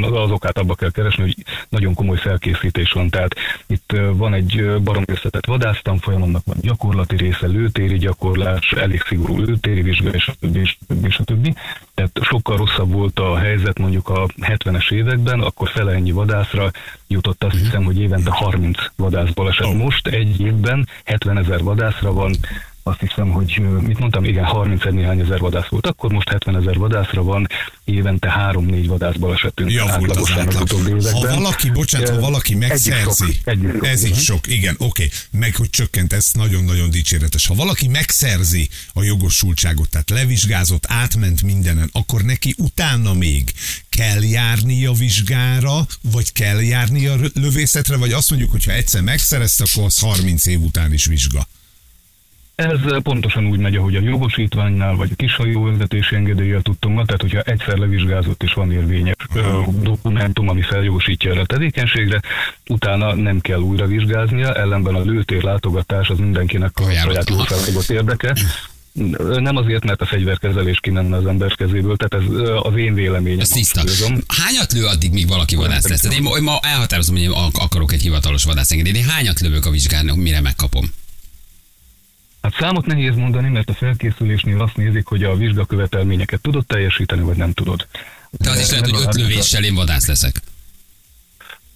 az 0.00 0.30
okát 0.30 0.58
abba 0.58 0.74
kell 0.74 0.90
keresni, 0.90 1.22
hogy 1.22 1.36
nagyon 1.68 1.94
komoly 1.94 2.16
felkészítés 2.16 2.92
van, 2.92 3.10
tehát 3.10 3.34
itt 3.66 3.96
van 4.12 4.34
egy 4.34 4.82
barom 4.82 5.02
összetett 5.06 5.46
vadásztam 5.46 5.98
folyamatnak 5.98 6.42
van 6.44 6.56
gyakorlati 6.60 7.16
része, 7.16 7.46
lőtéri 7.46 7.98
gyakorlás, 7.98 8.72
elég 8.72 9.02
szigorú 9.06 9.38
lőtéri 9.38 9.82
vizsga, 9.82 10.10
és 10.10 10.28
a 10.28 10.34
többi, 10.40 10.60
és 10.60 10.76
és 11.02 11.20
többi. 11.24 11.54
Tehát 11.94 12.18
sokkal 12.22 12.56
rosszabb 12.56 12.92
volt 12.92 13.18
a 13.18 13.36
helyzet 13.36 13.78
mondjuk 13.78 14.08
a 14.08 14.26
70-es 14.40 14.92
években, 14.92 15.40
akkor 15.40 15.68
fele 15.68 15.92
ennyi 15.92 16.10
vadászra 16.10 16.70
jutott 17.14 17.44
azt 17.44 17.56
hiszem, 17.56 17.84
hogy 17.84 18.00
évente 18.00 18.30
30 18.30 18.78
vadászbaleset. 18.96 19.74
Most 19.74 20.06
egy 20.06 20.40
évben 20.40 20.88
70 21.04 21.38
ezer 21.38 21.62
vadászra 21.62 22.12
van, 22.12 22.34
azt 22.86 23.00
hiszem, 23.00 23.30
hogy 23.30 23.62
mit 23.80 23.98
mondtam, 23.98 24.24
igen, 24.24 24.44
30 24.44 24.84
néhány 24.84 25.20
ezer 25.20 25.38
vadász 25.38 25.66
volt, 25.68 25.86
akkor 25.86 26.12
most 26.12 26.28
70 26.28 26.56
ezer 26.56 26.78
vadászra 26.78 27.22
van, 27.22 27.46
évente 27.84 28.50
3-4 28.52 28.84
vadászbalesetünk. 28.86 29.70
Javult 29.70 30.16
az 30.16 30.30
átlag. 30.30 30.68
Ha 31.12 31.34
valaki, 31.34 31.70
bocsánat, 31.70 32.08
ha 32.08 32.20
valaki 32.20 32.54
megszerzi, 32.54 33.40
egy 33.44 33.62
is 33.62 33.64
sok, 33.64 33.64
egy 33.64 33.64
is 33.64 33.70
sok, 33.70 33.86
ez 33.86 34.04
is 34.04 34.18
sok, 34.18 34.46
igen, 34.46 34.74
oké, 34.78 35.08
meg 35.30 35.56
hogy 35.56 35.70
csökkent, 35.70 36.12
ez 36.12 36.30
nagyon-nagyon 36.32 36.90
dicséretes. 36.90 37.46
Ha 37.46 37.54
valaki 37.54 37.88
megszerzi 37.88 38.68
a 38.92 39.02
jogosultságot, 39.02 39.90
tehát 39.90 40.10
levizsgázott, 40.10 40.84
átment 40.88 41.42
mindenen, 41.42 41.88
akkor 41.92 42.22
neki 42.22 42.54
utána 42.58 43.14
még 43.14 43.52
kell 43.88 44.22
járni 44.22 44.86
a 44.86 44.92
vizsgára, 44.92 45.86
vagy 46.12 46.32
kell 46.32 46.62
járni 46.62 47.06
a 47.06 47.16
lövészetre, 47.34 47.96
vagy 47.96 48.12
azt 48.12 48.30
mondjuk, 48.30 48.50
hogy 48.50 48.64
ha 48.64 48.72
egyszer 48.72 49.02
megszerezte, 49.02 49.64
akkor 49.72 49.84
az 49.84 49.98
30 49.98 50.46
év 50.46 50.60
után 50.60 50.92
is 50.92 51.04
vizsga. 51.04 51.46
Ez 52.54 52.78
pontosan 53.02 53.46
úgy 53.46 53.58
megy, 53.58 53.76
ahogy 53.76 53.96
a 53.96 54.00
jogosítványnál, 54.00 54.94
vagy 54.94 55.10
a 55.12 55.14
kishajó 55.16 55.62
vezetési 55.62 56.14
engedéllyel 56.14 56.60
tudtunk, 56.62 57.06
tehát 57.06 57.20
hogyha 57.20 57.40
egyszer 57.40 57.76
levizsgázott 57.78 58.42
és 58.42 58.52
van 58.52 58.72
érvényes 58.72 59.14
ö, 59.34 59.60
dokumentum, 59.82 60.48
ami 60.48 60.62
feljogosítja 60.62 61.30
erre 61.30 61.40
a 61.40 61.46
tevékenységre, 61.46 62.20
utána 62.68 63.14
nem 63.14 63.40
kell 63.40 63.58
újra 63.58 63.86
vizsgáznia, 63.86 64.54
ellenben 64.54 64.94
a 64.94 65.00
lőtér 65.00 65.42
látogatás 65.42 66.08
az 66.08 66.18
mindenkinek 66.18 66.70
a 66.78 66.82
saját 66.90 67.30
jó 67.30 67.36
felfogott 67.36 67.88
érdeke. 67.90 68.36
Nem 69.38 69.56
azért, 69.56 69.84
mert 69.84 70.00
a 70.00 70.06
fegyverkezelés 70.06 70.78
kimenne 70.80 71.16
az 71.16 71.26
ember 71.26 71.54
kezéből, 71.54 71.96
tehát 71.96 72.24
ez 72.26 72.38
az 72.62 72.76
én 72.76 72.94
véleményem. 72.94 73.40
Ez 73.40 73.48
tiszta. 73.48 73.82
Hányat 74.26 74.72
lő 74.72 74.84
addig, 74.84 75.12
míg 75.12 75.28
valaki 75.28 75.56
vadász 75.56 75.88
lesz? 75.88 76.04
Én 76.04 76.22
ma- 76.42 76.58
elhatározom, 76.62 77.14
hogy 77.14 77.24
én 77.24 77.30
ak- 77.30 77.56
akarok 77.56 77.92
egy 77.92 78.02
hivatalos 78.02 78.44
vadászengedélyt. 78.44 78.96
Én 78.96 79.08
hányat 79.08 79.40
lövök 79.40 79.66
a 79.66 79.70
vizsgán, 79.70 80.04
mire 80.06 80.40
megkapom? 80.40 80.92
Hát 82.44 82.54
számot 82.58 82.86
nehéz 82.86 83.14
mondani, 83.14 83.48
mert 83.48 83.68
a 83.70 83.74
felkészülésnél 83.74 84.60
azt 84.62 84.76
nézik, 84.76 85.06
hogy 85.06 85.22
a 85.24 85.36
vizsgakövetelményeket 85.36 86.40
tudod 86.40 86.66
teljesíteni, 86.66 87.22
vagy 87.22 87.36
nem 87.36 87.52
tudod. 87.52 87.86
De 88.30 88.50
az 88.50 88.60
is 88.60 88.70
lehet, 88.70 88.90
hogy 88.90 89.00
öt 89.06 89.14
lövéssel 89.14 89.64
én 89.64 89.74
vadász 89.74 90.06
leszek. 90.06 90.42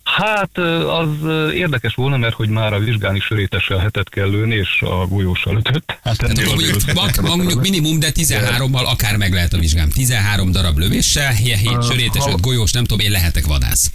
Hát 0.02 0.58
az 0.88 1.08
érdekes 1.54 1.94
volna, 1.94 2.16
mert 2.16 2.34
hogy 2.34 2.48
már 2.48 2.72
a 2.72 2.78
vizsgán 2.78 3.16
is 3.16 3.24
sörétessel 3.24 3.78
hetet 3.78 4.08
kell 4.08 4.30
lőni, 4.30 4.54
és 4.54 4.80
a 4.80 5.06
golyóssal 5.06 5.56
ütött. 5.56 5.98
Hát 6.02 6.18
Tehát 6.18 6.38
akkor 6.38 6.54
mondjuk, 6.54 6.92
mag, 6.94 7.36
mondjuk 7.36 7.60
minimum, 7.60 7.98
de 7.98 8.10
13-mal 8.14 8.84
akár 8.86 9.16
meg 9.16 9.32
lehet 9.32 9.52
a 9.52 9.58
vizsgám. 9.58 9.88
13 9.88 10.50
darab 10.50 10.78
lövéssel, 10.78 11.32
7 11.32 11.82
sörétes, 11.82 12.22
ha- 12.22 12.30
5 12.30 12.40
golyós, 12.40 12.72
nem 12.72 12.84
tudom, 12.84 13.06
én 13.06 13.10
lehetek 13.10 13.46
vadász. 13.46 13.90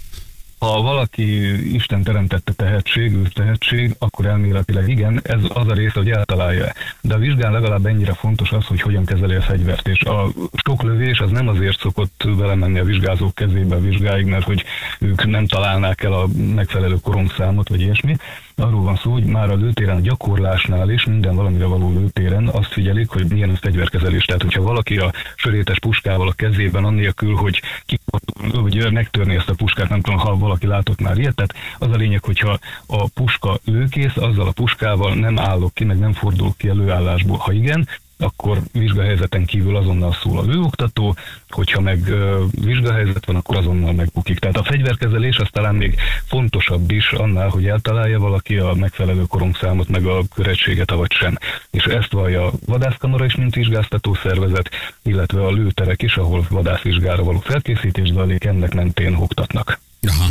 Ha 0.64 0.82
valaki 0.82 1.74
Isten 1.74 2.04
teremtette 2.04 2.54
tehetség, 2.54 3.14
ő 3.14 3.28
tehetség, 3.34 3.96
akkor 4.00 4.26
elméletileg 4.26 4.90
igen, 4.90 5.20
ez 5.24 5.40
az 5.48 5.68
a 5.68 5.74
része, 5.74 5.94
hogy 5.94 6.10
eltalálja. 6.10 6.74
De 7.02 7.14
a 7.14 7.18
vizsgán 7.18 7.52
legalább 7.52 7.86
ennyire 7.86 8.14
fontos 8.14 8.52
az, 8.52 8.66
hogy 8.66 8.82
hogyan 8.82 9.06
kezeli 9.06 9.36
a 9.36 9.42
fegyvert. 9.42 9.88
És 9.88 10.02
a 10.02 10.30
stoklövés 10.54 11.20
az 11.20 11.30
nem 11.30 11.48
azért 11.48 11.80
szokott 11.80 12.28
belemenni 12.38 12.80
a 12.80 12.84
vizsgázók 12.84 13.36
kezébe 13.36 13.76
a 13.76 13.80
vizsgáig, 13.80 14.26
mert 14.26 14.46
hogy 14.46 14.64
ők 15.00 15.26
nem 15.26 15.48
találnák 15.48 16.04
el 16.04 16.14
a 16.14 16.28
megfelelő 16.56 16.96
korongszámot, 17.02 17.70
vagy 17.70 17.82
ilyesmi. 17.82 18.16
Arról 18.56 18.82
van 18.82 18.96
szó, 18.96 19.12
hogy 19.12 19.24
már 19.24 19.50
a 19.50 19.56
lőtéren, 19.56 19.96
a 19.96 20.02
gyakorlásnál 20.02 20.90
is 20.90 21.06
minden 21.06 21.36
valamire 21.36 21.66
való 21.66 21.92
lőtéren 21.92 22.48
azt 22.48 22.74
figyelik, 22.74 23.10
hogy 23.10 23.32
milyen 23.32 23.50
a 23.50 23.56
fegyverkezelés. 23.56 24.26
Tehát, 24.26 24.42
hogyha 24.42 24.62
valaki 24.62 24.98
a 24.98 25.14
sörétes 25.36 25.80
puskával 25.80 26.28
a 26.28 26.34
kezében, 26.34 26.84
annélkül, 26.84 27.36
hogy 27.36 27.62
kifordul, 27.86 28.62
vagy 28.62 28.92
megtörni 28.92 29.36
ezt 29.36 29.50
a 29.50 29.54
puskát, 29.54 29.90
nem 29.90 30.02
tudom, 30.02 30.20
ha 30.20 30.38
valaki 30.38 30.68
látott 30.68 31.02
már 31.02 31.18
ilyet, 31.18 31.36
tehát 31.36 31.54
az 31.78 31.92
a 31.92 31.98
lényeg, 31.98 32.24
hogyha 32.24 32.60
a 32.86 33.08
puska 33.08 33.60
lőkész, 33.66 34.18
azzal 34.18 34.48
a 34.48 34.52
puskával 34.52 35.16
nem 35.16 35.40
állok 35.40 35.74
ki, 35.74 35.84
meg 35.84 36.00
nem 36.00 36.14
fordulok 36.14 36.58
ki 36.58 36.68
előállásból. 36.68 37.38
Ha 37.38 37.52
igen, 37.52 37.88
akkor 38.18 38.62
vizsgahelyzeten 38.72 39.46
kívül 39.46 39.76
azonnal 39.76 40.14
szól 40.22 40.40
a 40.40 40.46
lőoktató, 40.46 41.16
hogyha 41.50 41.82
meg 41.82 42.14
vizsgahelyzet 42.52 43.26
van, 43.26 43.36
akkor 43.36 43.56
azonnal 43.56 43.94
megbukik. 43.94 44.40
Tehát 44.40 44.58
a 44.58 44.64
fegyverkezelés 44.64 45.38
az 45.38 45.48
talán 45.52 45.76
még 45.76 45.96
fontosabb 46.26 46.92
is 46.92 47.12
annál, 47.12 47.50
hogy 47.50 47.68
eltalálja 47.68 48.20
valaki 48.20 48.58
a 48.58 48.74
megfelelő 48.74 49.24
korongszámot, 49.28 49.88
meg 49.88 50.06
a 50.06 50.24
köretséget, 50.36 50.92
vagy 50.92 51.12
sem. 51.12 51.38
És 51.72 51.84
ezt 51.84 52.12
vallja 52.12 52.46
a 52.46 52.52
vadászkamara 52.66 53.26
is, 53.26 53.36
mint 53.36 53.56
vizsgáztató 53.56 54.14
szervezet, 54.14 54.70
illetve 55.04 55.46
a 55.46 55.52
lőterek 55.52 56.02
is, 56.02 56.16
ahol 56.16 56.46
vadászvizsgára 56.50 57.24
való 57.24 57.40
felkészítés 57.40 58.12
zajlik, 58.12 58.44
ennek 58.44 58.74
mentén 58.74 59.16
oktatnak. 59.16 59.80
Aha. 60.08 60.28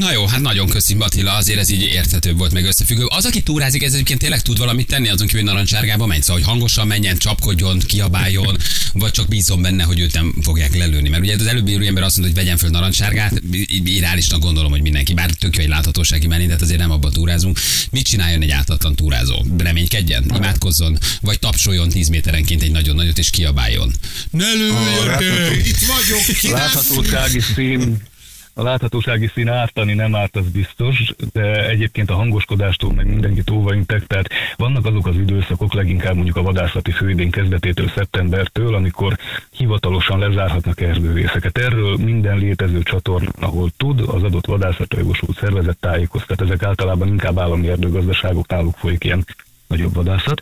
Na 0.00 0.12
jó, 0.12 0.26
hát 0.26 0.40
nagyon 0.40 0.68
köszönöm 0.68 1.02
Attila, 1.02 1.32
azért 1.32 1.58
ez 1.58 1.70
így 1.70 1.82
érthetőbb 1.82 2.38
volt, 2.38 2.52
meg 2.52 2.64
összefüggő. 2.64 3.04
Az, 3.08 3.24
aki 3.24 3.42
túrázik, 3.42 3.82
ez 3.82 3.92
egyébként 3.92 4.20
tényleg 4.20 4.42
tud 4.42 4.58
valamit 4.58 4.86
tenni, 4.86 5.08
azon 5.08 5.26
kívül 5.26 5.44
narancsárgába 5.44 6.06
megy, 6.06 6.22
szóval, 6.22 6.42
hogy 6.42 6.50
hangosan 6.50 6.86
menjen, 6.86 7.16
csapkodjon, 7.16 7.78
kiabáljon, 7.78 8.56
vagy 8.92 9.10
csak 9.10 9.28
bízom 9.28 9.62
benne, 9.62 9.82
hogy 9.82 10.00
őt 10.00 10.12
nem 10.12 10.34
fogják 10.42 10.76
lelőni. 10.76 11.08
Mert 11.08 11.22
ugye 11.22 11.34
az 11.34 11.46
előbbi 11.46 11.86
ember 11.86 12.02
azt 12.02 12.16
mondta, 12.16 12.34
hogy 12.34 12.44
vegyen 12.44 12.58
föl 12.58 12.70
narancsárgát, 12.70 13.42
irálisnak 13.84 14.40
gondolom, 14.40 14.70
hogy 14.70 14.82
mindenki, 14.82 15.14
bár 15.14 15.30
tök 15.30 15.56
jó 15.56 15.62
egy 15.62 15.68
láthatósági 15.68 16.26
mellé, 16.26 16.46
de 16.46 16.52
hát 16.52 16.62
azért 16.62 16.78
nem 16.80 16.90
abban 16.90 17.12
túrázunk. 17.12 17.58
Mit 17.90 18.06
csináljon 18.06 18.42
egy 18.42 18.50
ártatlan 18.50 18.94
túrázó? 18.94 19.44
Reménykedjen, 19.58 20.32
imádkozzon, 20.36 20.98
vagy 21.20 21.38
tapsoljon 21.38 21.88
10 21.88 22.08
méterenként 22.08 22.62
egy 22.62 22.72
nagyon 22.72 22.94
nagyot 22.94 23.18
és 23.18 23.30
kiabáljon. 23.30 23.92
Ne 24.30 24.52
lőjetek! 24.52 25.66
Itt 25.66 25.78
vagyok, 25.78 26.52
Láthatósági 26.58 27.40
szín, 27.54 28.08
a 28.54 28.62
láthatósági 28.62 29.30
szín 29.34 29.48
ártani 29.48 29.94
nem 29.94 30.14
árt, 30.14 30.36
az 30.36 30.48
biztos, 30.48 31.14
de 31.32 31.68
egyébként 31.68 32.10
a 32.10 32.14
hangoskodástól 32.14 32.92
meg 32.92 33.06
mindenkit 33.06 33.50
óvaintek, 33.50 34.06
tehát 34.06 34.28
vannak 34.56 34.86
azok 34.86 35.06
az 35.06 35.16
időszakok, 35.16 35.74
leginkább 35.74 36.14
mondjuk 36.14 36.36
a 36.36 36.42
vadászati 36.42 36.90
főidén 36.90 37.30
kezdetétől, 37.30 37.88
szeptembertől, 37.88 38.74
amikor 38.74 39.16
hivatalosan 39.50 40.18
lezárhatnak 40.18 40.80
erdővészeket. 40.80 41.58
Erről 41.58 41.96
minden 41.96 42.38
létező 42.38 42.82
csatorna, 42.82 43.30
ahol 43.38 43.70
tud, 43.76 44.00
az 44.00 44.22
adott 44.22 44.46
vadászatra 44.46 44.98
jogosult 44.98 45.38
szervezet 45.38 45.76
tájékoztat. 45.80 46.40
Ezek 46.40 46.62
általában 46.62 47.08
inkább 47.08 47.38
állami 47.38 47.68
erdőgazdaságok 47.68 48.48
náluk 48.48 48.76
folyik 48.76 49.04
ilyen 49.04 49.24
nagyobb 49.66 49.94
vadászat. 49.94 50.40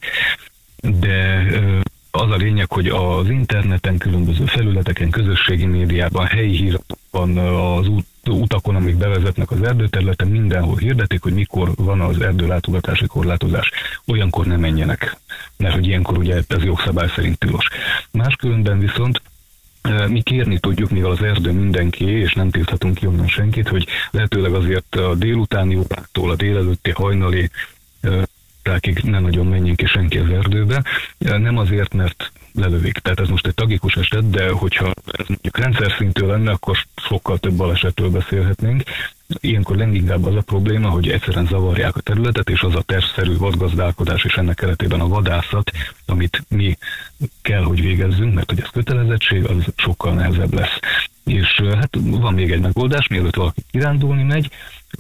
De 0.81 1.45
az 2.11 2.31
a 2.31 2.37
lényeg, 2.37 2.73
hogy 2.73 2.89
az 2.89 3.29
interneten, 3.29 3.99
különböző 3.99 4.45
felületeken, 4.45 5.11
közösségi 5.11 5.67
médiában, 5.67 6.27
helyi 6.27 6.57
hírakban, 6.57 7.39
az 7.39 7.89
út, 7.89 8.07
utakon, 8.29 8.75
amik 8.75 8.97
bevezetnek 8.97 9.51
az 9.51 9.63
erdőterületen, 9.63 10.29
mindenhol 10.29 10.77
hirdetik, 10.77 11.23
hogy 11.23 11.33
mikor 11.33 11.71
van 11.77 12.01
az 12.01 12.21
erdőlátogatási 12.21 13.07
korlátozás. 13.07 13.71
Olyankor 14.07 14.47
nem 14.47 14.61
menjenek, 14.61 15.17
mert 15.57 15.75
hogy 15.75 15.87
ilyenkor 15.87 16.19
ugye 16.19 16.43
ez 16.49 16.63
jogszabály 16.63 17.09
szerint 17.15 17.39
tilos. 17.39 17.69
Máskülönben 18.11 18.79
viszont 18.79 19.23
e, 19.83 20.09
mi 20.09 20.23
kérni 20.23 20.59
tudjuk, 20.59 20.91
mivel 20.91 21.11
az 21.11 21.23
erdő 21.23 21.53
mindenki, 21.53 22.05
és 22.05 22.35
nem 22.35 22.51
tilthatunk 22.51 22.95
ki 22.95 23.07
onnan 23.07 23.29
senkit, 23.29 23.69
hogy 23.69 23.87
lehetőleg 24.11 24.55
azért 24.55 24.95
a 24.95 25.15
délutáni 25.15 25.77
óráktól 25.77 26.31
a 26.31 26.37
délelőtti 26.37 26.91
hajnali 26.91 27.51
e, 28.01 28.27
órákig 28.69 28.99
ne 29.03 29.21
nagyon 29.21 29.47
menjen 29.47 29.75
ki 29.75 29.87
senki 29.87 30.19
az 30.19 30.31
erdőbe. 30.31 30.85
Nem 31.19 31.59
azért, 31.59 31.95
mert 31.95 32.33
lelövik. 32.55 32.99
Tehát 32.99 33.21
ez 33.21 33.29
most 33.29 33.47
egy 33.47 33.55
tragikus 33.55 33.97
eset, 33.97 34.31
de 34.31 34.51
hogyha 34.51 34.93
ez 35.13 35.27
mondjuk 35.29 35.59
rendszer 35.59 35.95
szintű 35.99 36.27
lenne, 36.27 36.51
akkor 36.51 36.79
sokkal 36.97 37.39
több 37.39 37.53
balesetről 37.53 38.11
beszélhetnénk. 38.11 38.83
Ilyenkor 39.41 39.77
leginkább 39.77 40.25
az 40.25 40.35
a 40.35 40.41
probléma, 40.41 40.89
hogy 40.89 41.09
egyszerűen 41.09 41.47
zavarják 41.47 41.97
a 41.97 42.01
területet, 42.01 42.51
és 42.51 42.61
az 42.61 42.75
a 42.75 42.83
tervszerű 42.83 43.37
vadgazdálkodás 43.37 44.25
és 44.25 44.35
ennek 44.35 44.57
keretében 44.57 45.01
a 45.01 45.09
vadászat, 45.09 45.71
amit 46.07 46.45
mi 46.49 46.77
kell, 47.43 47.63
hogy 47.63 47.81
végezzünk, 47.81 48.35
mert 48.35 48.51
hogy 48.51 48.61
ez 48.61 48.71
kötelezettség, 48.71 49.45
az 49.45 49.65
sokkal 49.77 50.15
nehezebb 50.15 50.55
lesz. 50.55 50.79
És 51.25 51.61
hát 51.65 51.99
van 52.03 52.35
még 52.35 52.51
egy 52.51 52.61
megoldás, 52.61 53.07
mielőtt 53.07 53.35
valaki 53.35 53.63
kirándulni 53.71 54.23
megy, 54.23 54.51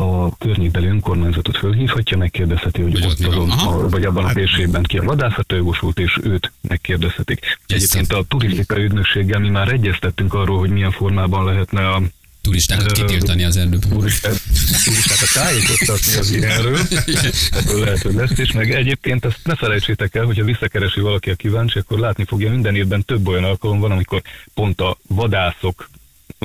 a 0.00 0.36
környékbeli 0.36 0.86
önkormányzatot 0.86 1.56
fölhívhatja, 1.56 2.16
megkérdezheti, 2.16 2.82
hogy 2.82 2.92
Hogy 2.92 3.04
ott 3.04 3.26
azon, 3.26 3.50
a, 3.50 3.88
vagy 3.88 4.04
abban 4.04 4.24
a 4.24 4.32
térségben 4.32 4.82
ki 4.82 4.98
a 4.98 5.02
vadászat 5.02 5.52
jogosult, 5.52 5.98
és 5.98 6.18
őt 6.22 6.52
megkérdezhetik. 6.60 7.58
Egyébként 7.66 8.12
a 8.12 8.24
turisztikai 8.28 8.82
ügynökséggel 8.84 9.40
mi 9.40 9.48
már 9.48 9.72
egyeztettünk 9.72 10.34
arról, 10.34 10.58
hogy 10.58 10.70
milyen 10.70 10.90
formában 10.90 11.44
lehetne 11.44 11.88
a 11.88 12.02
Turistákat 12.40 12.92
kitiltani 12.92 13.44
az 13.44 13.56
erdőből. 13.56 13.90
turistát- 13.98 14.42
turistákat 14.84 15.32
tájékoztatni 15.34 16.14
az 16.18 16.30
ilyenről. 16.30 16.78
Ebből 17.50 17.80
lehet, 17.80 18.02
hogy 18.02 18.14
lesz 18.14 18.38
is. 18.38 18.52
Meg 18.52 18.70
egyébként 18.72 19.24
ezt 19.24 19.40
ne 19.44 19.54
felejtsétek 19.54 20.14
el, 20.14 20.24
hogyha 20.24 20.44
visszakeresi 20.44 21.00
valaki 21.00 21.30
a 21.30 21.34
kíváncsi, 21.34 21.78
akkor 21.78 21.98
látni 21.98 22.24
fogja 22.24 22.50
minden 22.50 22.74
évben 22.74 23.04
több 23.04 23.28
olyan 23.28 23.44
alkalom 23.44 23.80
van, 23.80 23.90
amikor 23.90 24.22
pont 24.54 24.80
a 24.80 24.98
vadászok 25.08 25.90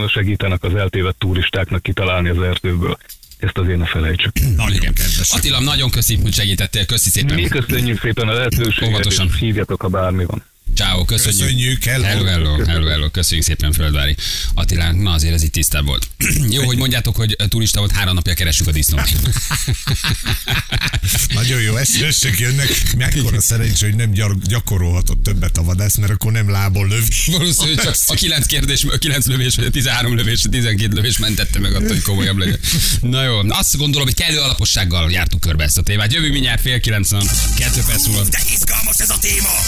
segítenek 0.08 0.64
az 0.64 0.76
eltévedt 0.76 1.18
turistáknak 1.18 1.82
kitalálni 1.82 2.30
az 2.30 2.42
erdőből. 2.42 2.98
Ezt 3.44 3.58
azért 3.58 3.78
ne 3.78 3.86
felejtsük. 3.86 4.32
Nagyon 4.56 4.94
kedves. 4.94 5.32
Attila, 5.32 5.60
nagyon 5.60 5.90
köszi, 5.90 6.16
hogy 6.22 6.34
segítettél. 6.34 6.86
Köszi 6.86 7.10
szépen. 7.10 7.36
Mi 7.36 7.44
köszönjük 7.48 8.00
szépen 8.00 8.28
a 8.28 8.34
lehetőséget, 8.34 8.90
Óvatosan. 8.90 9.28
és 9.28 9.40
hívjatok, 9.40 9.82
ha 9.82 9.88
bármi 9.88 10.26
van. 10.26 10.44
Ciao, 10.76 11.06
köszönjük. 11.06 11.42
Köszönjük, 11.42 11.84
hello. 11.84 12.04
Hello, 12.04 12.26
hello, 12.26 12.66
hello, 12.66 12.88
hello. 12.88 13.10
Köszönjük 13.10 13.46
szépen, 13.46 13.72
Földvári. 13.72 14.16
Attilánk, 14.54 15.02
na 15.02 15.12
azért 15.12 15.34
ez 15.34 15.44
itt 15.44 15.52
tisztább 15.52 15.86
volt. 15.86 16.08
Jó, 16.50 16.64
hogy 16.64 16.78
mondjátok, 16.78 17.16
hogy 17.16 17.36
turista 17.48 17.80
volt, 17.80 17.92
három 17.92 18.14
napja 18.14 18.34
keresünk 18.34 18.70
a 18.70 18.72
disznót. 18.72 19.10
Nagyon 21.34 21.62
jó, 21.62 21.76
esősök 21.76 22.40
jönnek. 22.40 22.70
Mekkora 22.98 23.42
szerencsé, 23.42 23.86
hogy 23.86 23.96
nem 23.96 24.12
gyakorolhatott 24.44 25.24
többet 25.24 25.58
a 25.58 25.64
vadász, 25.64 25.98
mert 25.98 26.12
akkor 26.12 26.32
nem 26.32 26.50
lából 26.50 26.88
lövi. 26.88 27.08
Valószínűleg 27.26 27.84
csak 27.84 27.96
a 28.06 28.14
9 28.14 28.46
kérdés, 28.46 28.84
a 28.84 28.98
9 28.98 29.26
lövés, 29.26 29.56
vagy 29.56 29.66
a 29.66 29.70
13 29.70 30.16
lövés, 30.16 30.44
a 30.44 30.50
12 30.50 30.96
lövés 30.96 31.18
mentette 31.18 31.60
meg 31.60 31.76
attól, 31.76 31.88
hogy 31.88 32.02
komolyabb 32.02 32.38
legyen. 32.38 32.60
Na 33.02 33.24
jó, 33.24 33.50
azt 33.50 33.78
gondolom, 33.78 34.08
hogy 34.08 34.16
kellő 34.16 34.40
alapossággal 34.40 35.12
jártuk 35.12 35.40
körbe 35.40 35.64
ezt 35.64 35.78
a 35.78 35.82
témát. 35.82 36.14
Jövő 36.14 36.30
mindjárt 36.30 36.62
fél 36.62 36.80
90, 36.80 37.26
kettő 37.58 37.82
perc 37.86 38.08
múlva. 38.08 38.24
De 38.24 38.40
izgalmas 38.54 39.00
ez 39.00 39.10
a 39.10 39.18
téma! 39.20 39.64